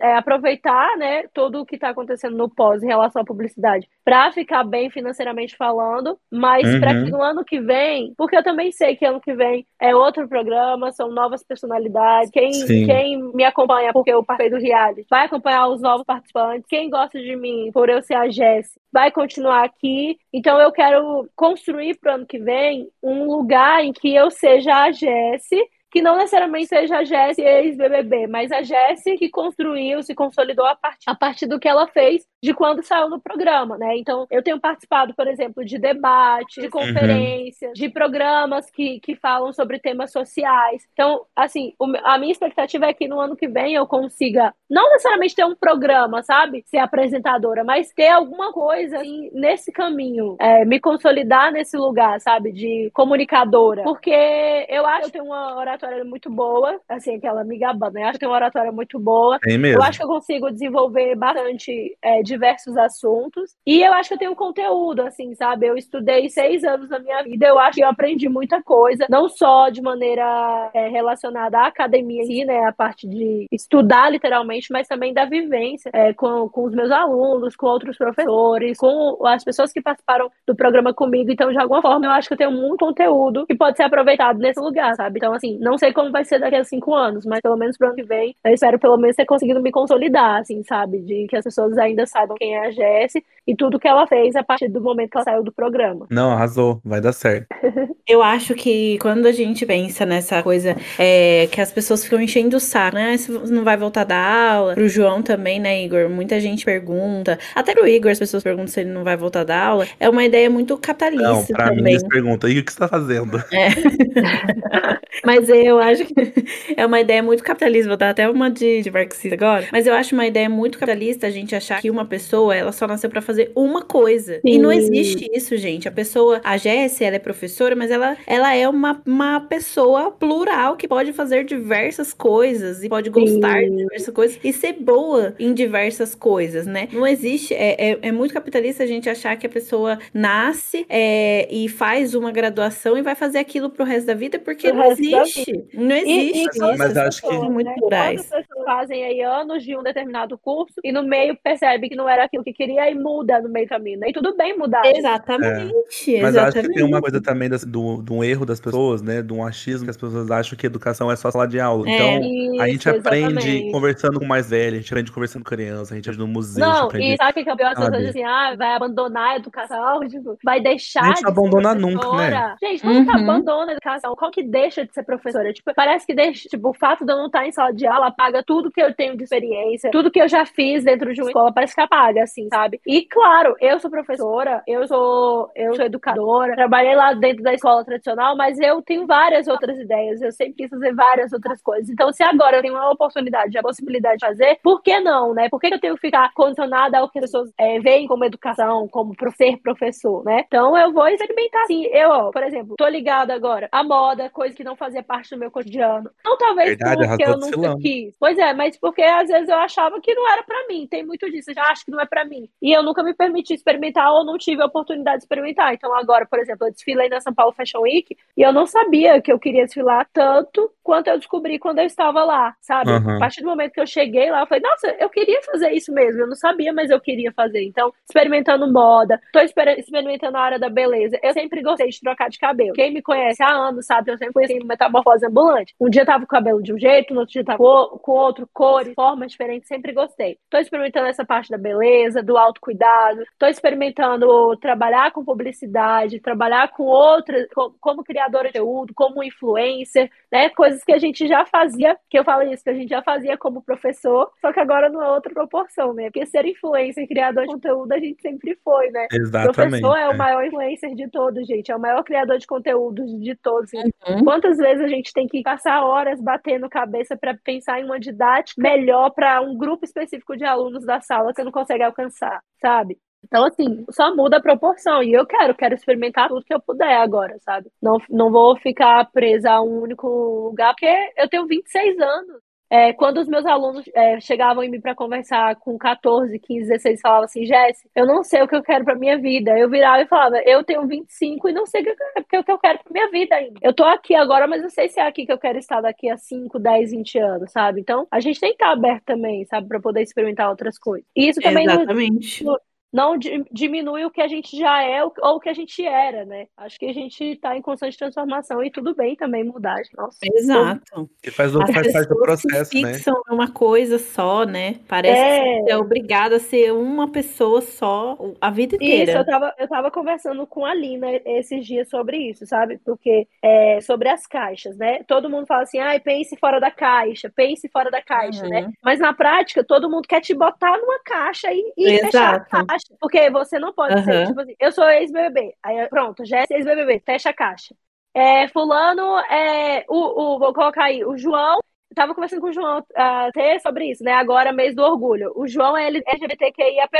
é, 0.00 0.14
aproveitar 0.14 0.96
né, 0.96 1.24
tudo 1.34 1.60
o 1.60 1.66
que 1.66 1.74
está 1.74 1.88
acontecendo 1.88 2.36
no 2.36 2.48
pós 2.48 2.82
em 2.82 2.86
relação 2.86 3.22
à 3.22 3.24
publicidade 3.24 3.88
para 4.04 4.30
ficar 4.32 4.62
bem 4.62 4.90
financeiramente 4.90 5.56
falando, 5.56 6.18
mas 6.30 6.66
uhum. 6.66 6.80
para 6.80 6.94
que 6.94 7.10
no 7.10 7.22
ano 7.22 7.44
que 7.44 7.60
vem, 7.60 8.14
porque 8.16 8.36
eu 8.36 8.42
também 8.42 8.70
sei 8.70 8.94
que 8.94 9.04
ano 9.04 9.20
que 9.20 9.34
vem 9.34 9.66
é 9.80 9.94
outro 9.94 10.28
programa, 10.28 10.92
são 10.92 11.10
novas 11.10 11.42
personalidades. 11.42 12.30
Quem, 12.30 12.50
quem 12.86 13.22
me 13.34 13.44
acompanha, 13.44 13.92
porque 13.92 14.12
eu 14.12 14.22
participei 14.22 14.58
do 14.58 14.64
reality, 14.64 15.06
vai 15.10 15.26
acompanhar 15.26 15.66
os 15.68 15.80
novos 15.80 16.04
participantes. 16.04 16.66
Quem 16.68 16.88
gosta 16.88 17.20
de 17.20 17.34
mim, 17.34 17.70
por 17.72 17.88
eu 17.88 18.02
ser 18.02 18.14
a 18.14 18.28
Jess, 18.28 18.78
vai 18.92 19.10
continuar 19.10 19.64
aqui. 19.64 20.18
Então 20.32 20.60
eu 20.60 20.70
quero 20.70 21.28
construir 21.34 21.98
para 21.98 22.12
o 22.12 22.14
ano 22.16 22.26
que 22.26 22.38
vem 22.38 22.88
um 23.02 23.24
lugar 23.24 23.84
em 23.84 23.92
que 23.92 24.14
eu 24.14 24.30
seja 24.30 24.84
a 24.84 24.90
Jessie 24.90 25.62
que 25.96 26.02
não 26.02 26.18
necessariamente 26.18 26.66
seja 26.66 26.98
a 26.98 27.04
Jessie 27.04 27.42
ex-BBB, 27.42 28.26
mas 28.26 28.52
a 28.52 28.60
Jessie 28.60 29.16
que 29.16 29.30
construiu, 29.30 30.02
se 30.02 30.14
consolidou 30.14 30.66
a 30.66 30.76
partir, 30.76 31.08
a 31.08 31.14
partir 31.14 31.46
do 31.46 31.58
que 31.58 31.66
ela 31.66 31.86
fez 31.86 32.22
de 32.42 32.52
quando 32.52 32.82
saiu 32.82 33.08
no 33.08 33.18
programa, 33.18 33.78
né? 33.78 33.96
Então, 33.96 34.26
eu 34.30 34.42
tenho 34.42 34.60
participado, 34.60 35.14
por 35.14 35.26
exemplo, 35.26 35.64
de 35.64 35.78
debates, 35.78 36.62
de 36.62 36.68
conferências, 36.68 37.70
uhum. 37.70 37.72
de 37.72 37.88
programas 37.88 38.70
que, 38.70 39.00
que 39.00 39.16
falam 39.16 39.54
sobre 39.54 39.78
temas 39.78 40.12
sociais. 40.12 40.86
Então, 40.92 41.24
assim, 41.34 41.72
a 42.04 42.18
minha 42.18 42.30
expectativa 42.30 42.84
é 42.84 42.92
que 42.92 43.08
no 43.08 43.18
ano 43.18 43.34
que 43.34 43.48
vem 43.48 43.74
eu 43.74 43.86
consiga, 43.86 44.54
não 44.68 44.90
necessariamente 44.90 45.34
ter 45.34 45.46
um 45.46 45.56
programa, 45.56 46.22
sabe? 46.22 46.62
Ser 46.66 46.78
apresentadora, 46.78 47.64
mas 47.64 47.90
ter 47.94 48.08
alguma 48.08 48.52
coisa 48.52 48.98
assim, 48.98 49.30
nesse 49.32 49.72
caminho, 49.72 50.36
é, 50.38 50.62
me 50.66 50.78
consolidar 50.78 51.50
nesse 51.50 51.78
lugar, 51.78 52.20
sabe? 52.20 52.52
De 52.52 52.90
comunicadora. 52.92 53.82
Porque 53.82 54.66
eu 54.68 54.86
acho 54.86 55.00
que 55.00 55.06
eu 55.06 55.12
tenho 55.12 55.24
uma 55.24 55.56
oratória 55.56 55.85
oratória 55.86 56.04
muito 56.04 56.30
boa, 56.30 56.80
assim, 56.88 57.16
aquela 57.16 57.44
me 57.44 57.58
gabando, 57.58 57.94
né? 57.94 58.04
Acho 58.04 58.14
que 58.14 58.18
tem 58.20 58.28
uma 58.28 58.36
oratória 58.36 58.72
muito 58.72 58.98
boa. 58.98 59.38
Tem 59.40 59.56
mesmo. 59.56 59.80
Eu 59.80 59.82
acho 59.82 59.98
que 59.98 60.04
eu 60.04 60.08
consigo 60.08 60.50
desenvolver 60.50 61.14
bastante 61.14 61.96
é, 62.02 62.22
diversos 62.22 62.76
assuntos. 62.76 63.54
E 63.66 63.82
eu 63.82 63.92
acho 63.92 64.08
que 64.08 64.14
eu 64.14 64.18
tenho 64.18 64.34
conteúdo, 64.34 65.02
assim, 65.02 65.34
sabe? 65.34 65.66
Eu 65.66 65.76
estudei 65.76 66.28
seis 66.28 66.64
anos 66.64 66.90
na 66.90 66.98
minha 66.98 67.22
vida, 67.22 67.46
eu 67.46 67.58
acho 67.58 67.76
que 67.76 67.84
eu 67.84 67.88
aprendi 67.88 68.28
muita 68.28 68.62
coisa, 68.62 69.06
não 69.08 69.28
só 69.28 69.68
de 69.68 69.80
maneira 69.80 70.70
é, 70.74 70.88
relacionada 70.88 71.58
à 71.58 71.66
academia 71.66 72.22
em 72.22 72.26
si, 72.26 72.44
né? 72.44 72.64
A 72.64 72.72
parte 72.72 73.06
de 73.06 73.46
estudar 73.52 74.10
literalmente, 74.10 74.72
mas 74.72 74.88
também 74.88 75.14
da 75.14 75.24
vivência 75.24 75.90
é, 75.92 76.12
com, 76.12 76.48
com 76.48 76.64
os 76.64 76.74
meus 76.74 76.90
alunos, 76.90 77.54
com 77.54 77.66
outros 77.66 77.96
professores, 77.96 78.78
com 78.78 79.24
as 79.26 79.44
pessoas 79.44 79.72
que 79.72 79.80
participaram 79.80 80.30
do 80.46 80.54
programa 80.54 80.92
comigo. 80.92 81.30
Então, 81.30 81.50
de 81.50 81.58
alguma 81.58 81.80
forma, 81.80 82.06
eu 82.06 82.10
acho 82.10 82.28
que 82.28 82.34
eu 82.34 82.38
tenho 82.38 82.52
muito 82.52 82.84
conteúdo 82.84 83.46
que 83.46 83.54
pode 83.54 83.76
ser 83.76 83.84
aproveitado 83.84 84.38
nesse 84.38 84.60
lugar, 84.60 84.94
sabe? 84.94 85.18
Então, 85.18 85.32
assim, 85.32 85.58
não 85.66 85.76
sei 85.76 85.92
como 85.92 86.12
vai 86.12 86.24
ser 86.24 86.38
daqui 86.38 86.54
a 86.54 86.62
cinco 86.62 86.94
anos, 86.94 87.26
mas 87.26 87.40
pelo 87.40 87.56
menos 87.56 87.76
pro 87.76 87.88
ano 87.88 87.96
que 87.96 88.04
vem, 88.04 88.36
eu 88.44 88.54
espero 88.54 88.78
pelo 88.78 88.96
menos 88.96 89.16
ter 89.16 89.26
conseguido 89.26 89.60
me 89.60 89.72
consolidar, 89.72 90.40
assim, 90.40 90.62
sabe? 90.62 91.00
De 91.00 91.26
que 91.28 91.36
as 91.36 91.42
pessoas 91.42 91.76
ainda 91.76 92.06
saibam 92.06 92.36
quem 92.36 92.54
é 92.54 92.66
a 92.66 92.70
Jessie 92.70 93.24
e 93.44 93.56
tudo 93.56 93.78
que 93.78 93.88
ela 93.88 94.06
fez 94.06 94.36
a 94.36 94.44
partir 94.44 94.68
do 94.68 94.80
momento 94.80 95.10
que 95.10 95.16
ela 95.16 95.24
saiu 95.24 95.42
do 95.42 95.52
programa. 95.52 96.06
Não, 96.08 96.30
arrasou, 96.30 96.80
vai 96.84 97.00
dar 97.00 97.12
certo. 97.12 97.48
eu 98.06 98.22
acho 98.22 98.54
que 98.54 98.96
quando 98.98 99.26
a 99.26 99.32
gente 99.32 99.66
pensa 99.66 100.06
nessa 100.06 100.42
coisa 100.42 100.76
é, 100.98 101.48
que 101.50 101.60
as 101.60 101.72
pessoas 101.72 102.04
ficam 102.04 102.20
enchendo 102.20 102.56
o 102.56 102.60
saco, 102.60 102.94
né? 102.94 103.16
Você 103.16 103.32
não 103.32 103.64
vai 103.64 103.76
voltar 103.76 104.04
da 104.04 104.52
aula. 104.52 104.74
Pro 104.74 104.88
João 104.88 105.20
também, 105.20 105.58
né, 105.58 105.82
Igor? 105.84 106.08
Muita 106.08 106.40
gente 106.40 106.64
pergunta. 106.64 107.38
Até 107.54 107.74
pro 107.74 107.88
Igor 107.88 108.12
as 108.12 108.18
pessoas 108.18 108.44
perguntam 108.44 108.68
se 108.68 108.80
ele 108.80 108.90
não 108.90 109.02
vai 109.02 109.16
voltar 109.16 109.42
da 109.42 109.60
aula. 109.60 109.86
É 109.98 110.08
uma 110.08 110.24
ideia 110.24 110.48
muito 110.48 110.76
capitalista 110.78 111.28
não, 111.28 111.44
pra 111.46 111.68
também. 111.68 111.82
Mim, 111.82 111.90
eles 111.90 112.04
perguntam, 112.04 112.48
e 112.48 112.58
o 112.60 112.64
que 112.64 112.72
você 112.72 112.78
tá 112.78 112.88
fazendo? 112.88 113.38
É. 113.52 113.68
Mas 115.24 115.48
eu 115.64 115.78
acho 115.78 116.04
que 116.04 116.14
é 116.76 116.84
uma 116.84 117.00
ideia 117.00 117.22
muito 117.22 117.42
capitalista, 117.42 117.88
vou 117.88 117.96
dar 117.96 118.10
até 118.10 118.28
uma 118.28 118.50
de, 118.50 118.82
de 118.82 118.90
marxista 118.90 119.34
agora, 119.34 119.68
mas 119.72 119.86
eu 119.86 119.94
acho 119.94 120.14
uma 120.14 120.26
ideia 120.26 120.48
muito 120.48 120.78
capitalista 120.78 121.26
a 121.26 121.30
gente 121.30 121.54
achar 121.54 121.80
que 121.80 121.90
uma 121.90 122.04
pessoa, 122.04 122.54
ela 122.54 122.72
só 122.72 122.86
nasceu 122.86 123.10
para 123.10 123.20
fazer 123.20 123.50
uma 123.54 123.82
coisa. 123.82 124.34
Sim. 124.34 124.40
E 124.44 124.58
não 124.58 124.72
existe 124.72 125.28
isso, 125.32 125.56
gente. 125.56 125.88
A 125.88 125.92
pessoa, 125.92 126.40
a 126.44 126.56
Jéssica, 126.56 127.04
ela 127.04 127.16
é 127.16 127.18
professora, 127.18 127.74
mas 127.74 127.90
ela, 127.90 128.16
ela 128.26 128.54
é 128.54 128.68
uma, 128.68 129.00
uma 129.06 129.40
pessoa 129.40 130.10
plural 130.10 130.76
que 130.76 130.88
pode 130.88 131.12
fazer 131.12 131.44
diversas 131.44 132.12
coisas 132.12 132.82
e 132.82 132.88
pode 132.88 133.10
gostar 133.10 133.60
Sim. 133.60 133.70
de 133.70 133.76
diversas 133.76 134.14
coisas 134.14 134.38
e 134.42 134.52
ser 134.52 134.74
boa 134.74 135.34
em 135.38 135.52
diversas 135.54 136.14
coisas, 136.14 136.66
né? 136.66 136.88
Não 136.92 137.06
existe, 137.06 137.54
é, 137.54 137.90
é, 137.92 137.98
é 138.02 138.12
muito 138.12 138.32
capitalista 138.32 138.84
a 138.84 138.86
gente 138.86 139.08
achar 139.08 139.36
que 139.36 139.46
a 139.46 139.50
pessoa 139.50 139.98
nasce 140.12 140.86
é, 140.88 141.48
e 141.50 141.68
faz 141.68 142.14
uma 142.14 142.30
graduação 142.30 142.96
e 142.96 143.02
vai 143.02 143.14
fazer 143.14 143.38
aquilo 143.38 143.70
pro 143.70 143.84
resto 143.84 144.06
da 144.06 144.14
vida, 144.14 144.38
porque 144.38 144.72
não 144.72 144.90
existe. 144.90 145.45
Não 145.74 145.96
existe. 145.96 146.10
E, 146.10 146.42
e 146.42 146.46
isso. 146.46 146.76
Mas 146.78 146.96
acho 146.96 147.22
que 147.22 147.28
são 147.28 147.50
muito 147.50 147.66
né? 147.66 147.74
plurais. 147.74 148.30
Fazem 148.66 149.04
aí 149.04 149.22
anos 149.22 149.62
de 149.62 149.76
um 149.76 149.82
determinado 149.82 150.36
curso 150.36 150.74
e 150.82 150.90
no 150.90 151.04
meio 151.04 151.36
percebe 151.36 151.88
que 151.88 151.94
não 151.94 152.08
era 152.08 152.24
aquilo 152.24 152.42
que 152.42 152.52
queria 152.52 152.90
e 152.90 152.94
muda 152.96 153.40
no 153.40 153.48
meio 153.48 153.66
do 153.66 153.68
caminho. 153.68 154.00
Né? 154.00 154.08
E 154.08 154.12
tudo 154.12 154.36
bem 154.36 154.58
mudar. 154.58 154.82
Exatamente. 154.84 155.72
É. 156.16 156.20
Mas 156.20 156.34
exatamente. 156.34 156.58
acho 156.58 156.68
que 156.68 156.74
tem 156.74 156.82
uma 156.82 157.00
coisa 157.00 157.22
também 157.22 157.48
das, 157.48 157.64
do, 157.64 158.02
do 158.02 158.24
erro 158.24 158.44
das 158.44 158.60
pessoas, 158.60 159.00
né? 159.00 159.22
De 159.22 159.32
um 159.32 159.44
achismo 159.44 159.84
que 159.84 159.90
as 159.90 159.96
pessoas 159.96 160.28
acham 160.30 160.58
que 160.58 160.66
educação 160.66 161.10
é 161.10 161.14
só 161.14 161.30
sala 161.30 161.46
de 161.46 161.60
aula. 161.60 161.88
É, 161.88 161.94
então, 161.94 162.20
isso, 162.22 162.62
a 162.62 162.68
gente 162.68 162.88
aprende 162.88 163.38
exatamente. 163.38 163.72
conversando 163.72 164.18
com 164.18 164.26
mais 164.26 164.50
velho, 164.50 164.76
a 164.76 164.80
gente 164.80 164.92
aprende 164.92 165.12
conversando 165.12 165.44
com 165.44 165.50
criança, 165.50 165.94
a 165.94 165.96
gente 165.96 166.08
aprende 166.08 166.26
no 166.26 166.32
museu. 166.32 166.66
Não, 166.66 166.86
aprende, 166.86 167.14
e 167.14 167.16
sabe 167.16 167.40
o 167.40 167.44
que 167.44 167.50
é 167.50 167.52
o 167.52 167.56
pior? 167.56 167.68
As 167.68 167.74
pessoas 167.74 167.98
dizem 167.98 168.24
assim, 168.24 168.24
ah, 168.24 168.56
vai 168.56 168.74
abandonar 168.74 169.30
a 169.30 169.36
educação, 169.36 170.00
tipo, 170.08 170.36
vai 170.42 170.60
deixar. 170.60 171.02
A 171.02 171.08
gente 171.08 171.20
de 171.20 171.28
abandona 171.28 171.74
nunca, 171.74 172.12
né? 172.16 172.56
Gente, 172.60 172.84
nunca 172.84 173.16
uhum. 173.16 173.22
abandona 173.22 173.72
a 173.72 173.74
educação. 173.74 174.14
Qual 174.16 174.30
que 174.30 174.42
deixa 174.42 174.84
de 174.84 174.92
ser 174.92 175.04
professora? 175.04 175.52
Tipo, 175.52 175.72
parece 175.74 176.06
que 176.06 176.14
deixa, 176.14 176.48
tipo, 176.48 176.70
o 176.70 176.74
fato 176.74 177.04
de 177.04 177.12
eu 177.12 177.16
não 177.16 177.26
estar 177.26 177.46
em 177.46 177.52
sala 177.52 177.72
de 177.72 177.86
aula 177.86 178.08
apaga 178.08 178.42
tudo 178.42 178.55
que 178.72 178.82
eu 178.82 178.94
tenho 178.94 179.16
de 179.16 179.24
experiência, 179.24 179.90
tudo 179.90 180.10
que 180.10 180.20
eu 180.20 180.28
já 180.28 180.44
fiz 180.44 180.84
dentro 180.84 181.12
de 181.12 181.20
uma 181.20 181.30
escola, 181.30 181.52
parece 181.52 181.74
que 181.74 181.80
apaga, 181.80 182.22
assim, 182.22 182.48
sabe? 182.48 182.80
E 182.86 183.04
claro, 183.06 183.54
eu 183.60 183.78
sou 183.78 183.90
professora, 183.90 184.62
eu 184.66 184.86
sou, 184.86 185.50
eu 185.54 185.74
sou 185.74 185.84
educadora, 185.84 186.54
trabalhei 186.54 186.94
lá 186.94 187.12
dentro 187.14 187.42
da 187.42 187.54
escola 187.54 187.84
tradicional, 187.84 188.36
mas 188.36 188.58
eu 188.58 188.82
tenho 188.82 189.06
várias 189.06 189.46
outras 189.46 189.78
ideias, 189.78 190.20
eu 190.20 190.32
sempre 190.32 190.54
quis 190.54 190.70
fazer 190.70 190.94
várias 190.94 191.32
outras 191.32 191.62
coisas. 191.62 191.88
Então, 191.88 192.12
se 192.12 192.22
agora 192.22 192.56
eu 192.56 192.62
tenho 192.62 192.74
uma 192.74 192.90
oportunidade, 192.90 193.56
a 193.56 193.62
possibilidade 193.62 194.18
de 194.18 194.26
fazer, 194.26 194.58
por 194.62 194.82
que 194.82 194.98
não, 195.00 195.34
né? 195.34 195.48
Por 195.48 195.60
que 195.60 195.72
eu 195.72 195.80
tenho 195.80 195.94
que 195.94 196.00
ficar 196.00 196.32
condicionada 196.34 196.98
ao 196.98 197.08
que 197.08 197.18
as 197.18 197.26
pessoas 197.26 197.50
é, 197.58 197.78
veem 197.80 198.06
como 198.06 198.24
educação, 198.24 198.88
como 198.88 199.14
ser 199.36 199.58
professor, 199.58 200.24
né? 200.24 200.44
Então, 200.46 200.76
eu 200.76 200.92
vou 200.92 201.06
experimentar, 201.08 201.62
assim. 201.62 201.84
Eu, 201.86 202.10
ó, 202.10 202.30
por 202.30 202.42
exemplo, 202.42 202.74
tô 202.76 202.88
ligada 202.88 203.34
agora 203.34 203.68
à 203.70 203.82
moda, 203.82 204.30
coisa 204.30 204.54
que 204.54 204.64
não 204.64 204.76
fazia 204.76 205.02
parte 205.02 205.30
do 205.30 205.38
meu 205.38 205.50
cotidiano. 205.50 206.10
Não 206.24 206.36
talvez 206.36 206.68
Verdade, 206.70 207.08
porque 207.08 207.24
eu 207.24 207.36
nunca 207.38 207.76
quis. 207.78 208.14
Pois 208.18 208.38
é, 208.38 208.45
mas 208.54 208.78
porque 208.78 209.02
às 209.02 209.28
vezes 209.28 209.48
eu 209.48 209.56
achava 209.56 210.00
que 210.00 210.14
não 210.14 210.30
era 210.30 210.42
para 210.42 210.66
mim. 210.68 210.86
Tem 210.88 211.04
muito 211.04 211.30
disso, 211.30 211.50
eu 211.50 211.54
já 211.54 211.64
acho 211.64 211.84
que 211.84 211.90
não 211.90 212.00
é 212.00 212.06
para 212.06 212.24
mim. 212.24 212.48
E 212.60 212.72
eu 212.72 212.82
nunca 212.82 213.02
me 213.02 213.14
permiti 213.14 213.54
experimentar 213.54 214.12
ou 214.12 214.24
não 214.24 214.38
tive 214.38 214.62
a 214.62 214.66
oportunidade 214.66 215.18
de 215.18 215.24
experimentar. 215.24 215.74
Então 215.74 215.94
agora, 215.94 216.26
por 216.26 216.38
exemplo, 216.38 216.66
eu 216.66 216.72
desfilei 216.72 217.08
na 217.08 217.20
São 217.20 217.34
Paulo 217.34 217.52
Fashion 217.52 217.80
Week 217.80 218.16
e 218.36 218.42
eu 218.42 218.52
não 218.52 218.66
sabia 218.66 219.20
que 219.20 219.32
eu 219.32 219.38
queria 219.38 219.64
desfilar 219.64 220.08
tanto 220.12 220.70
quanto 220.82 221.08
eu 221.08 221.18
descobri 221.18 221.58
quando 221.58 221.80
eu 221.80 221.84
estava 221.84 222.22
lá, 222.24 222.54
sabe? 222.60 222.90
Uhum. 222.90 223.16
A 223.16 223.18
partir 223.18 223.40
do 223.40 223.48
momento 223.48 223.72
que 223.72 223.80
eu 223.80 223.86
cheguei 223.86 224.30
lá, 224.30 224.40
eu 224.40 224.46
falei, 224.46 224.62
nossa, 224.62 224.88
eu 225.00 225.10
queria 225.10 225.42
fazer 225.42 225.72
isso 225.72 225.92
mesmo. 225.92 226.20
Eu 226.20 226.28
não 226.28 226.36
sabia, 226.36 226.72
mas 226.72 226.90
eu 226.90 227.00
queria 227.00 227.32
fazer. 227.32 227.64
Então, 227.64 227.92
experimentando 228.08 228.72
moda, 228.72 229.20
tô 229.32 229.40
experimentando 229.40 230.36
a 230.36 230.40
área 230.40 230.58
da 230.58 230.68
beleza. 230.68 231.18
Eu 231.22 231.32
sempre 231.32 231.62
gostei 231.62 231.88
de 231.88 232.00
trocar 232.00 232.30
de 232.30 232.38
cabelo. 232.38 232.72
Quem 232.72 232.92
me 232.92 233.02
conhece 233.02 233.42
há 233.42 233.50
anos 233.50 233.86
sabe, 233.86 234.12
eu 234.12 234.18
sempre 234.18 234.32
fui 234.32 234.44
assim, 234.44 234.58
metamorfose 234.64 235.26
ambulante. 235.26 235.74
Um 235.80 235.90
dia 235.90 236.04
tava 236.04 236.20
com 236.20 236.24
o 236.24 236.28
cabelo 236.28 236.62
de 236.62 236.72
um 236.72 236.78
jeito, 236.78 237.12
no 237.12 237.20
outro 237.20 237.32
dia 237.32 237.44
tava 237.44 237.58
com 237.58 238.12
outro, 238.12 238.35
cores, 238.52 238.94
formas 238.94 239.30
diferentes, 239.30 239.68
sempre 239.68 239.92
gostei. 239.92 240.38
Tô 240.50 240.58
experimentando 240.58 241.06
essa 241.06 241.24
parte 241.24 241.50
da 241.50 241.58
beleza, 241.58 242.22
do 242.22 242.36
autocuidado, 242.36 243.22
tô 243.38 243.46
experimentando 243.46 244.56
trabalhar 244.58 245.12
com 245.12 245.24
publicidade, 245.24 246.20
trabalhar 246.20 246.68
com 246.72 246.84
outras, 246.84 247.46
como 247.80 248.04
criadora 248.04 248.48
de 248.48 248.58
conteúdo, 248.58 248.92
como 248.94 249.22
influencer, 249.22 250.10
né? 250.30 250.48
Coisas 250.50 250.82
que 250.84 250.92
a 250.92 250.98
gente 250.98 251.26
já 251.26 251.44
fazia, 251.46 251.96
que 252.10 252.18
eu 252.18 252.24
falo 252.24 252.42
isso, 252.42 252.64
que 252.64 252.70
a 252.70 252.74
gente 252.74 252.90
já 252.90 253.02
fazia 253.02 253.36
como 253.36 253.62
professor, 253.62 254.30
só 254.40 254.52
que 254.52 254.60
agora 254.60 254.88
numa 254.88 255.12
outra 255.12 255.32
proporção, 255.32 255.92
né? 255.92 256.04
Porque 256.04 256.26
ser 256.26 256.46
influencer, 256.46 257.06
criador 257.06 257.46
de 257.46 257.52
conteúdo, 257.52 257.92
a 257.92 257.98
gente 257.98 258.20
sempre 258.20 258.58
foi, 258.64 258.90
né? 258.90 259.06
Exatamente. 259.12 259.50
O 259.50 259.54
professor 259.54 259.96
é 259.96 260.08
o 260.08 260.16
maior 260.16 260.44
influencer 260.44 260.94
de 260.94 261.08
todos, 261.10 261.46
gente, 261.46 261.70
é 261.70 261.76
o 261.76 261.80
maior 261.80 262.02
criador 262.02 262.38
de 262.38 262.46
conteúdo 262.46 263.04
de 263.20 263.34
todos. 263.36 263.70
Uhum. 263.72 264.24
Quantas 264.24 264.56
vezes 264.56 264.84
a 264.84 264.88
gente 264.88 265.12
tem 265.12 265.26
que 265.26 265.42
passar 265.42 265.84
horas 265.84 266.20
batendo 266.20 266.68
cabeça 266.68 267.16
para 267.16 267.36
pensar 267.44 267.80
em 267.80 267.84
uma 267.84 267.98
didática 268.16 268.60
melhor 268.60 269.10
para 269.10 269.40
um 269.42 269.56
grupo 269.56 269.84
específico 269.84 270.36
de 270.36 270.44
alunos 270.44 270.84
da 270.84 271.00
sala 271.00 271.34
que 271.34 271.44
não 271.44 271.52
consegue 271.52 271.82
alcançar, 271.82 272.42
sabe? 272.60 272.98
Então, 273.24 273.44
assim, 273.44 273.84
só 273.90 274.14
muda 274.14 274.36
a 274.36 274.42
proporção. 274.42 275.02
E 275.02 275.12
eu 275.12 275.26
quero, 275.26 275.54
quero 275.54 275.74
experimentar 275.74 276.28
tudo 276.28 276.44
que 276.44 276.54
eu 276.54 276.60
puder 276.60 276.96
agora, 276.96 277.36
sabe? 277.40 277.70
Não, 277.82 277.98
não 278.08 278.30
vou 278.30 278.56
ficar 278.56 279.10
presa 279.10 279.50
a 279.52 279.62
um 279.62 279.82
único 279.82 280.06
lugar, 280.08 280.72
porque 280.74 281.12
eu 281.16 281.28
tenho 281.28 281.46
26 281.46 281.98
anos. 282.00 282.45
É, 282.68 282.92
quando 282.92 283.18
os 283.18 283.28
meus 283.28 283.46
alunos 283.46 283.84
é, 283.94 284.20
chegavam 284.20 284.62
em 284.62 284.70
mim 284.70 284.80
para 284.80 284.94
conversar 284.94 285.54
com 285.56 285.78
14, 285.78 286.38
15, 286.38 286.68
16, 286.68 287.00
falavam 287.00 287.24
assim, 287.24 287.44
Jesse, 287.46 287.88
eu 287.94 288.06
não 288.06 288.24
sei 288.24 288.42
o 288.42 288.48
que 288.48 288.56
eu 288.56 288.62
quero 288.62 288.84
para 288.84 288.96
minha 288.96 289.18
vida. 289.18 289.56
Eu 289.56 289.70
virava 289.70 290.02
e 290.02 290.06
falava, 290.06 290.36
eu 290.44 290.64
tenho 290.64 290.86
25 290.86 291.48
e 291.48 291.52
não 291.52 291.64
sei 291.66 291.82
o 291.82 291.84
que 291.84 291.90
eu 291.90 291.96
quero, 291.96 292.20
o 292.20 292.44
que 292.44 292.52
eu 292.52 292.58
quero 292.58 292.78
para 292.78 292.92
minha 292.92 293.10
vida 293.10 293.36
ainda. 293.36 293.60
Eu 293.62 293.72
tô 293.72 293.84
aqui 293.84 294.14
agora, 294.14 294.46
mas 294.46 294.62
não 294.62 294.70
sei 294.70 294.88
se 294.88 294.98
é 294.98 295.06
aqui 295.06 295.24
que 295.24 295.32
eu 295.32 295.38
quero 295.38 295.58
estar 295.58 295.80
daqui 295.80 296.10
a 296.10 296.16
5, 296.16 296.58
10, 296.58 296.90
20 296.90 297.18
anos, 297.18 297.52
sabe? 297.52 297.80
Então, 297.80 298.06
a 298.10 298.20
gente 298.20 298.40
tem 298.40 298.50
que 298.50 298.62
estar 298.62 298.72
aberto 298.72 299.04
também, 299.04 299.44
sabe, 299.44 299.68
para 299.68 299.80
poder 299.80 300.02
experimentar 300.02 300.48
outras 300.50 300.78
coisas. 300.78 301.06
E 301.14 301.28
isso 301.28 301.40
também 301.40 301.66
Exatamente. 301.66 302.44
No, 302.44 302.58
não 302.92 303.16
diminui 303.52 304.04
o 304.04 304.10
que 304.10 304.22
a 304.22 304.28
gente 304.28 304.56
já 304.56 304.82
é 304.82 305.04
ou 305.04 305.12
o 305.20 305.40
que 305.40 305.48
a 305.48 305.52
gente 305.52 305.84
era, 305.84 306.24
né? 306.24 306.46
Acho 306.56 306.78
que 306.78 306.86
a 306.86 306.92
gente 306.92 307.22
está 307.22 307.56
em 307.56 307.62
constante 307.62 307.98
transformação 307.98 308.62
e 308.64 308.70
tudo 308.70 308.94
bem 308.94 309.14
também 309.16 309.44
mudar. 309.44 309.76
Nossa, 309.96 310.18
Exato. 310.22 311.10
Que 311.22 311.30
faz, 311.30 311.52
faz 311.52 311.92
parte 311.92 312.08
do 312.08 312.16
processo, 312.16 312.70
se 312.70 312.82
fixam 312.82 313.14
né? 313.14 313.34
uma 313.34 313.50
coisa 313.50 313.98
só, 313.98 314.44
né? 314.44 314.76
Parece 314.88 315.20
é... 315.20 315.62
que 315.64 315.70
é 315.70 315.76
obrigado 315.76 316.34
a 316.34 316.38
ser 316.38 316.72
uma 316.72 317.10
pessoa 317.10 317.60
só 317.60 318.16
a 318.40 318.50
vida 318.50 318.76
inteira. 318.76 319.12
Isso, 319.12 319.18
eu 319.20 319.26
tava, 319.26 319.54
eu 319.58 319.68
tava 319.68 319.90
conversando 319.90 320.46
com 320.46 320.64
a 320.64 320.74
Lina 320.74 321.08
esses 321.24 321.66
dias 321.66 321.88
sobre 321.88 322.16
isso, 322.16 322.46
sabe? 322.46 322.78
Porque 322.84 323.26
é, 323.42 323.80
sobre 323.80 324.08
as 324.08 324.26
caixas, 324.26 324.76
né? 324.76 325.02
Todo 325.04 325.28
mundo 325.28 325.46
fala 325.46 325.62
assim, 325.62 325.78
ai, 325.78 326.00
pense 326.00 326.36
fora 326.36 326.60
da 326.60 326.70
caixa, 326.70 327.30
pense 327.34 327.68
fora 327.68 327.90
da 327.90 328.00
caixa, 328.00 328.46
né? 328.48 328.60
uhum. 328.60 328.66
né? 328.68 328.72
Mas 328.82 329.00
na 329.00 329.12
prática, 329.12 329.64
todo 329.64 329.90
mundo 329.90 330.06
quer 330.08 330.20
te 330.20 330.34
botar 330.34 330.78
numa 330.78 330.98
caixa 331.04 331.48
e, 331.52 331.72
e 331.76 331.98
fechar 331.98 332.36
a 332.36 332.40
caixa. 332.40 332.85
Porque 333.00 333.30
você 333.30 333.58
não 333.58 333.72
pode 333.72 333.94
uhum. 333.94 334.04
ser, 334.04 334.26
tipo 334.26 334.40
assim, 334.40 334.54
eu 334.58 334.72
sou 334.72 334.88
ex-BBB. 334.88 335.54
Aí 335.62 335.88
pronto, 335.88 336.24
já 336.24 336.40
é 336.40 336.44
ex-BBB, 336.50 337.02
fecha 337.04 337.30
a 337.30 337.34
caixa. 337.34 337.74
É, 338.14 338.48
fulano, 338.48 339.18
é, 339.30 339.84
o, 339.88 340.34
o, 340.34 340.38
vou 340.38 340.54
colocar 340.54 340.84
aí, 340.84 341.04
o 341.04 341.18
João 341.18 341.58
tava 341.94 342.14
conversando 342.14 342.40
com 342.40 342.48
o 342.48 342.52
João 342.52 342.84
até 342.94 343.58
sobre 343.58 343.90
isso, 343.90 344.04
né? 344.04 344.12
Agora, 344.12 344.52
mês 344.52 344.74
do 344.74 344.82
orgulho. 344.82 345.32
O 345.34 345.46
João 345.46 345.76
é 345.76 345.86
LGBTQIAP+, 345.86 346.90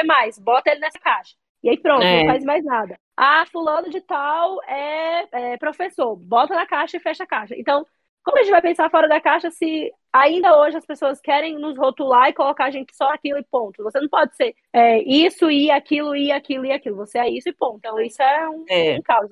bota 0.41 0.71
ele 0.71 0.81
nessa 0.81 0.99
caixa. 0.99 1.35
E 1.63 1.69
aí 1.69 1.79
pronto, 1.79 2.03
é. 2.03 2.21
não 2.21 2.33
faz 2.33 2.45
mais 2.45 2.65
nada. 2.65 2.99
Ah, 3.17 3.45
fulano 3.51 3.91
de 3.91 4.01
tal 4.01 4.63
é, 4.65 5.27
é, 5.33 5.57
professor, 5.59 6.17
bota 6.17 6.55
na 6.55 6.67
caixa 6.67 6.97
e 6.97 7.01
fecha 7.01 7.25
a 7.25 7.27
caixa. 7.27 7.55
Então, 7.57 7.87
como 8.27 8.39
a 8.39 8.43
gente 8.43 8.51
vai 8.51 8.61
pensar 8.61 8.91
fora 8.91 9.09
da 9.09 9.21
caixa 9.21 9.53
se 9.53 9.93
ainda 10.13 10.59
hoje 10.59 10.77
as 10.77 10.85
pessoas 10.85 11.21
querem 11.21 11.57
nos 11.61 11.79
rotular 11.79 12.29
e 12.29 12.33
colocar 12.33 12.65
a 12.65 12.71
gente 12.73 12.93
só 12.93 13.09
aquilo 13.11 13.39
e 13.39 13.45
ponto? 13.45 13.85
Você 13.85 14.01
não 14.01 14.09
pode 14.09 14.35
ser 14.35 14.53
é, 14.73 15.01
isso 15.03 15.49
e 15.49 15.71
aquilo 15.71 16.17
e 16.17 16.33
aquilo 16.33 16.67
e 16.67 16.73
aquilo. 16.73 16.97
Você 16.97 17.21
é 17.21 17.31
isso 17.31 17.49
e 17.49 17.53
ponto. 17.53 17.77
Então 17.79 18.01
isso 18.01 18.21
é 18.21 18.49
um, 18.49 18.65
é. 18.69 18.97
um 18.99 19.03
caos. 19.03 19.31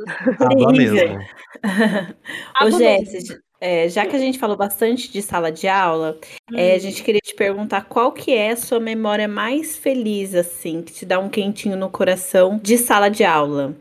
Mesmo. 0.72 1.18
Ô, 2.62 2.70
Jéssica, 2.70 3.42
é, 3.60 3.88
já 3.88 4.06
que 4.06 4.14
a 4.14 4.18
gente 4.18 4.38
falou 4.38 4.56
bastante 4.56 5.10
de 5.10 5.20
sala 5.22 5.50
de 5.50 5.66
aula, 5.66 6.16
hum. 6.52 6.56
é, 6.56 6.74
a 6.74 6.76
hum. 6.76 6.78
gente 6.78 7.02
queria 7.02 7.20
te 7.20 7.34
perguntar 7.34 7.86
qual 7.86 8.12
que 8.12 8.32
é 8.32 8.52
a 8.52 8.56
sua 8.56 8.78
memória 8.78 9.26
mais 9.26 9.76
feliz, 9.76 10.36
assim, 10.36 10.82
que 10.82 10.92
te 10.92 11.04
dá 11.04 11.18
um 11.18 11.28
quentinho 11.28 11.76
no 11.76 11.90
coração 11.90 12.60
de 12.62 12.78
sala 12.78 13.08
de 13.08 13.24
aula. 13.24 13.74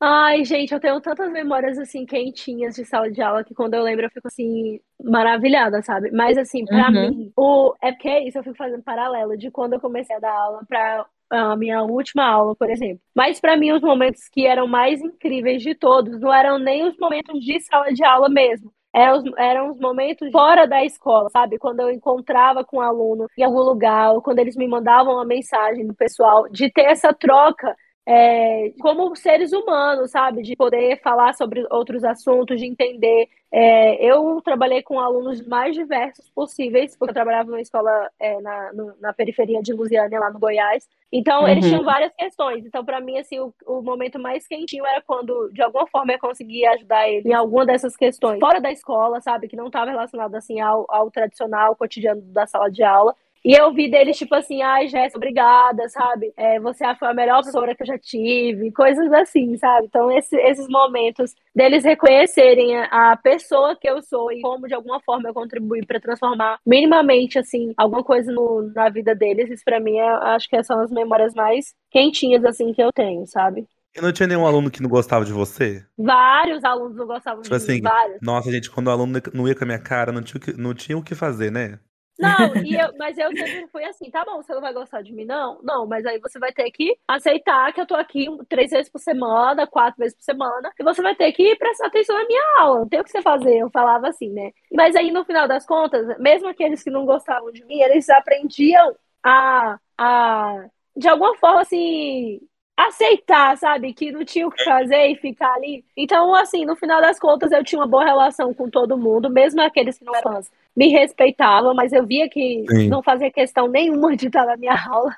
Ai, 0.00 0.44
gente, 0.44 0.72
eu 0.72 0.78
tenho 0.78 1.00
tantas 1.00 1.30
memórias 1.32 1.76
assim 1.76 2.06
quentinhas 2.06 2.76
de 2.76 2.84
sala 2.84 3.10
de 3.10 3.20
aula 3.20 3.42
que 3.42 3.52
quando 3.52 3.74
eu 3.74 3.82
lembro 3.82 4.06
eu 4.06 4.10
fico 4.10 4.28
assim 4.28 4.78
maravilhada, 5.02 5.82
sabe? 5.82 6.12
Mas 6.12 6.38
assim, 6.38 6.64
para 6.64 6.86
uhum. 6.86 7.10
mim, 7.10 7.32
o 7.36 7.74
é 7.82 7.90
porque 7.90 8.08
é 8.08 8.28
isso 8.28 8.38
eu 8.38 8.44
fico 8.44 8.56
fazendo 8.56 8.82
paralelo 8.82 9.36
de 9.36 9.50
quando 9.50 9.72
eu 9.72 9.80
comecei 9.80 10.14
a 10.14 10.20
dar 10.20 10.32
aula 10.32 10.60
para 10.68 11.04
a 11.30 11.56
minha 11.56 11.82
última 11.82 12.24
aula, 12.24 12.54
por 12.54 12.70
exemplo. 12.70 13.02
Mas 13.14 13.40
para 13.40 13.56
mim 13.56 13.72
os 13.72 13.82
momentos 13.82 14.28
que 14.28 14.46
eram 14.46 14.68
mais 14.68 15.00
incríveis 15.00 15.62
de 15.62 15.74
todos 15.74 16.20
não 16.20 16.32
eram 16.32 16.58
nem 16.60 16.86
os 16.86 16.96
momentos 16.96 17.40
de 17.44 17.58
sala 17.60 17.92
de 17.92 18.04
aula 18.04 18.28
mesmo. 18.28 18.72
Eram 18.94 19.18
os, 19.18 19.24
eram 19.36 19.70
os 19.72 19.78
momentos 19.78 20.30
fora 20.30 20.66
da 20.66 20.84
escola, 20.84 21.28
sabe? 21.30 21.58
Quando 21.58 21.80
eu 21.80 21.90
encontrava 21.90 22.64
com 22.64 22.78
um 22.78 22.80
aluno 22.80 23.26
em 23.36 23.42
algum 23.42 23.60
lugar, 23.60 24.12
ou 24.14 24.22
quando 24.22 24.38
eles 24.38 24.56
me 24.56 24.66
mandavam 24.66 25.14
uma 25.14 25.24
mensagem 25.24 25.86
do 25.86 25.94
pessoal, 25.94 26.48
de 26.48 26.70
ter 26.70 26.84
essa 26.84 27.12
troca 27.12 27.76
é, 28.10 28.72
como 28.80 29.14
seres 29.14 29.52
humanos, 29.52 30.12
sabe? 30.12 30.42
De 30.42 30.56
poder 30.56 30.98
falar 31.02 31.34
sobre 31.34 31.66
outros 31.70 32.02
assuntos, 32.02 32.58
de 32.58 32.64
entender. 32.64 33.28
É, 33.52 34.02
eu 34.02 34.40
trabalhei 34.40 34.82
com 34.82 34.98
alunos 34.98 35.46
mais 35.46 35.74
diversos 35.74 36.30
possíveis, 36.30 36.96
porque 36.96 37.10
eu 37.10 37.14
trabalhava 37.14 37.50
numa 37.50 37.60
escola 37.60 38.10
é, 38.18 38.40
na, 38.40 38.72
no, 38.72 38.94
na 38.98 39.12
periferia 39.12 39.60
de 39.60 39.74
Lusiânia, 39.74 40.18
lá 40.18 40.30
no 40.30 40.38
Goiás. 40.38 40.88
Então, 41.12 41.42
uhum. 41.42 41.48
eles 41.48 41.66
tinham 41.66 41.84
várias 41.84 42.14
questões. 42.14 42.64
Então, 42.64 42.82
para 42.82 42.98
mim, 42.98 43.18
assim, 43.18 43.40
o, 43.40 43.52
o, 43.66 43.82
momento 43.82 44.18
mais 44.18 44.46
quentinho 44.46 44.86
era 44.86 45.02
quando, 45.02 45.50
de 45.52 45.60
alguma 45.60 45.86
forma, 45.86 46.10
eu 46.14 46.18
conseguia 46.18 46.70
ajudar 46.72 47.06
ele 47.10 47.28
em 47.28 47.34
alguma 47.34 47.66
dessas 47.66 47.94
questões. 47.94 48.40
Fora 48.40 48.58
da 48.58 48.72
escola, 48.72 49.20
sabe? 49.20 49.48
Que 49.48 49.56
não 49.56 49.66
estava 49.66 49.90
relacionado, 49.90 50.34
assim, 50.34 50.60
ao, 50.60 50.86
ao 50.88 51.10
tradicional 51.10 51.76
cotidiano 51.76 52.22
da 52.22 52.46
sala 52.46 52.70
de 52.70 52.82
aula. 52.82 53.14
E 53.48 53.58
eu 53.58 53.72
vi 53.72 53.90
deles, 53.90 54.18
tipo 54.18 54.34
assim, 54.34 54.60
ai, 54.60 54.88
Jéssica, 54.88 55.16
obrigada, 55.16 55.88
sabe? 55.88 56.34
É, 56.36 56.60
você 56.60 56.84
foi 56.96 57.08
a 57.08 57.14
melhor 57.14 57.36
professora 57.36 57.74
que 57.74 57.82
eu 57.82 57.86
já 57.86 57.98
tive, 57.98 58.70
coisas 58.72 59.10
assim, 59.10 59.56
sabe? 59.56 59.86
Então, 59.86 60.12
esse, 60.12 60.36
esses 60.36 60.68
momentos 60.68 61.34
deles 61.56 61.82
reconhecerem 61.82 62.76
a, 62.76 63.12
a, 63.12 63.16
pessoa 63.16 63.74
que 63.74 63.88
eu 63.88 64.02
sou 64.02 64.30
e 64.30 64.42
como, 64.42 64.68
de 64.68 64.74
alguma 64.74 65.00
forma, 65.00 65.30
eu 65.30 65.32
contribuí 65.32 65.82
para 65.86 65.98
transformar 65.98 66.58
minimamente, 66.66 67.38
assim, 67.38 67.72
alguma 67.78 68.04
coisa 68.04 68.30
no, 68.30 68.70
na 68.74 68.90
vida 68.90 69.14
deles, 69.14 69.50
isso 69.50 69.64
pra 69.64 69.80
mim, 69.80 69.96
é, 69.96 70.06
acho 70.34 70.46
que 70.46 70.62
são 70.62 70.78
as 70.80 70.90
memórias 70.90 71.32
mais 71.32 71.74
quentinhas, 71.90 72.44
assim, 72.44 72.74
que 72.74 72.82
eu 72.82 72.92
tenho, 72.92 73.26
sabe? 73.26 73.66
E 73.96 74.00
não 74.02 74.12
tinha 74.12 74.26
nenhum 74.26 74.46
aluno 74.46 74.70
que 74.70 74.82
não 74.82 74.90
gostava 74.90 75.24
de 75.24 75.32
você? 75.32 75.82
Vários 75.96 76.62
alunos 76.64 76.98
não 76.98 77.06
gostavam 77.06 77.40
tipo 77.40 77.56
de 77.56 77.62
assim, 77.64 77.76
mim, 77.76 77.80
vários. 77.80 78.18
Nossa, 78.20 78.52
gente, 78.52 78.70
quando 78.70 78.88
o 78.88 78.90
aluno 78.90 79.18
não 79.32 79.48
ia 79.48 79.54
com 79.54 79.64
a 79.64 79.66
minha 79.66 79.78
cara, 79.78 80.12
não 80.12 80.22
tinha, 80.22 80.38
não 80.58 80.74
tinha 80.74 80.98
o 80.98 81.02
que 81.02 81.14
fazer, 81.14 81.50
né? 81.50 81.78
Não, 82.18 82.54
eu, 82.66 82.96
mas 82.98 83.16
eu 83.16 83.28
sempre 83.28 83.68
fui 83.68 83.84
assim, 83.84 84.10
tá 84.10 84.24
bom, 84.24 84.42
você 84.42 84.52
não 84.52 84.60
vai 84.60 84.72
gostar 84.72 85.02
de 85.02 85.12
mim, 85.12 85.24
não? 85.24 85.60
Não, 85.62 85.86
mas 85.86 86.04
aí 86.04 86.18
você 86.18 86.38
vai 86.38 86.52
ter 86.52 86.70
que 86.70 86.98
aceitar 87.06 87.72
que 87.72 87.80
eu 87.80 87.86
tô 87.86 87.94
aqui 87.94 88.26
três 88.48 88.70
vezes 88.70 88.90
por 88.90 88.98
semana, 88.98 89.66
quatro 89.66 89.98
vezes 89.98 90.16
por 90.16 90.24
semana, 90.24 90.72
e 90.78 90.82
você 90.82 91.00
vai 91.00 91.14
ter 91.14 91.32
que 91.32 91.54
prestar 91.56 91.86
atenção 91.86 92.18
na 92.18 92.26
minha 92.26 92.42
aula, 92.58 92.80
não 92.80 92.88
tem 92.88 93.00
o 93.00 93.04
que 93.04 93.10
você 93.10 93.22
fazer, 93.22 93.58
eu 93.58 93.70
falava 93.70 94.08
assim, 94.08 94.30
né? 94.30 94.52
Mas 94.72 94.96
aí, 94.96 95.10
no 95.10 95.24
final 95.24 95.46
das 95.46 95.64
contas, 95.64 96.18
mesmo 96.18 96.48
aqueles 96.48 96.82
que 96.82 96.90
não 96.90 97.06
gostavam 97.06 97.52
de 97.52 97.64
mim, 97.64 97.80
eles 97.80 98.08
aprendiam 98.10 98.94
a, 99.22 99.78
a 99.96 100.68
de 100.96 101.08
alguma 101.08 101.36
forma, 101.36 101.60
assim, 101.60 102.40
aceitar, 102.76 103.56
sabe? 103.56 103.92
Que 103.92 104.12
não 104.12 104.24
tinha 104.24 104.46
o 104.46 104.50
que 104.50 104.64
fazer 104.64 105.06
e 105.08 105.16
ficar 105.16 105.52
ali. 105.54 105.84
Então, 105.96 106.34
assim, 106.34 106.64
no 106.64 106.76
final 106.76 107.00
das 107.00 107.18
contas, 107.18 107.52
eu 107.52 107.64
tinha 107.64 107.80
uma 107.80 107.86
boa 107.86 108.04
relação 108.04 108.52
com 108.54 108.68
todo 108.70 108.96
mundo, 108.96 109.30
mesmo 109.30 109.60
aqueles 109.60 109.98
que 109.98 110.04
não 110.04 110.14
eram 110.14 110.32
fãs 110.32 110.50
me 110.78 110.90
respeitavam, 110.90 111.74
mas 111.74 111.92
eu 111.92 112.06
via 112.06 112.28
que 112.28 112.64
Sim. 112.70 112.88
não 112.88 113.02
fazia 113.02 113.32
questão 113.32 113.66
nenhuma 113.66 114.16
de 114.16 114.28
estar 114.28 114.46
na 114.46 114.56
minha 114.56 114.76
aula. 114.88 115.12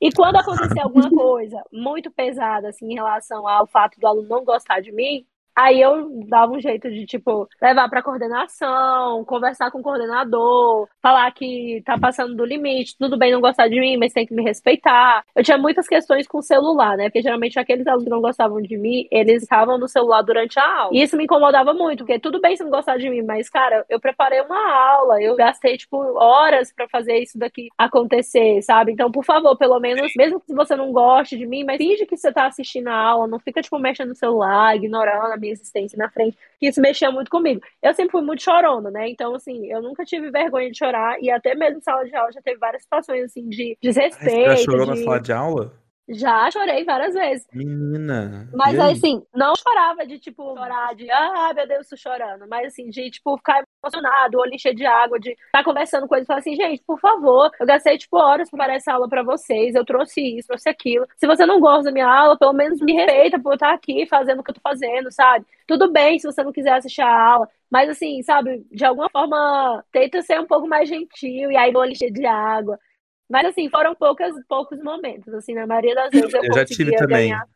E 0.00 0.12
quando 0.12 0.36
acontecia 0.36 0.84
alguma 0.84 1.10
coisa 1.10 1.60
muito 1.72 2.12
pesada, 2.12 2.68
assim, 2.68 2.92
em 2.92 2.94
relação 2.94 3.46
ao 3.48 3.66
fato 3.66 3.98
do 3.98 4.06
aluno 4.06 4.28
não 4.28 4.44
gostar 4.44 4.78
de 4.80 4.92
mim, 4.92 5.26
Aí 5.56 5.80
eu 5.80 6.08
dava 6.28 6.52
um 6.52 6.60
jeito 6.60 6.90
de, 6.90 7.06
tipo, 7.06 7.48
levar 7.62 7.88
para 7.88 8.02
coordenação, 8.02 9.24
conversar 9.24 9.70
com 9.70 9.78
o 9.78 9.82
coordenador, 9.82 10.88
falar 11.00 11.30
que 11.32 11.80
tá 11.84 11.96
passando 11.98 12.34
do 12.34 12.44
limite, 12.44 12.96
tudo 12.98 13.16
bem 13.16 13.32
não 13.32 13.40
gostar 13.40 13.68
de 13.68 13.78
mim, 13.78 13.96
mas 13.96 14.12
tem 14.12 14.26
que 14.26 14.34
me 14.34 14.42
respeitar. 14.42 15.24
Eu 15.34 15.44
tinha 15.44 15.56
muitas 15.56 15.86
questões 15.86 16.26
com 16.26 16.38
o 16.38 16.42
celular, 16.42 16.96
né? 16.96 17.04
Porque 17.04 17.22
geralmente 17.22 17.58
aqueles 17.58 17.86
alunos 17.86 18.04
que 18.04 18.10
não 18.10 18.20
gostavam 18.20 18.60
de 18.60 18.76
mim, 18.76 19.06
eles 19.10 19.42
estavam 19.42 19.78
no 19.78 19.86
celular 19.86 20.22
durante 20.22 20.58
a 20.58 20.80
aula. 20.80 20.90
E 20.92 21.02
isso 21.02 21.16
me 21.16 21.24
incomodava 21.24 21.72
muito, 21.72 21.98
porque 22.04 22.18
tudo 22.18 22.40
bem 22.40 22.56
se 22.56 22.64
não 22.64 22.70
gostar 22.70 22.96
de 22.98 23.08
mim, 23.08 23.22
mas, 23.22 23.48
cara, 23.48 23.84
eu 23.88 24.00
preparei 24.00 24.40
uma 24.40 24.58
aula, 24.58 25.22
eu 25.22 25.36
gastei, 25.36 25.76
tipo, 25.76 25.96
horas 26.18 26.72
para 26.72 26.88
fazer 26.88 27.18
isso 27.18 27.38
daqui 27.38 27.68
acontecer, 27.78 28.60
sabe? 28.62 28.92
Então, 28.92 29.10
por 29.10 29.24
favor, 29.24 29.56
pelo 29.56 29.78
menos, 29.78 30.12
mesmo 30.16 30.40
que 30.40 30.52
você 30.52 30.74
não 30.74 30.92
goste 30.92 31.36
de 31.36 31.46
mim, 31.46 31.64
mas 31.64 31.78
finge 31.78 32.06
que 32.06 32.16
você 32.16 32.32
tá 32.32 32.46
assistindo 32.46 32.88
a 32.88 32.94
aula, 32.96 33.26
não 33.28 33.38
fica, 33.38 33.62
tipo, 33.62 33.78
mexendo 33.78 34.08
no 34.08 34.14
celular, 34.16 34.76
ignorando 34.76 35.43
minha 35.44 35.52
existência 35.52 35.96
na 35.96 36.10
frente, 36.10 36.36
que 36.58 36.68
isso 36.68 36.80
mexia 36.80 37.10
muito 37.10 37.30
comigo. 37.30 37.60
Eu 37.82 37.94
sempre 37.94 38.12
fui 38.12 38.22
muito 38.22 38.42
chorona, 38.42 38.90
né? 38.90 39.08
Então, 39.08 39.34
assim, 39.34 39.66
eu 39.66 39.82
nunca 39.82 40.04
tive 40.04 40.30
vergonha 40.30 40.70
de 40.70 40.78
chorar, 40.78 41.20
e 41.20 41.30
até 41.30 41.54
mesmo 41.54 41.78
em 41.78 41.82
sala 41.82 42.04
de 42.04 42.14
aula 42.16 42.32
já 42.32 42.40
teve 42.40 42.58
várias 42.58 42.82
situações, 42.82 43.24
assim, 43.24 43.48
de 43.48 43.76
desrespeito. 43.80 44.50
Você 44.50 44.56
já 44.56 44.56
chorou 44.56 44.86
de... 44.86 44.90
na 44.90 44.96
sala 45.04 45.20
de 45.20 45.32
aula? 45.32 45.83
Já 46.08 46.50
chorei 46.50 46.84
várias 46.84 47.14
vezes. 47.14 47.46
Menina. 47.52 48.48
Mas 48.52 48.78
aí, 48.78 48.92
assim, 48.92 49.22
não 49.34 49.54
chorava 49.56 50.06
de, 50.06 50.18
tipo, 50.18 50.54
chorar 50.54 50.94
de, 50.94 51.10
ah, 51.10 51.52
meu 51.54 51.66
Deus, 51.66 51.88
tô 51.88 51.96
chorando. 51.96 52.46
Mas, 52.46 52.66
assim, 52.66 52.90
de, 52.90 53.10
tipo, 53.10 53.36
ficar 53.38 53.64
emocionado, 53.82 54.38
olho 54.38 54.54
encher 54.54 54.74
de 54.74 54.84
água, 54.84 55.18
de 55.18 55.30
estar 55.30 55.58
tá 55.58 55.64
conversando 55.64 56.06
com 56.06 56.14
eles 56.14 56.26
e 56.26 56.28
falar 56.28 56.40
assim, 56.40 56.54
gente, 56.54 56.82
por 56.86 57.00
favor, 57.00 57.50
eu 57.58 57.66
gastei, 57.66 57.96
tipo, 57.96 58.18
horas 58.18 58.50
para 58.50 58.74
essa 58.74 58.92
aula 58.92 59.08
para 59.08 59.22
vocês, 59.22 59.74
eu 59.74 59.84
trouxe 59.84 60.20
isso, 60.38 60.48
trouxe 60.48 60.68
aquilo. 60.68 61.06
Se 61.16 61.26
você 61.26 61.46
não 61.46 61.58
gosta 61.58 61.84
da 61.84 61.92
minha 61.92 62.06
aula, 62.06 62.36
pelo 62.38 62.52
menos 62.52 62.80
me 62.80 62.92
respeita 62.92 63.40
por 63.40 63.52
eu 63.52 63.54
estar 63.54 63.72
aqui 63.72 64.06
fazendo 64.06 64.40
o 64.40 64.44
que 64.44 64.50
eu 64.50 64.54
tô 64.54 64.60
fazendo, 64.60 65.10
sabe? 65.10 65.46
Tudo 65.66 65.90
bem 65.90 66.18
se 66.18 66.26
você 66.26 66.42
não 66.42 66.52
quiser 66.52 66.74
assistir 66.74 67.02
a 67.02 67.32
aula, 67.32 67.48
mas, 67.70 67.88
assim, 67.88 68.22
sabe, 68.22 68.64
de 68.70 68.84
alguma 68.84 69.08
forma, 69.08 69.82
tenta 69.90 70.20
ser 70.20 70.38
um 70.38 70.46
pouco 70.46 70.68
mais 70.68 70.88
gentil 70.88 71.50
e 71.50 71.56
aí 71.56 71.74
olho 71.74 71.90
encher 71.92 72.12
de 72.12 72.26
água. 72.26 72.78
Mas 73.28 73.46
assim, 73.46 73.68
foram 73.68 73.94
poucas, 73.94 74.34
poucos 74.48 74.82
momentos, 74.82 75.32
assim, 75.34 75.54
na 75.54 75.66
maioria 75.66 75.94
das 75.94 76.10
vezes 76.10 76.34
eu, 76.34 76.44
eu 76.44 76.52
já 76.52 76.64
tive 76.64 76.94
também. 76.96 77.30
Ganhar. 77.30 77.46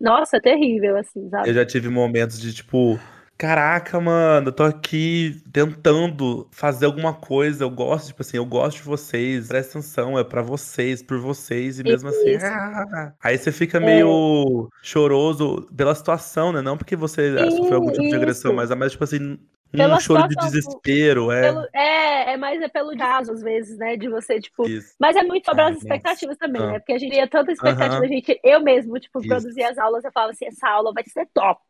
Nossa, 0.00 0.40
terrível, 0.40 0.96
assim, 0.96 1.28
sabe? 1.28 1.50
Eu 1.50 1.54
já 1.54 1.66
tive 1.66 1.90
momentos 1.90 2.40
de 2.40 2.54
tipo, 2.54 2.98
caraca, 3.40 4.00
mano, 4.00 4.48
eu 4.48 4.52
tô 4.52 4.62
aqui 4.62 5.42
tentando 5.52 6.46
fazer 6.50 6.86
alguma 6.86 7.12
coisa, 7.12 7.64
eu 7.64 7.70
gosto, 7.70 8.08
tipo 8.08 8.22
assim, 8.22 8.38
eu 8.38 8.44
gosto 8.44 8.78
de 8.78 8.82
vocês, 8.82 9.48
presta 9.48 9.78
atenção, 9.78 10.18
é 10.18 10.24
para 10.24 10.40
vocês, 10.40 11.02
por 11.02 11.18
vocês, 11.18 11.78
e 11.78 11.82
mesmo 11.82 12.08
assim, 12.08 12.36
ah, 12.36 13.12
aí 13.22 13.36
você 13.36 13.52
fica 13.52 13.78
meio 13.80 14.68
é. 14.72 14.78
choroso 14.82 15.68
pela 15.76 15.94
situação, 15.94 16.52
né? 16.52 16.62
Não 16.62 16.76
porque 16.76 16.96
você 16.96 17.36
Sim, 17.38 17.56
sofreu 17.58 17.76
algum 17.76 17.90
tipo 17.90 18.02
isso. 18.02 18.10
de 18.10 18.16
agressão, 18.16 18.52
mas 18.54 18.70
é 18.70 18.74
mais 18.74 18.92
tipo 18.92 19.04
assim, 19.04 19.38
pela 19.70 19.96
um 19.96 20.00
choro 20.00 20.28
de 20.28 20.34
desespero, 20.36 21.30
é. 21.30 21.42
Pelo, 21.42 21.68
é, 21.72 22.32
é 22.32 22.36
mais 22.36 22.60
é 22.60 22.68
pelo 22.68 22.96
caso, 22.96 23.32
às 23.32 23.42
vezes, 23.42 23.78
né? 23.78 23.96
De 23.96 24.08
você, 24.08 24.40
tipo. 24.40 24.68
Isso. 24.68 24.94
Mas 24.98 25.16
é 25.16 25.22
muito 25.22 25.44
sobre 25.44 25.62
Ai, 25.62 25.70
as 25.70 25.78
expectativas 25.78 26.36
nossa. 26.36 26.52
também, 26.52 26.62
ah. 26.62 26.72
né? 26.72 26.78
Porque 26.78 26.92
a 26.92 26.98
gente 26.98 27.12
tinha 27.12 27.28
tanta 27.28 27.52
expectativa, 27.52 28.04
a 28.04 28.08
gente, 28.08 28.40
eu 28.42 28.60
mesmo, 28.62 28.98
tipo, 28.98 29.20
produzia 29.26 29.70
as 29.70 29.78
aulas, 29.78 30.04
eu 30.04 30.12
falava 30.12 30.32
assim, 30.32 30.46
essa 30.46 30.68
aula 30.68 30.92
vai 30.92 31.04
ser 31.06 31.28
top. 31.32 31.60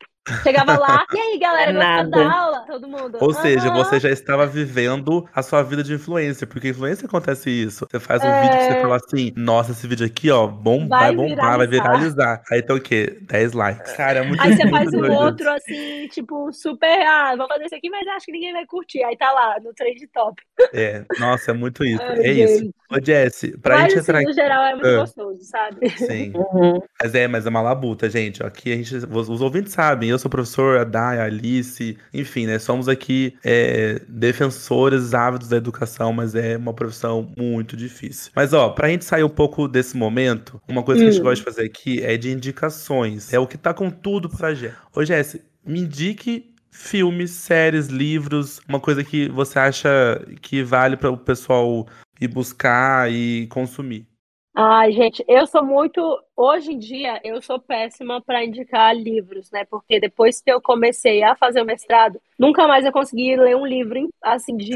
Chegava 0.43 0.79
lá, 0.79 1.05
e 1.15 1.19
aí, 1.19 1.39
galera, 1.39 1.73
gostou 1.73 2.11
da 2.11 2.33
aula? 2.33 2.65
Todo 2.67 2.87
mundo. 2.87 3.19
Ou 3.21 3.33
seja, 3.33 3.71
você 3.71 3.99
já 3.99 4.11
estava 4.11 4.47
vivendo 4.47 5.27
a 5.35 5.43
sua 5.43 5.63
vida 5.63 5.83
de 5.83 5.95
influência, 5.95 6.47
porque 6.47 6.69
influência 6.69 7.07
acontece 7.07 7.51
isso. 7.51 7.87
Você 7.91 7.99
faz 7.99 8.23
um 8.23 8.29
é... 8.29 8.43
vídeo 8.43 8.59
que 8.59 8.65
você 8.65 8.81
fala 8.83 8.97
assim, 8.97 9.33
nossa, 9.35 9.73
esse 9.73 9.87
vídeo 9.87 10.07
aqui, 10.07 10.31
ó, 10.31 10.47
bom, 10.47 10.87
vai, 10.87 11.15
vai 11.15 11.17
bombar, 11.17 11.37
viralizar. 11.37 11.57
vai 11.57 11.67
viralizar. 11.67 12.43
Aí 12.51 12.61
então 12.61 12.77
o 12.77 12.81
quê? 12.81 13.19
10 13.23 13.53
likes. 13.55 13.93
Cara, 13.93 14.19
é 14.21 14.23
muito 14.23 14.43
Aí 14.43 14.55
você 14.55 14.69
faz 14.69 14.93
um 14.93 15.11
outro, 15.11 15.51
assim, 15.51 16.07
tipo, 16.09 16.53
super, 16.53 17.01
ah, 17.07 17.35
vou 17.37 17.49
fazer 17.49 17.65
isso 17.65 17.75
aqui, 17.75 17.89
mas 17.89 18.07
acho 18.09 18.27
que 18.27 18.33
ninguém 18.33 18.53
vai 18.53 18.67
curtir. 18.67 19.03
Aí 19.03 19.17
tá 19.17 19.33
lá, 19.33 19.57
no 19.65 19.73
trend 19.73 20.07
top. 20.09 20.41
É, 20.75 21.05
nossa, 21.19 21.51
é 21.51 21.55
muito 21.55 21.83
isso. 21.83 22.03
Ai, 22.03 22.19
é 22.19 22.35
gente. 22.35 22.53
isso. 22.53 22.75
Ô, 22.91 23.01
Jess, 23.01 23.53
pra 23.63 23.77
mas, 23.77 23.93
gente 23.93 24.01
assim, 24.01 24.11
entrar... 24.11 24.23
no 24.23 24.33
geral, 24.33 24.65
é 24.65 24.73
muito 24.73 24.87
ah. 24.87 24.97
gostoso, 24.99 25.45
sabe? 25.45 25.89
Sim. 25.91 26.33
Uhum. 26.35 26.81
Mas 27.01 27.15
é, 27.15 27.29
mas 27.29 27.47
é 27.47 27.49
uma 27.49 27.63
labuta, 27.63 28.11
gente. 28.11 28.45
Aqui 28.45 28.73
a 28.73 28.77
gente, 28.77 28.97
os 28.97 29.41
ouvintes 29.41 29.73
sabem, 29.73 30.10
eu 30.11 30.19
sou 30.19 30.31
professor, 30.31 30.79
a 30.79 30.85
Dai, 30.85 31.19
a 31.19 31.25
Alice, 31.25 31.97
enfim, 32.13 32.47
né? 32.47 32.59
Somos 32.59 32.89
aqui 32.89 33.35
é, 33.45 34.01
defensores 34.09 35.15
ávidos 35.15 35.49
da 35.49 35.57
educação, 35.57 36.13
mas 36.13 36.35
é 36.35 36.57
uma 36.57 36.75
profissão 36.75 37.33
muito 37.37 37.77
difícil. 37.77 38.33
Mas, 38.35 38.53
ó, 38.53 38.71
pra 38.71 38.89
gente 38.89 39.05
sair 39.05 39.25
um 39.25 39.29
pouco 39.29 39.69
desse 39.69 39.97
momento, 39.97 40.61
uma 40.69 40.83
coisa 40.83 41.01
hum. 41.01 41.05
que 41.05 41.09
a 41.09 41.13
gente 41.13 41.21
hum. 41.21 41.25
gosta 41.25 41.37
de 41.37 41.45
fazer 41.45 41.67
aqui 41.67 42.03
é 42.03 42.17
de 42.17 42.31
indicações. 42.31 43.33
É 43.33 43.39
o 43.39 43.47
que 43.47 43.59
tá 43.59 43.73
com 43.73 43.91
tudo 43.91 44.29
pra 44.29 44.55
gente. 44.55 44.75
Ô, 44.95 45.05
Jess, 45.05 45.39
me 45.65 45.81
indique 45.81 46.51
filmes, 46.71 47.33
séries, 47.33 47.89
livros, 47.89 48.61
uma 48.69 48.81
coisa 48.81 49.03
que 49.03 49.29
você 49.29 49.59
acha 49.59 50.25
que 50.41 50.63
vale 50.63 50.97
para 50.97 51.11
o 51.11 51.17
pessoal 51.17 51.87
ir 52.21 52.29
buscar 52.29 53.11
e 53.11 53.47
consumir. 53.49 54.07
Ai, 54.55 54.91
gente, 54.91 55.25
eu 55.29 55.47
sou 55.47 55.65
muito. 55.65 56.01
Hoje 56.37 56.73
em 56.73 56.79
dia, 56.79 57.21
eu 57.23 57.41
sou 57.41 57.61
péssima 57.61 58.21
para 58.21 58.45
indicar 58.45 58.95
livros, 58.97 59.51
né? 59.51 59.65
Porque 59.65 60.01
depois 60.01 60.41
que 60.41 60.51
eu 60.51 60.61
comecei 60.61 61.23
a 61.23 61.37
fazer 61.37 61.63
o 61.63 61.65
mestrado, 61.65 62.21
nunca 62.39 62.67
mais 62.67 62.85
eu 62.85 62.93
consegui 62.93 63.37
ler 63.37 63.57
um 63.57 63.65
livro 63.65 64.09
assim 64.23 64.57
de. 64.57 64.73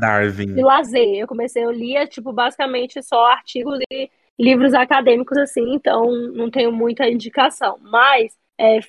Darwin. 0.00 0.54
De 0.54 0.62
lazer. 0.62 1.14
Eu 1.18 1.26
comecei, 1.26 1.62
eu 1.64 1.70
lia, 1.70 2.06
tipo, 2.06 2.32
basicamente 2.32 3.02
só 3.02 3.26
artigos 3.26 3.78
e 3.90 4.10
livros 4.38 4.72
acadêmicos, 4.72 5.36
assim, 5.36 5.74
então 5.74 6.10
não 6.10 6.50
tenho 6.50 6.72
muita 6.72 7.06
indicação. 7.08 7.78
Mas 7.82 8.34
é, 8.58 8.80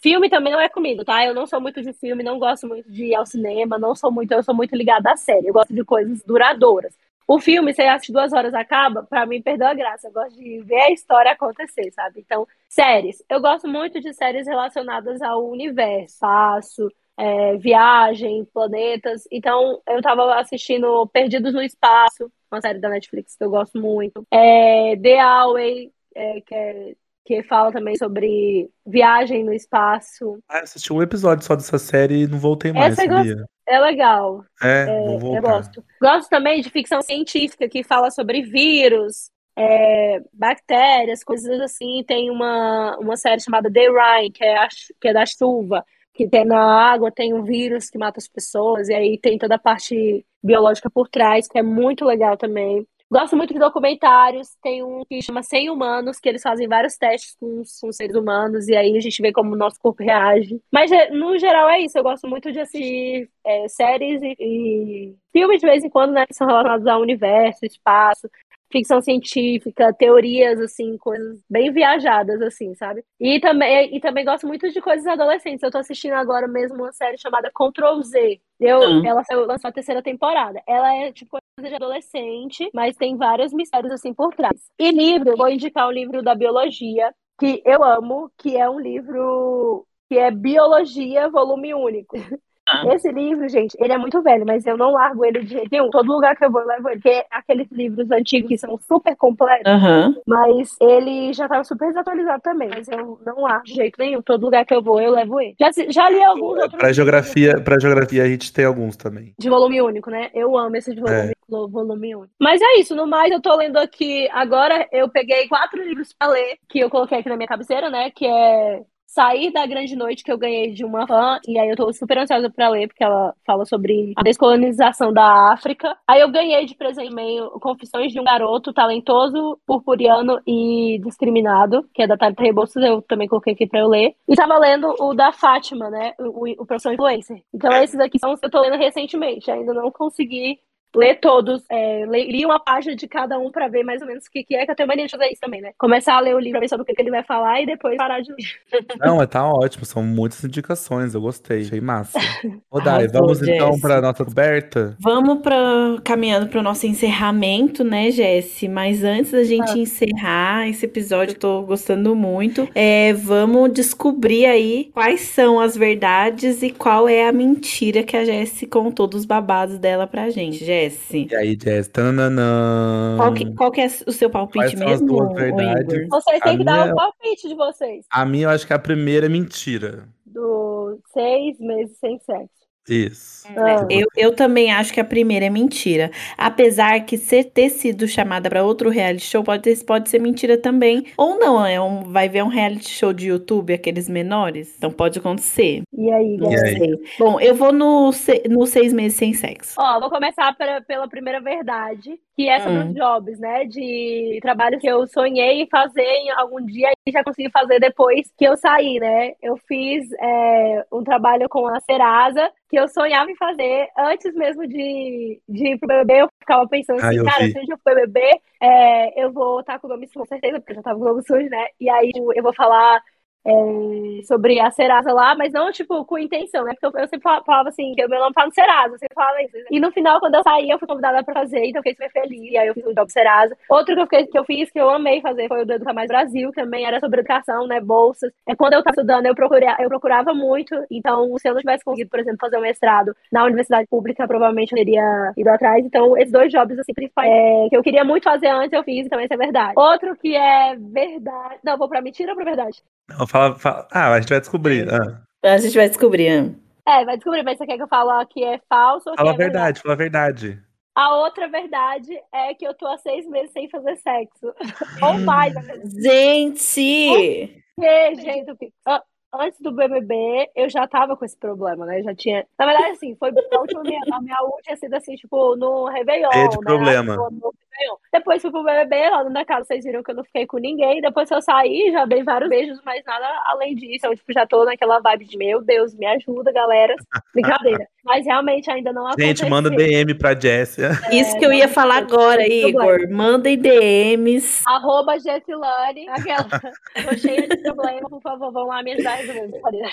filme 0.00 0.30
também 0.30 0.52
não 0.52 0.60
é 0.60 0.68
comigo, 0.68 1.04
tá? 1.04 1.24
Eu 1.26 1.34
não 1.34 1.46
sou 1.46 1.60
muito 1.60 1.82
de 1.82 1.92
filme, 1.92 2.22
não 2.22 2.38
gosto 2.38 2.66
muito 2.66 2.90
de 2.90 3.06
ir 3.06 3.14
ao 3.14 3.26
cinema, 3.26 3.78
não 3.78 3.94
sou 3.94 4.10
muito, 4.10 4.32
eu 4.32 4.42
sou 4.42 4.54
muito 4.54 4.74
ligada 4.76 5.12
à 5.12 5.16
série. 5.16 5.48
Eu 5.48 5.52
gosto 5.52 5.74
de 5.74 5.84
coisas 5.84 6.22
duradouras. 6.22 6.94
O 7.26 7.40
filme, 7.40 7.72
você 7.72 7.82
assiste 7.82 8.12
duas 8.12 8.32
horas, 8.32 8.52
acaba, 8.54 9.02
para 9.02 9.24
mim 9.26 9.42
perdeu 9.42 9.66
a 9.66 9.74
graça. 9.74 10.08
Eu 10.08 10.12
gosto 10.12 10.36
de 10.36 10.60
ver 10.62 10.80
a 10.80 10.90
história 10.90 11.32
acontecer, 11.32 11.90
sabe? 11.92 12.20
Então, 12.20 12.46
séries. 12.68 13.22
Eu 13.28 13.40
gosto 13.40 13.66
muito 13.66 14.00
de 14.00 14.12
séries 14.12 14.46
relacionadas 14.46 15.22
ao 15.22 15.48
universo, 15.48 16.14
espaço, 16.14 16.88
é, 17.16 17.56
viagem, 17.56 18.44
planetas. 18.52 19.26
Então, 19.30 19.80
eu 19.88 20.02
tava 20.02 20.38
assistindo 20.38 21.06
Perdidos 21.08 21.54
no 21.54 21.62
Espaço, 21.62 22.30
uma 22.50 22.60
série 22.60 22.78
da 22.78 22.88
Netflix 22.88 23.36
que 23.36 23.44
eu 23.44 23.50
gosto 23.50 23.80
muito. 23.80 24.26
É, 24.30 24.96
The 24.96 25.20
Away, 25.20 25.92
é, 26.14 26.40
que 26.40 26.54
é 26.54 26.94
que 27.24 27.42
fala 27.44 27.72
também 27.72 27.96
sobre 27.96 28.70
viagem 28.86 29.44
no 29.44 29.52
espaço. 29.54 30.38
Ah, 30.46 30.58
assisti 30.58 30.92
um 30.92 31.00
episódio 31.00 31.44
só 31.44 31.56
dessa 31.56 31.78
série 31.78 32.24
e 32.24 32.26
não 32.26 32.38
voltei 32.38 32.70
mais, 32.70 32.98
Essa 32.98 33.10
sabia? 33.10 33.46
É 33.66 33.78
legal. 33.78 34.44
É, 34.62 34.86
é. 34.88 35.36
Eu 35.36 35.42
gosto. 35.42 35.84
Gosto 36.00 36.28
também 36.28 36.60
de 36.60 36.70
ficção 36.70 37.00
científica 37.00 37.68
que 37.68 37.82
fala 37.82 38.10
sobre 38.10 38.42
vírus, 38.42 39.30
é, 39.56 40.20
bactérias, 40.32 41.24
coisas 41.24 41.60
assim. 41.60 42.04
Tem 42.06 42.30
uma, 42.30 42.96
uma 42.98 43.16
série 43.16 43.40
chamada 43.40 43.72
The 43.72 43.88
Rain, 43.88 44.30
que 44.30 44.44
é, 44.44 44.58
a, 44.58 44.68
que 45.00 45.08
é 45.08 45.12
da 45.12 45.24
chuva, 45.24 45.84
que 46.12 46.28
tem 46.28 46.44
na 46.44 46.92
água, 46.92 47.10
tem 47.10 47.34
um 47.34 47.42
vírus 47.42 47.90
que 47.90 47.98
mata 47.98 48.18
as 48.18 48.28
pessoas, 48.28 48.88
e 48.88 48.94
aí 48.94 49.18
tem 49.18 49.38
toda 49.38 49.56
a 49.56 49.58
parte 49.58 50.24
biológica 50.42 50.90
por 50.90 51.08
trás, 51.08 51.48
que 51.48 51.58
é 51.58 51.62
muito 51.62 52.04
legal 52.04 52.36
também. 52.36 52.86
Gosto 53.14 53.36
muito 53.36 53.54
de 53.54 53.60
documentários. 53.60 54.56
Tem 54.60 54.82
um 54.82 55.04
que 55.08 55.22
chama 55.22 55.40
100 55.40 55.70
Humanos, 55.70 56.18
que 56.18 56.28
eles 56.28 56.42
fazem 56.42 56.66
vários 56.66 56.96
testes 56.96 57.36
com, 57.38 57.62
com 57.80 57.92
seres 57.92 58.16
humanos, 58.16 58.66
e 58.66 58.74
aí 58.74 58.96
a 58.96 59.00
gente 59.00 59.22
vê 59.22 59.32
como 59.32 59.52
o 59.54 59.56
nosso 59.56 59.78
corpo 59.78 60.02
reage. 60.02 60.60
Mas, 60.72 60.90
é, 60.90 61.10
no 61.10 61.38
geral, 61.38 61.68
é 61.68 61.78
isso. 61.78 61.96
Eu 61.96 62.02
gosto 62.02 62.26
muito 62.26 62.50
de 62.50 62.58
assistir 62.58 63.30
é, 63.46 63.68
séries 63.68 64.20
e, 64.20 64.34
e, 64.40 65.14
filmes 65.32 65.60
de 65.60 65.66
vez 65.66 65.84
em 65.84 65.90
quando, 65.90 66.12
né, 66.12 66.26
que 66.26 66.34
são 66.34 66.44
relacionados 66.44 66.88
ao 66.88 67.00
universo, 67.00 67.64
espaço 67.64 68.28
ficção 68.74 69.00
científica, 69.00 69.94
teorias, 69.94 70.60
assim, 70.60 70.98
coisas 70.98 71.40
bem 71.48 71.72
viajadas, 71.72 72.42
assim, 72.42 72.74
sabe? 72.74 73.04
E 73.20 73.38
também, 73.38 73.94
e 73.94 74.00
também 74.00 74.24
gosto 74.24 74.48
muito 74.48 74.68
de 74.68 74.80
coisas 74.80 75.06
adolescentes. 75.06 75.62
Eu 75.62 75.70
tô 75.70 75.78
assistindo 75.78 76.14
agora 76.14 76.48
mesmo 76.48 76.78
uma 76.78 76.92
série 76.92 77.16
chamada 77.16 77.50
Control 77.54 78.02
Z. 78.02 78.40
Eu, 78.58 78.80
uhum. 78.80 79.06
Ela 79.06 79.22
lançou 79.46 79.68
a 79.68 79.72
terceira 79.72 80.02
temporada. 80.02 80.60
Ela 80.66 80.92
é, 80.96 81.12
tipo, 81.12 81.38
coisa 81.56 81.68
de 81.68 81.76
adolescente, 81.76 82.68
mas 82.74 82.96
tem 82.96 83.16
vários 83.16 83.52
mistérios, 83.52 83.92
assim, 83.92 84.12
por 84.12 84.34
trás. 84.34 84.60
E 84.76 84.90
livro, 84.90 85.36
vou 85.36 85.48
indicar 85.48 85.86
o 85.86 85.92
livro 85.92 86.20
da 86.20 86.34
biologia, 86.34 87.14
que 87.38 87.62
eu 87.64 87.84
amo, 87.84 88.30
que 88.36 88.56
é 88.56 88.68
um 88.68 88.80
livro 88.80 89.86
que 90.08 90.18
é 90.18 90.30
Biologia, 90.30 91.30
volume 91.30 91.74
único. 91.74 92.16
Ah. 92.68 92.82
Esse 92.94 93.10
livro, 93.12 93.48
gente, 93.48 93.76
ele 93.78 93.92
é 93.92 93.98
muito 93.98 94.22
velho, 94.22 94.44
mas 94.46 94.66
eu 94.66 94.76
não 94.76 94.92
largo 94.92 95.24
ele 95.24 95.40
de 95.40 95.52
jeito 95.52 95.68
nenhum. 95.70 95.90
Todo 95.90 96.12
lugar 96.12 96.34
que 96.36 96.44
eu 96.44 96.50
vou, 96.50 96.62
eu 96.62 96.66
levo 96.66 96.88
ele. 96.88 97.00
Porque 97.00 97.08
é 97.10 97.26
aqueles 97.30 97.70
livros 97.70 98.10
antigos 98.10 98.48
que 98.48 98.58
são 98.58 98.78
super 98.78 99.14
completos, 99.16 99.70
uhum. 99.70 100.14
mas 100.26 100.76
ele 100.80 101.32
já 101.32 101.44
estava 101.44 101.64
super 101.64 101.88
desatualizado 101.88 102.42
também. 102.42 102.68
Mas 102.68 102.88
eu 102.88 103.18
não 103.24 103.42
largo 103.42 103.64
de 103.64 103.74
jeito 103.74 103.96
nenhum. 103.98 104.22
Todo 104.22 104.44
lugar 104.44 104.64
que 104.64 104.74
eu 104.74 104.82
vou, 104.82 105.00
eu 105.00 105.12
levo 105.12 105.40
ele. 105.40 105.54
Já, 105.60 105.70
já 105.88 106.08
li 106.08 106.22
alguns 106.22 106.58
outros. 106.58 106.78
Pra 106.78 106.92
geografia, 106.92 107.60
pra 107.62 107.78
geografia, 107.78 108.22
a 108.22 108.28
gente 108.28 108.52
tem 108.52 108.64
alguns 108.64 108.96
também. 108.96 109.34
De 109.38 109.48
volume 109.48 109.82
único, 109.82 110.10
né? 110.10 110.30
Eu 110.34 110.56
amo 110.56 110.76
esse 110.76 110.94
de 110.94 111.00
volume, 111.00 111.32
é. 111.32 111.34
volume 111.48 112.16
único. 112.16 112.34
Mas 112.40 112.62
é 112.62 112.80
isso, 112.80 112.94
no 112.94 113.06
mais, 113.06 113.30
eu 113.30 113.42
tô 113.42 113.54
lendo 113.56 113.76
aqui. 113.76 114.28
Agora 114.32 114.88
eu 114.90 115.08
peguei 115.08 115.46
quatro 115.48 115.82
livros 115.82 116.14
pra 116.18 116.28
ler, 116.28 116.56
que 116.68 116.78
eu 116.78 116.88
coloquei 116.88 117.18
aqui 117.18 117.28
na 117.28 117.36
minha 117.36 117.48
cabeceira, 117.48 117.90
né? 117.90 118.10
Que 118.10 118.26
é 118.26 118.82
Sair 119.14 119.52
da 119.52 119.64
Grande 119.64 119.94
Noite, 119.94 120.24
que 120.24 120.32
eu 120.32 120.36
ganhei 120.36 120.72
de 120.72 120.84
uma 120.84 121.06
fã, 121.06 121.38
e 121.46 121.56
aí 121.56 121.70
eu 121.70 121.76
tô 121.76 121.92
super 121.92 122.18
ansiosa 122.18 122.50
pra 122.50 122.68
ler, 122.68 122.88
porque 122.88 123.04
ela 123.04 123.32
fala 123.46 123.64
sobre 123.64 124.12
a 124.16 124.22
descolonização 124.22 125.12
da 125.12 125.52
África. 125.52 125.96
Aí 126.04 126.20
eu 126.20 126.32
ganhei 126.32 126.66
de 126.66 126.74
presente 126.74 127.14
meio 127.14 127.48
Confissões 127.60 128.12
de 128.12 128.18
um 128.18 128.24
Garoto 128.24 128.72
Talentoso, 128.72 129.56
Purpuriano 129.64 130.40
e 130.44 130.98
Discriminado, 131.04 131.88
que 131.94 132.02
é 132.02 132.08
da 132.08 132.16
Thalita 132.16 132.42
Rebouças, 132.42 132.82
eu 132.82 133.00
também 133.02 133.28
coloquei 133.28 133.52
aqui 133.52 133.68
pra 133.68 133.80
eu 133.80 133.88
ler. 133.88 134.16
E 134.28 134.34
tava 134.34 134.58
lendo 134.58 134.92
o 134.98 135.14
da 135.14 135.30
Fátima, 135.32 135.88
né, 135.88 136.12
o, 136.18 136.62
o 136.62 136.66
Professor 136.66 136.92
Influencer. 136.92 137.40
Então 137.54 137.72
esses 137.74 138.00
aqui 138.00 138.18
são 138.18 138.32
os 138.32 138.40
que 138.40 138.46
eu 138.46 138.50
tô 138.50 138.60
lendo 138.60 138.76
recentemente, 138.76 139.48
ainda 139.48 139.72
não 139.72 139.92
consegui 139.92 140.58
ler 140.94 141.16
todos, 141.20 141.62
é, 141.70 142.04
li 142.06 142.44
uma 142.44 142.58
página 142.58 142.94
de 142.94 143.06
cada 143.08 143.38
um 143.38 143.50
pra 143.50 143.68
ver 143.68 143.82
mais 143.82 144.00
ou 144.00 144.06
menos 144.06 144.24
o 144.26 144.30
que, 144.30 144.44
que 144.44 144.54
é, 144.54 144.64
que 144.64 144.70
eu 144.70 144.76
tenho 144.76 144.88
mania 144.88 145.06
de 145.06 145.10
fazer 145.12 145.26
isso 145.26 145.40
também, 145.40 145.60
né? 145.60 145.72
Começar 145.78 146.14
a 146.16 146.20
ler 146.20 146.34
o 146.34 146.38
livro 146.38 146.52
pra 146.52 146.60
ver 146.60 146.68
sobre 146.68 146.82
o 146.82 146.86
que, 146.86 146.94
que 146.94 147.02
ele 147.02 147.10
vai 147.10 147.22
falar 147.22 147.60
e 147.60 147.66
depois 147.66 147.96
parar 147.96 148.20
de 148.20 148.30
ler. 148.32 148.44
Não, 149.00 149.26
tá 149.26 149.46
ótimo, 149.46 149.84
são 149.84 150.02
muitas 150.02 150.42
indicações, 150.44 151.14
eu 151.14 151.20
gostei, 151.20 151.62
achei 151.62 151.80
massa. 151.80 152.18
Ô, 152.70 152.80
Dai, 152.80 153.08
vamos 153.08 153.42
então 153.42 153.72
Jess. 153.72 153.80
pra 153.80 154.00
nossa 154.00 154.24
coberta? 154.24 154.96
Vamos 155.00 155.40
pra, 155.42 155.56
caminhando 156.04 156.48
para 156.48 156.60
o 156.60 156.62
nosso 156.62 156.86
encerramento, 156.86 157.82
né, 157.84 158.10
Jesse? 158.10 158.68
Mas 158.68 159.02
antes 159.02 159.32
da 159.32 159.42
gente 159.44 159.70
Ah. 159.72 159.78
encerrar 159.78 160.68
esse 160.68 160.84
episódio, 160.86 161.34
eu 161.34 161.38
tô 161.38 161.62
gostando 161.62 162.14
muito. 162.14 162.68
É, 162.74 163.12
vamos 163.14 163.72
descobrir 163.72 164.46
aí 164.46 164.90
quais 164.92 165.20
são 165.22 165.58
as 165.60 165.76
verdades 165.76 166.62
e 166.62 166.70
qual 166.70 167.08
é 167.08 167.26
a 167.28 167.32
mentira 167.32 168.02
que 168.02 168.16
a 168.16 168.24
Jesse 168.24 168.66
contou 168.66 169.06
dos 169.06 169.24
babados 169.24 169.78
dela 169.78 170.06
pra 170.06 170.30
gente. 170.30 170.64
Jesse, 170.90 171.28
E 171.30 171.36
aí, 171.36 171.58
Jess? 171.60 171.88
Tananã. 171.88 173.16
qual 173.16 173.32
que, 173.34 173.54
qual 173.54 173.72
que 173.72 173.80
é 173.80 173.86
o 174.06 174.12
seu 174.12 174.30
palpite 174.30 174.74
Quais 174.74 174.78
são 174.78 174.88
as 174.88 175.00
mesmo, 175.00 175.06
duas 175.06 175.32
verdades? 175.32 176.08
Vocês 176.08 176.40
A 176.40 176.44
têm 176.44 176.58
que 176.58 176.64
dar 176.64 176.88
o 176.88 176.94
palpite 176.94 177.48
de 177.48 177.54
vocês. 177.54 178.06
A 178.10 178.24
minha, 178.26 178.46
eu 178.46 178.50
acho 178.50 178.66
que 178.66 178.72
a 178.72 178.78
primeira 178.78 179.26
é 179.26 179.28
mentira. 179.28 180.08
Do 180.26 181.00
seis 181.12 181.58
meses 181.60 181.98
sem 181.98 182.18
sexo. 182.20 182.63
Isso. 182.88 183.34
Ah. 183.56 183.86
Eu, 183.90 184.06
eu 184.16 184.34
também 184.34 184.72
acho 184.72 184.92
que 184.92 185.00
a 185.00 185.04
primeira 185.04 185.44
é 185.44 185.50
mentira. 185.50 186.10
Apesar 186.36 187.00
que 187.04 187.18
ser, 187.18 187.44
ter 187.44 187.68
sido 187.68 188.08
chamada 188.08 188.48
pra 188.48 188.62
outro 188.64 188.88
reality 188.88 189.24
show 189.24 189.44
pode, 189.44 189.62
ter- 189.62 189.84
pode 189.84 190.08
ser 190.08 190.18
mentira 190.18 190.56
também. 190.56 191.06
Ou 191.16 191.38
não, 191.38 191.64
é 191.64 191.78
um, 191.80 192.04
vai 192.04 192.26
ver 192.28 192.42
um 192.42 192.48
reality 192.48 192.88
show 192.88 193.12
de 193.12 193.28
YouTube, 193.28 193.74
aqueles 193.74 194.08
menores. 194.08 194.74
Então 194.78 194.90
pode 194.90 195.18
acontecer. 195.18 195.82
E 195.92 196.10
aí, 196.10 196.36
Não 196.38 196.50
sei. 196.50 196.94
Bom, 197.18 197.38
eu 197.40 197.54
vou 197.54 197.70
no, 197.72 198.12
se- 198.12 198.42
no 198.48 198.66
seis 198.66 198.92
meses 198.94 199.16
sem 199.18 199.34
sexo. 199.34 199.74
Ó, 199.78 200.00
vou 200.00 200.08
começar 200.10 200.54
pela, 200.56 200.80
pela 200.80 201.06
primeira 201.08 201.40
verdade, 201.40 202.18
que 202.36 202.48
é 202.48 202.60
sobre 202.60 202.78
Hum. 202.78 202.88
os 202.88 202.94
jobs, 202.94 203.38
né? 203.38 203.64
De 203.66 204.38
trabalho 204.40 204.78
que 204.78 204.86
eu 204.88 205.06
sonhei 205.06 205.62
em 205.62 205.68
fazer 205.68 206.02
em 206.02 206.30
algum 206.30 206.64
dia 206.64 206.90
já 207.12 207.22
consegui 207.22 207.50
fazer 207.50 207.78
depois 207.80 208.32
que 208.36 208.44
eu 208.46 208.56
saí, 208.56 208.98
né? 208.98 209.32
Eu 209.42 209.56
fiz 209.68 210.10
é, 210.18 210.86
um 210.90 211.02
trabalho 211.04 211.48
com 211.50 211.66
a 211.66 211.78
Serasa, 211.80 212.50
que 212.68 212.78
eu 212.78 212.88
sonhava 212.88 213.30
em 213.30 213.36
fazer 213.36 213.88
antes 213.98 214.34
mesmo 214.34 214.66
de, 214.66 215.40
de 215.46 215.68
ir 215.68 215.78
pro 215.78 215.86
BBB. 215.88 216.22
Eu 216.22 216.28
ficava 216.40 216.66
pensando 216.66 217.00
Ah, 217.00 217.08
assim, 217.08 217.18
eu 217.18 217.24
cara, 217.24 217.44
vi. 217.44 217.52
se 217.52 217.58
eu 217.58 217.78
for 217.84 217.94
BBB, 217.94 218.20
é, 218.60 219.22
eu 219.22 219.30
vou 219.32 219.60
estar 219.60 219.78
com 219.78 219.86
o 219.86 219.90
nome 219.90 220.06
sujo, 220.06 220.20
com 220.20 220.26
certeza, 220.26 220.58
porque 220.60 220.72
eu 220.72 220.76
já 220.76 220.82
tava 220.82 220.98
com 220.98 221.04
o 221.04 221.08
nome 221.08 221.22
sujo, 221.26 221.48
né? 221.50 221.66
E 221.78 221.90
aí 221.90 222.10
eu 222.34 222.42
vou 222.42 222.54
falar 222.54 223.02
é, 223.46 224.22
sobre 224.24 224.58
a 224.60 224.70
Serasa 224.70 225.12
lá, 225.12 225.34
mas 225.34 225.52
não, 225.52 225.70
tipo, 225.72 226.04
com 226.04 226.18
intenção, 226.18 226.64
né? 226.64 226.72
Porque 226.80 226.86
eu, 226.96 227.02
eu 227.02 227.08
sempre 227.08 227.22
fala- 227.22 227.42
falava 227.44 227.68
assim, 227.68 227.92
que 227.94 228.04
o 228.04 228.08
meu 228.08 228.18
nome 228.20 228.32
tá 228.34 228.46
no 228.46 228.52
Serasa, 228.52 228.94
eu 228.94 228.98
sempre 228.98 229.14
falava 229.14 229.42
isso. 229.42 229.56
E 229.70 229.78
no 229.80 229.90
final, 229.92 230.18
quando 230.20 230.34
eu 230.34 230.42
saí, 230.42 230.70
eu 230.70 230.78
fui 230.78 230.88
convidada 230.88 231.22
pra 231.22 231.34
fazer, 231.34 231.64
então 231.66 231.80
eu 231.80 231.82
fiquei 231.82 231.94
super 231.94 232.10
feliz. 232.22 232.52
E 232.52 232.56
aí 232.58 232.68
eu 232.68 232.74
fiz 232.74 232.84
o 232.86 232.94
job 232.94 233.10
Serasa. 233.12 233.56
Outro 233.68 233.94
que 233.94 234.00
eu, 234.00 234.04
fiquei- 234.06 234.26
que 234.26 234.38
eu 234.38 234.44
fiz, 234.44 234.70
que 234.70 234.80
eu 234.80 234.88
amei 234.90 235.20
fazer, 235.20 235.46
foi 235.48 235.62
o 235.62 235.66
do 235.66 235.72
Educa 235.74 235.92
Mais 235.92 236.08
Brasil, 236.08 236.50
que 236.52 236.60
também 236.60 236.84
era 236.86 236.98
sobre 237.00 237.20
educação, 237.20 237.66
né? 237.66 237.80
Bolsas. 237.80 238.32
É, 238.48 238.54
quando 238.56 238.72
eu 238.74 238.82
tava 238.82 238.94
estudando, 238.94 239.26
eu, 239.26 239.34
procurei, 239.34 239.68
eu 239.78 239.88
procurava 239.88 240.32
muito. 240.34 240.74
Então, 240.90 241.36
se 241.38 241.48
eu 241.48 241.52
não 241.54 241.60
tivesse 241.60 241.84
conseguido, 241.84 242.10
por 242.10 242.20
exemplo, 242.20 242.38
fazer 242.40 242.56
um 242.56 242.62
mestrado 242.62 243.14
na 243.32 243.44
universidade 243.44 243.86
pública, 243.88 244.26
provavelmente 244.26 244.72
eu 244.72 244.78
teria 244.78 245.32
ido 245.36 245.48
atrás. 245.50 245.84
Então, 245.84 246.16
esses 246.16 246.32
dois 246.32 246.50
jobs, 246.50 246.78
assim, 246.78 246.94
principais, 246.94 247.30
é, 247.30 247.68
que 247.68 247.76
eu 247.76 247.82
queria 247.82 248.04
muito 248.04 248.24
fazer 248.24 248.48
antes, 248.48 248.72
eu 248.72 248.82
fiz, 248.84 249.06
então 249.06 249.20
isso 249.20 249.32
é 249.32 249.36
verdade. 249.36 249.72
Outro 249.76 250.16
que 250.16 250.34
é 250.34 250.76
verdade. 250.76 251.58
Não, 251.64 251.76
vou 251.76 251.88
pra 251.88 252.00
mentira 252.00 252.32
ou 252.32 252.36
pra 252.36 252.44
verdade? 252.44 252.82
Não, 253.08 253.26
fala, 253.34 253.54
fala- 253.58 253.88
Ah, 253.90 254.12
a 254.12 254.20
gente 254.20 254.30
vai 254.30 254.40
descobrir. 254.40 254.86
Ah, 254.92 255.20
A 255.42 255.58
gente 255.58 255.74
vai 255.76 255.88
descobrir. 255.88 256.42
né? 256.42 256.54
É, 256.86 257.04
vai 257.04 257.16
descobrir, 257.16 257.42
mas 257.42 257.58
você 257.58 257.66
quer 257.66 257.76
que 257.76 257.82
eu 257.82 257.88
fale 257.88 258.26
que 258.26 258.44
é 258.44 258.60
falso 258.68 259.08
ou 259.10 259.16
que 259.16 259.18
fala 259.18 259.30
é 259.30 259.34
a 259.34 259.36
verdade, 259.36 259.80
fala 259.80 259.94
a 259.94 259.96
verdade. 259.96 260.62
A 260.96 261.16
outra 261.16 261.48
verdade 261.48 262.16
é 262.32 262.54
que 262.54 262.64
eu 262.64 262.72
tô 262.74 262.86
há 262.86 262.96
seis 262.98 263.26
meses 263.28 263.50
sem 263.52 263.68
fazer 263.68 263.96
sexo. 263.96 264.54
ou 265.02 265.18
mais, 265.20 265.52
na 265.54 265.60
verdade. 265.62 266.00
Gente! 266.02 267.62
Porque, 267.74 268.14
gente, 268.16 268.48
eu 268.48 268.56
fico- 268.56 268.72
a- 268.86 269.02
antes 269.40 269.60
do 269.60 269.72
BBB, 269.72 270.50
eu 270.54 270.68
já 270.68 270.86
tava 270.86 271.16
com 271.16 271.24
esse 271.24 271.36
problema, 271.36 271.84
né? 271.86 272.02
Já 272.02 272.14
tinha. 272.14 272.46
Na 272.58 272.66
verdade, 272.66 272.92
assim, 272.92 273.14
foi 273.16 273.30
a 273.30 273.32
última 273.60 273.82
minha, 273.82 274.00
a 274.12 274.20
minha 274.20 274.40
última 274.42 274.62
tinha 274.62 274.76
sido 274.76 274.94
assim, 274.94 275.14
tipo, 275.16 275.56
no 275.56 275.86
Réveillon. 275.86 276.30
De 276.30 276.38
né? 276.38 276.48
problema. 276.64 277.16
No- 277.16 277.30
no 277.30 277.52
Réveillon. 277.72 277.96
Depois 278.12 278.40
fui 278.40 278.50
pro 278.52 278.62
BBB, 278.62 279.10
lá 279.10 279.24
na 279.24 279.44
casa, 279.44 279.64
vocês 279.64 279.84
viram 279.84 280.02
que 280.02 280.10
eu 280.10 280.14
não 280.14 280.24
fiquei 280.24 280.46
com 280.46 280.58
ninguém. 280.58 281.00
Depois 281.00 281.28
eu 281.30 281.42
saí, 281.42 281.90
já 281.92 282.04
dei 282.04 282.22
vários 282.22 282.48
beijos, 282.48 282.80
mas 282.84 283.02
nada 283.04 283.26
além 283.46 283.74
disso. 283.74 284.06
Eu, 284.06 284.14
tipo, 284.14 284.32
já 284.32 284.46
tô 284.46 284.64
naquela 284.64 285.00
vibe 285.00 285.24
de, 285.24 285.36
meu 285.36 285.60
Deus, 285.60 285.94
me 285.94 286.06
ajuda, 286.06 286.52
galera. 286.52 286.94
Brincadeira. 287.34 287.86
Mas 288.04 288.24
realmente 288.26 288.70
ainda 288.70 288.92
não 288.92 289.06
Gente, 289.12 289.42
aconteceu. 289.42 289.48
manda 289.48 289.70
DM 289.70 290.14
pra 290.14 290.38
Jessia. 290.38 290.90
Isso 291.10 291.36
que 291.38 291.44
eu 291.44 291.52
ia 291.52 291.66
falar 291.68 291.96
agora, 291.96 292.46
Igor. 292.46 292.84
problema. 292.84 293.16
Mandem 293.16 293.58
DMs. 293.58 294.62
Arroba 294.66 295.18
Gessilane, 295.18 296.06
aquela. 296.10 296.44
Tô 297.08 297.16
cheia 297.16 297.48
de 297.48 297.56
problema, 297.56 298.08
por 298.08 298.20
favor, 298.20 298.52
vão 298.52 298.66
lá 298.66 298.82
me 298.82 298.92
ajudar 298.92 299.23
a 299.30 299.32
resolver. 299.34 299.50
Brincadeira. 299.52 299.88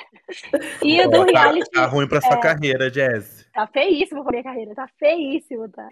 E 0.84 1.02
o 1.06 1.10
do 1.10 1.22
Ó, 1.22 1.26
tá, 1.26 1.32
reality. 1.44 1.72
tá 1.72 1.86
ruim 1.86 2.08
pra 2.08 2.22
sua 2.22 2.36
é. 2.36 2.40
carreira, 2.42 2.90
Jess. 2.94 3.48
Tá 3.54 3.68
feíssimo 3.68 4.24
pra 4.24 4.32
minha 4.32 4.44
carreira, 4.44 4.76
tá 4.76 4.88
feíssimo, 4.98 5.70
tá? 5.70 5.88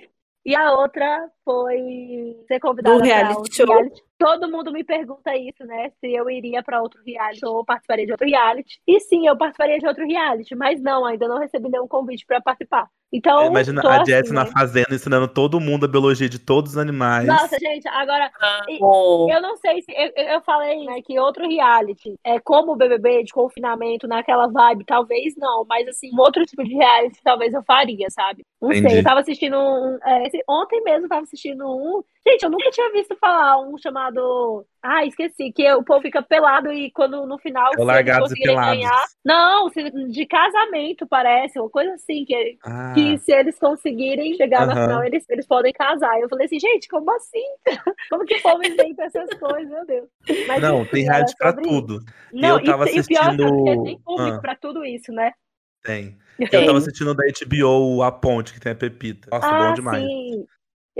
E 0.46 0.56
a 0.56 0.72
outra 0.74 1.30
foi 1.44 2.38
ser 2.48 2.60
convidada 2.60 2.96
Do 2.96 3.00
pra 3.04 3.08
reality 3.08 3.56
show. 3.56 3.66
reality. 3.68 4.02
Todo 4.20 4.52
mundo 4.52 4.72
me 4.72 4.84
pergunta 4.84 5.36
isso, 5.36 5.64
né? 5.66 5.90
Se 6.00 6.14
eu 6.14 6.30
iria 6.30 6.62
pra 6.62 6.82
outro 6.82 7.02
reality 7.06 7.46
ou 7.46 7.64
participaria 7.64 8.06
de 8.06 8.12
outro 8.12 8.28
reality. 8.28 8.80
E 8.86 9.00
sim, 9.00 9.26
eu 9.26 9.38
participaria 9.38 9.80
de 9.80 9.88
outro 9.88 10.06
reality, 10.06 10.54
mas 10.56 10.82
não, 10.82 11.06
ainda 11.06 11.28
não 11.28 11.40
recebi 11.40 11.70
nenhum 11.70 11.88
convite 11.88 12.26
pra 12.26 12.42
participar. 12.42 12.88
Então, 13.12 13.48
Imagina 13.48 13.82
a 13.84 13.96
assim, 13.96 14.12
Jess 14.12 14.30
na 14.30 14.44
né? 14.46 14.52
fazenda 14.52 14.94
ensinando 14.94 15.28
todo 15.28 15.60
mundo 15.60 15.86
a 15.86 15.88
biologia 15.88 16.30
de 16.30 16.38
todos 16.38 16.74
os 16.74 16.78
animais. 16.78 17.26
Nossa, 17.28 17.58
gente, 17.58 17.88
agora 17.88 18.30
Oh, 18.82 19.28
Eu 19.32 19.42
não 19.42 19.58
sei 19.58 19.82
se. 19.82 19.92
Eu, 19.92 20.12
eu 20.16 20.42
falei 20.42 20.86
né, 20.86 21.02
que 21.02 21.20
outro 21.20 21.48
reality, 21.48 22.14
é 22.24 22.40
como 22.40 22.74
o 22.74 22.76
BBB 22.76 23.24
de 23.24 23.34
confinamento, 23.34 24.08
naquela 24.08 24.48
vibe, 24.48 24.86
talvez 24.86 25.36
não, 25.38 25.66
mas 25.68 25.88
assim, 25.88 26.12
um 26.14 26.20
outro 26.20 26.46
tipo 26.46 26.64
de 26.64 26.74
reality 26.76 27.20
talvez 27.24 27.54
eu 27.54 27.64
faria, 27.64 28.08
sabe? 28.12 28.44
Não 28.62 28.72
Entendi. 28.72 28.90
sei. 28.90 29.00
Eu 29.00 29.04
tava 29.04 29.22
assistindo 29.22 29.58
um. 29.58 29.98
é, 30.04 30.28
esse- 30.28 30.44
ontem 30.48 30.82
mesmo 30.84 31.06
eu 31.06 31.10
tava 31.10 31.24
assistindo 31.24 31.66
um. 31.68 32.04
Gente, 32.28 32.44
eu 32.44 32.50
nunca 32.50 32.70
tinha 32.70 32.92
visto 32.92 33.16
falar 33.16 33.60
um 33.60 33.78
chamado. 33.78 34.66
Ah, 34.84 35.04
esqueci, 35.06 35.52
que 35.52 35.72
o 35.74 35.84
povo 35.84 36.02
fica 36.02 36.22
pelado 36.22 36.72
e 36.72 36.92
quando 36.92 37.26
no 37.26 37.38
final. 37.40 37.72
É 37.78 37.84
Largados 37.84 38.32
e 38.32 38.36
Pelados. 38.42 38.78
ganhar. 38.78 39.02
Não, 39.26 39.70
se- 39.70 39.90
de 39.90 40.26
casamento, 40.26 41.08
parece, 41.08 41.60
uma 41.60 41.70
coisa 41.70 41.94
assim, 41.94 42.26
que, 42.26 42.58
Ah, 42.64 42.92
que 42.94 43.18
se 43.20 43.32
eles 43.32 43.58
conseguirem 43.58 44.36
chegar 44.36 44.68
na 44.68 44.74
Aham. 44.74 44.82
final, 44.84 45.04
eles, 45.06 45.26
eles 45.30 45.48
podem 45.48 45.72
casar. 45.74 46.20
Eu 46.20 46.30
falei 46.30 46.46
assim, 46.46 46.60
gente, 46.60 46.88
como 46.88 47.10
assim? 47.16 47.44
Como 48.10 48.26
que 48.26 48.36
o 48.36 48.42
povo 48.42 48.64
inventa 48.66 49.04
essas 49.06 49.30
coisas, 49.40 49.70
meu 49.70 49.86
Deus? 49.86 50.08
Mas, 50.48 50.62
não, 50.62 50.82
enfim, 50.82 50.92
tem 50.92 51.04
reality 51.06 51.36
pra 51.38 51.50
sobre 51.54 51.64
tudo. 51.70 52.00
Não, 52.34 52.60
Eu 52.60 52.64
tava 52.64 52.90
e, 52.90 52.96
e 52.98 53.00
o 53.00 53.06
pior 53.06 53.22
é 53.24 53.26
que 53.36 53.44
assistindo- 53.44 53.84
tem 53.84 54.00
público 54.00 54.38
Ah. 54.38 54.42
pra 54.42 54.56
tudo 54.56 54.86
isso, 54.86 55.12
né? 55.12 55.32
Tem. 55.84 56.18
Tem. 56.38 56.48
Eu 56.54 56.66
tava 56.66 56.78
assistindo 56.78 57.14
da 57.16 57.24
HBO 57.26 58.04
A 58.04 58.12
Ponte, 58.12 58.54
que 58.54 58.60
tem 58.60 58.72
a 58.72 58.76
Pepita. 58.76 59.30
Nossa, 59.32 59.48
ah, 59.48 59.68
bom 59.70 59.74
demais. 59.74 60.04
sim. 60.04 60.46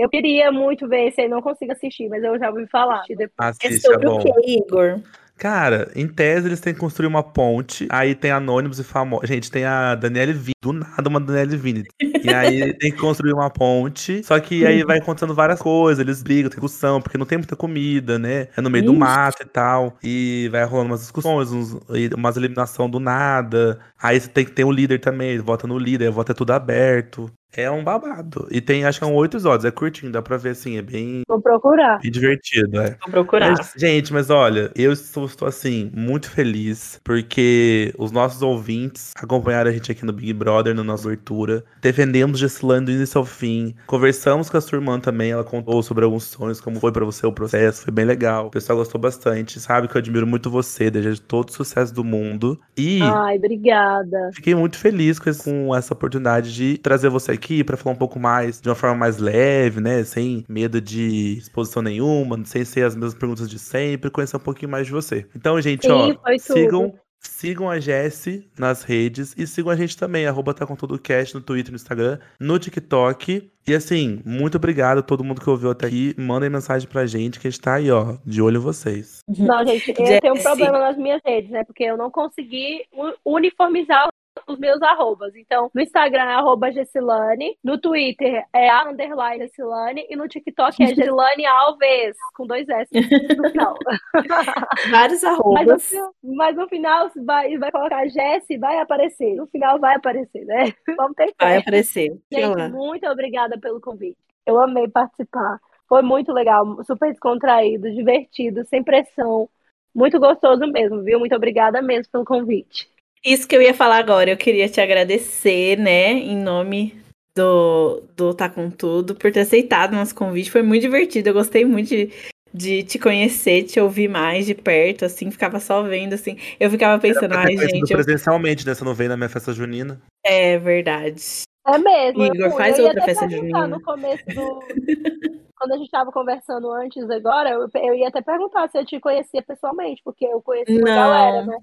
Eu 0.00 0.08
queria 0.08 0.50
muito 0.50 0.88
ver 0.88 1.08
esse 1.08 1.20
aí, 1.20 1.28
não 1.28 1.42
consigo 1.42 1.72
assistir, 1.72 2.08
mas 2.08 2.24
eu 2.24 2.38
já 2.38 2.48
ouvi 2.48 2.66
falar. 2.68 3.02
É 3.10 3.28
Assiste, 3.36 3.86
é 3.86 3.92
sobre 3.92 4.08
o 4.08 4.12
bom. 4.12 4.20
que, 4.20 4.56
Igor? 4.56 5.00
Cara, 5.36 5.90
em 5.94 6.06
tese 6.06 6.48
eles 6.48 6.60
têm 6.60 6.72
que 6.72 6.80
construir 6.80 7.06
uma 7.06 7.22
ponte, 7.22 7.86
aí 7.90 8.14
tem 8.14 8.30
anônimos 8.30 8.78
e 8.78 8.84
famosos. 8.84 9.28
Gente, 9.28 9.50
tem 9.50 9.64
a 9.64 9.94
Daniele 9.94 10.32
Vini, 10.32 10.54
do 10.62 10.72
nada 10.72 11.08
uma 11.08 11.20
Daniele 11.20 11.56
Vini. 11.56 11.84
E 12.00 12.28
aí 12.28 12.72
tem 12.76 12.90
que 12.90 12.98
construir 12.98 13.32
uma 13.32 13.50
ponte, 13.50 14.22
só 14.22 14.38
que 14.38 14.66
aí 14.66 14.82
vai 14.84 14.98
acontecendo 14.98 15.34
várias 15.34 15.60
coisas, 15.60 15.98
eles 15.98 16.22
brigam, 16.22 16.50
tem 16.50 16.60
discussão, 16.60 17.00
porque 17.00 17.16
não 17.16 17.24
tem 17.24 17.38
muita 17.38 17.56
comida, 17.56 18.18
né? 18.18 18.48
É 18.54 18.60
no 18.60 18.70
meio 18.70 18.84
do 18.84 18.94
mato 18.94 19.42
e 19.42 19.46
tal. 19.46 19.96
E 20.02 20.48
vai 20.50 20.64
rolando 20.64 20.90
umas 20.90 21.00
discussões, 21.00 21.52
uns, 21.52 21.78
umas 22.14 22.36
eliminação 22.36 22.88
do 22.88 23.00
nada. 23.00 23.78
Aí 23.98 24.20
você 24.20 24.28
tem 24.28 24.44
que 24.44 24.52
ter 24.52 24.64
um 24.64 24.72
líder 24.72 24.98
também, 24.98 25.38
vota 25.38 25.66
no 25.66 25.78
líder, 25.78 26.10
vota 26.10 26.34
tudo 26.34 26.52
aberto. 26.52 27.30
É 27.52 27.70
um 27.70 27.82
babado. 27.82 28.46
E 28.50 28.60
tem, 28.60 28.84
acho 28.84 29.00
que 29.00 29.04
são 29.04 29.14
oito 29.14 29.36
episódios, 29.36 29.64
é 29.64 29.70
curtinho, 29.70 30.12
dá 30.12 30.22
pra 30.22 30.36
ver 30.36 30.50
assim, 30.50 30.76
é 30.76 30.82
bem, 30.82 31.22
Vou 31.26 31.40
procurar. 31.40 31.98
bem 32.00 32.10
divertido, 32.10 32.80
é. 32.80 32.96
Vou 33.02 33.10
procurar. 33.10 33.56
Mas, 33.56 33.72
gente, 33.76 34.12
mas 34.12 34.30
olha, 34.30 34.70
eu 34.76 34.92
estou, 34.92 35.26
estou, 35.26 35.48
assim, 35.48 35.90
muito 35.94 36.30
feliz 36.30 37.00
porque 37.02 37.92
os 37.98 38.12
nossos 38.12 38.40
ouvintes 38.42 39.12
acompanharam 39.16 39.70
a 39.70 39.72
gente 39.72 39.90
aqui 39.90 40.04
no 40.04 40.12
Big 40.12 40.32
Brother, 40.32 40.74
na 40.74 40.84
nossa 40.84 41.08
abertura. 41.08 41.64
Defendemos 41.82 42.38
Gessilane 42.38 42.86
do 42.86 42.92
início 42.92 43.18
ao 43.18 43.24
fim. 43.24 43.74
Conversamos 43.86 44.48
com 44.48 44.56
a 44.56 44.60
sua 44.60 44.78
irmã 44.78 45.00
também, 45.00 45.32
ela 45.32 45.44
contou 45.44 45.82
sobre 45.82 46.04
alguns 46.04 46.24
sonhos, 46.24 46.60
como 46.60 46.78
foi 46.78 46.92
pra 46.92 47.04
você 47.04 47.26
o 47.26 47.32
processo, 47.32 47.82
foi 47.82 47.92
bem 47.92 48.04
legal. 48.04 48.46
O 48.46 48.50
pessoal 48.50 48.78
gostou 48.78 49.00
bastante, 49.00 49.58
sabe 49.58 49.88
que 49.88 49.96
eu 49.96 49.98
admiro 49.98 50.26
muito 50.26 50.50
você, 50.50 50.90
desejo 50.90 51.20
todo 51.22 51.48
o 51.48 51.52
sucesso 51.52 51.92
do 51.92 52.04
mundo. 52.04 52.60
E 52.76 53.00
Ai, 53.02 53.36
obrigada. 53.36 54.30
Fiquei 54.34 54.54
muito 54.54 54.76
feliz 54.76 55.18
com 55.18 55.74
essa 55.74 55.94
oportunidade 55.94 56.54
de 56.54 56.78
trazer 56.78 57.08
você 57.08 57.32
aqui 57.32 57.39
pra 57.64 57.76
falar 57.76 57.94
um 57.94 57.98
pouco 57.98 58.18
mais, 58.18 58.60
de 58.60 58.68
uma 58.68 58.74
forma 58.74 58.96
mais 58.96 59.18
leve, 59.18 59.80
né? 59.80 60.04
Sem 60.04 60.44
medo 60.48 60.80
de 60.80 61.38
exposição 61.38 61.82
nenhuma, 61.82 62.44
sem 62.44 62.64
ser 62.64 62.84
as 62.84 62.94
mesmas 62.94 63.14
perguntas 63.14 63.48
de 63.48 63.58
sempre, 63.58 64.10
conhecer 64.10 64.36
um 64.36 64.40
pouquinho 64.40 64.70
mais 64.70 64.86
de 64.86 64.92
você. 64.92 65.26
Então, 65.34 65.60
gente, 65.60 65.86
Sim, 65.86 65.92
ó, 65.92 66.38
sigam 66.38 66.94
Sigam 67.22 67.68
a 67.68 67.78
Jessie 67.78 68.50
nas 68.58 68.82
redes 68.82 69.34
e 69.36 69.46
sigam 69.46 69.70
a 69.70 69.76
gente 69.76 69.94
também, 69.94 70.26
arroba 70.26 70.54
tá 70.54 70.66
com 70.66 70.74
tudo 70.74 70.98
cast 70.98 71.34
no 71.34 71.42
Twitter, 71.42 71.70
no 71.70 71.76
Instagram, 71.76 72.18
no 72.40 72.58
TikTok. 72.58 73.50
E 73.68 73.74
assim, 73.74 74.22
muito 74.24 74.56
obrigado 74.56 74.98
a 74.98 75.02
todo 75.02 75.22
mundo 75.22 75.38
que 75.38 75.50
ouviu 75.50 75.70
até 75.70 75.86
aqui. 75.86 76.14
Mandem 76.16 76.48
mensagem 76.48 76.88
pra 76.88 77.04
gente 77.04 77.38
que 77.38 77.46
a 77.46 77.50
gente 77.50 77.60
tá 77.60 77.74
aí, 77.74 77.90
ó, 77.90 78.16
de 78.24 78.40
olho 78.40 78.56
em 78.56 78.62
vocês. 78.62 79.20
Não, 79.28 79.66
gente, 79.66 79.90
eu 79.90 80.20
tenho 80.20 80.34
um 80.34 80.42
problema 80.42 80.78
nas 80.78 80.96
minhas 80.96 81.20
redes, 81.22 81.50
né? 81.50 81.62
Porque 81.62 81.84
eu 81.84 81.96
não 81.98 82.10
consegui 82.10 82.86
uniformizar 83.22 84.08
os 84.50 84.58
meus 84.58 84.80
arrobas. 84.82 85.34
Então, 85.34 85.70
no 85.74 85.80
Instagram 85.80 86.22
é 86.22 86.34
arroba 86.34 86.70
Gessilane, 86.70 87.56
no 87.62 87.78
Twitter 87.78 88.44
é 88.52 88.68
a 88.68 88.88
underline 88.88 89.44
Gessilane 89.44 90.06
e 90.08 90.16
no 90.16 90.28
TikTok 90.28 90.82
é 90.82 90.86
Gessilane 90.94 91.46
Alves, 91.46 92.16
com 92.34 92.46
dois 92.46 92.68
S 92.68 92.88
no 93.36 93.50
final. 93.50 93.74
Vários 94.90 95.24
arrobas. 95.24 95.66
Mas 95.66 95.92
no, 95.92 96.14
mas 96.34 96.56
no 96.56 96.68
final 96.68 97.10
vai, 97.24 97.56
vai 97.58 97.70
colocar 97.70 98.06
Jessi, 98.08 98.58
vai 98.58 98.78
aparecer. 98.78 99.34
No 99.36 99.46
final 99.46 99.78
vai 99.78 99.94
aparecer, 99.96 100.44
né? 100.44 100.72
Vamos 100.96 101.14
ter 101.14 101.32
Vai 101.40 101.58
aparecer. 101.58 102.16
Gente, 102.32 102.68
muito 102.70 103.06
obrigada 103.06 103.58
pelo 103.58 103.80
convite. 103.80 104.18
Eu 104.46 104.60
amei 104.60 104.88
participar. 104.88 105.58
Foi 105.88 106.02
muito 106.02 106.32
legal, 106.32 106.82
super 106.84 107.10
descontraído, 107.10 107.90
divertido, 107.90 108.64
sem 108.64 108.82
pressão. 108.82 109.48
Muito 109.94 110.20
gostoso 110.20 110.66
mesmo, 110.68 111.02
viu? 111.02 111.18
Muito 111.18 111.34
obrigada 111.34 111.82
mesmo 111.82 112.12
pelo 112.12 112.24
convite. 112.24 112.88
Isso 113.24 113.46
que 113.46 113.54
eu 113.54 113.60
ia 113.60 113.74
falar 113.74 113.98
agora, 113.98 114.30
eu 114.30 114.36
queria 114.36 114.68
te 114.68 114.80
agradecer, 114.80 115.78
né, 115.78 116.12
em 116.12 116.36
nome 116.36 116.98
do, 117.34 118.02
do 118.16 118.34
Tá 118.34 118.48
Com 118.48 118.70
Tudo, 118.70 119.14
por 119.14 119.30
ter 119.30 119.40
aceitado 119.40 119.92
o 119.92 119.96
nosso 119.96 120.14
convite. 120.14 120.50
Foi 120.50 120.62
muito 120.62 120.82
divertido, 120.82 121.28
eu 121.28 121.34
gostei 121.34 121.64
muito 121.64 121.88
de, 121.88 122.10
de 122.52 122.82
te 122.82 122.98
conhecer, 122.98 123.64
te 123.64 123.78
ouvir 123.78 124.08
mais 124.08 124.46
de 124.46 124.54
perto, 124.54 125.04
assim, 125.04 125.30
ficava 125.30 125.60
só 125.60 125.82
vendo, 125.82 126.14
assim. 126.14 126.38
Eu 126.58 126.70
ficava 126.70 126.98
pensando, 126.98 127.34
ai, 127.34 127.56
gente. 127.56 127.92
presencialmente, 127.92 128.66
né? 128.66 128.74
Você 128.74 128.84
não 128.84 128.94
veio 128.94 129.10
na 129.10 129.16
minha 129.16 129.28
festa 129.28 129.52
junina. 129.52 130.00
É 130.24 130.58
verdade. 130.58 131.22
É 131.66 131.78
mesmo. 131.78 132.24
Igor, 132.24 132.50
faz 132.56 132.78
outra 132.78 133.02
festa 133.02 133.28
junina. 133.28 133.68
No 133.68 133.82
começo 133.82 134.24
do. 134.26 134.60
Quando 135.56 135.72
a 135.72 135.76
gente 135.76 135.86
estava 135.86 136.10
conversando 136.10 136.72
antes 136.72 137.08
agora, 137.10 137.50
eu, 137.50 137.68
eu 137.74 137.94
ia 137.94 138.08
até 138.08 138.22
perguntar 138.22 138.66
se 138.70 138.78
eu 138.78 138.86
te 138.86 138.98
conhecia 138.98 139.42
pessoalmente, 139.42 140.00
porque 140.02 140.24
eu 140.24 140.40
conheci 140.40 140.72
uma 140.72 140.86
galera, 140.86 141.44
né? 141.44 141.58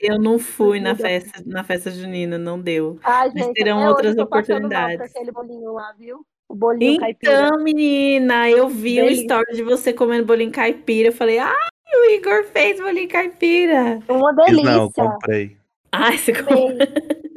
Eu 0.00 0.18
não 0.18 0.38
fui 0.38 0.78
na 0.80 0.94
festa, 0.94 1.42
na 1.44 1.64
festa 1.64 1.90
junina, 1.90 2.38
não 2.38 2.60
deu. 2.60 2.98
Ah, 3.02 3.26
gente, 3.28 3.38
Mas 3.38 3.52
terão 3.52 3.84
outras 3.86 4.16
oportunidades. 4.16 5.00
aquele 5.00 5.32
bolinho 5.32 5.72
lá, 5.72 5.92
viu? 5.98 6.24
O 6.48 6.54
bolinho 6.54 6.94
então, 7.04 7.50
caipira. 7.50 7.58
menina, 7.58 8.48
eu 8.48 8.68
vi 8.68 8.96
Delícia. 8.96 9.18
o 9.18 9.22
story 9.22 9.56
de 9.56 9.62
você 9.62 9.92
comendo 9.92 10.24
bolinho 10.24 10.50
caipira. 10.52 11.08
Eu 11.08 11.12
falei, 11.12 11.38
ai, 11.38 11.52
o 11.94 12.10
Igor 12.12 12.44
fez 12.44 12.80
bolinho 12.80 13.08
caipira. 13.08 14.00
Uma 14.08 14.32
delícia. 14.32 14.64
Não, 14.64 14.90
comprei. 14.90 15.56
Ai, 15.92 16.16
você 16.16 16.32
comprou. 16.32 16.70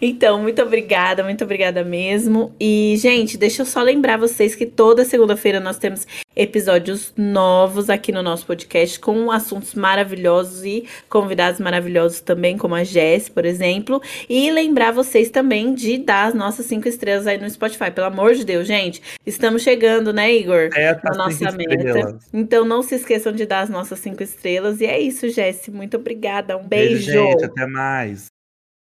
Então, 0.00 0.40
muito 0.40 0.62
obrigada, 0.62 1.22
muito 1.22 1.42
obrigada 1.44 1.84
mesmo. 1.84 2.54
E, 2.60 2.94
gente, 2.98 3.36
deixa 3.36 3.62
eu 3.62 3.66
só 3.66 3.82
lembrar 3.82 4.16
vocês 4.16 4.54
que 4.54 4.66
toda 4.66 5.04
segunda-feira 5.04 5.58
nós 5.60 5.78
temos 5.78 6.06
episódios 6.34 7.12
novos 7.16 7.90
aqui 7.90 8.12
no 8.12 8.22
nosso 8.22 8.46
podcast 8.46 8.98
com 8.98 9.30
assuntos 9.30 9.74
maravilhosos 9.74 10.64
e 10.64 10.88
convidados 11.08 11.60
maravilhosos 11.60 12.20
também, 12.20 12.56
como 12.56 12.74
a 12.74 12.84
Jess, 12.84 13.28
por 13.28 13.44
exemplo. 13.44 14.02
E 14.28 14.50
lembrar 14.50 14.92
vocês 14.92 15.30
também 15.30 15.74
de 15.74 15.98
dar 15.98 16.28
as 16.28 16.34
nossas 16.34 16.66
cinco 16.66 16.88
estrelas 16.88 17.26
aí 17.26 17.38
no 17.38 17.48
Spotify. 17.48 17.90
Pelo 17.90 18.06
amor 18.06 18.34
de 18.34 18.44
Deus, 18.44 18.66
gente. 18.66 19.02
Estamos 19.26 19.62
chegando, 19.62 20.12
né, 20.12 20.32
Igor? 20.32 20.70
É, 20.74 20.94
tá 20.94 21.10
na 21.10 21.24
nossa 21.24 21.52
meta. 21.52 21.74
Estrelas. 21.74 22.28
Então 22.32 22.64
não 22.64 22.82
se 22.82 22.94
esqueçam 22.94 23.32
de 23.32 23.46
dar 23.46 23.60
as 23.60 23.70
nossas 23.70 23.98
cinco 23.98 24.22
estrelas. 24.22 24.80
E 24.80 24.86
é 24.86 24.98
isso, 24.98 25.28
Jess. 25.28 25.68
Muito 25.68 25.96
obrigada. 25.96 26.56
Um 26.56 26.66
beijo. 26.66 27.06
beijo 27.06 27.12
gente. 27.12 27.44
Até 27.44 27.66
mais. 27.66 28.26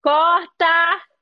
Corta! 0.01 1.12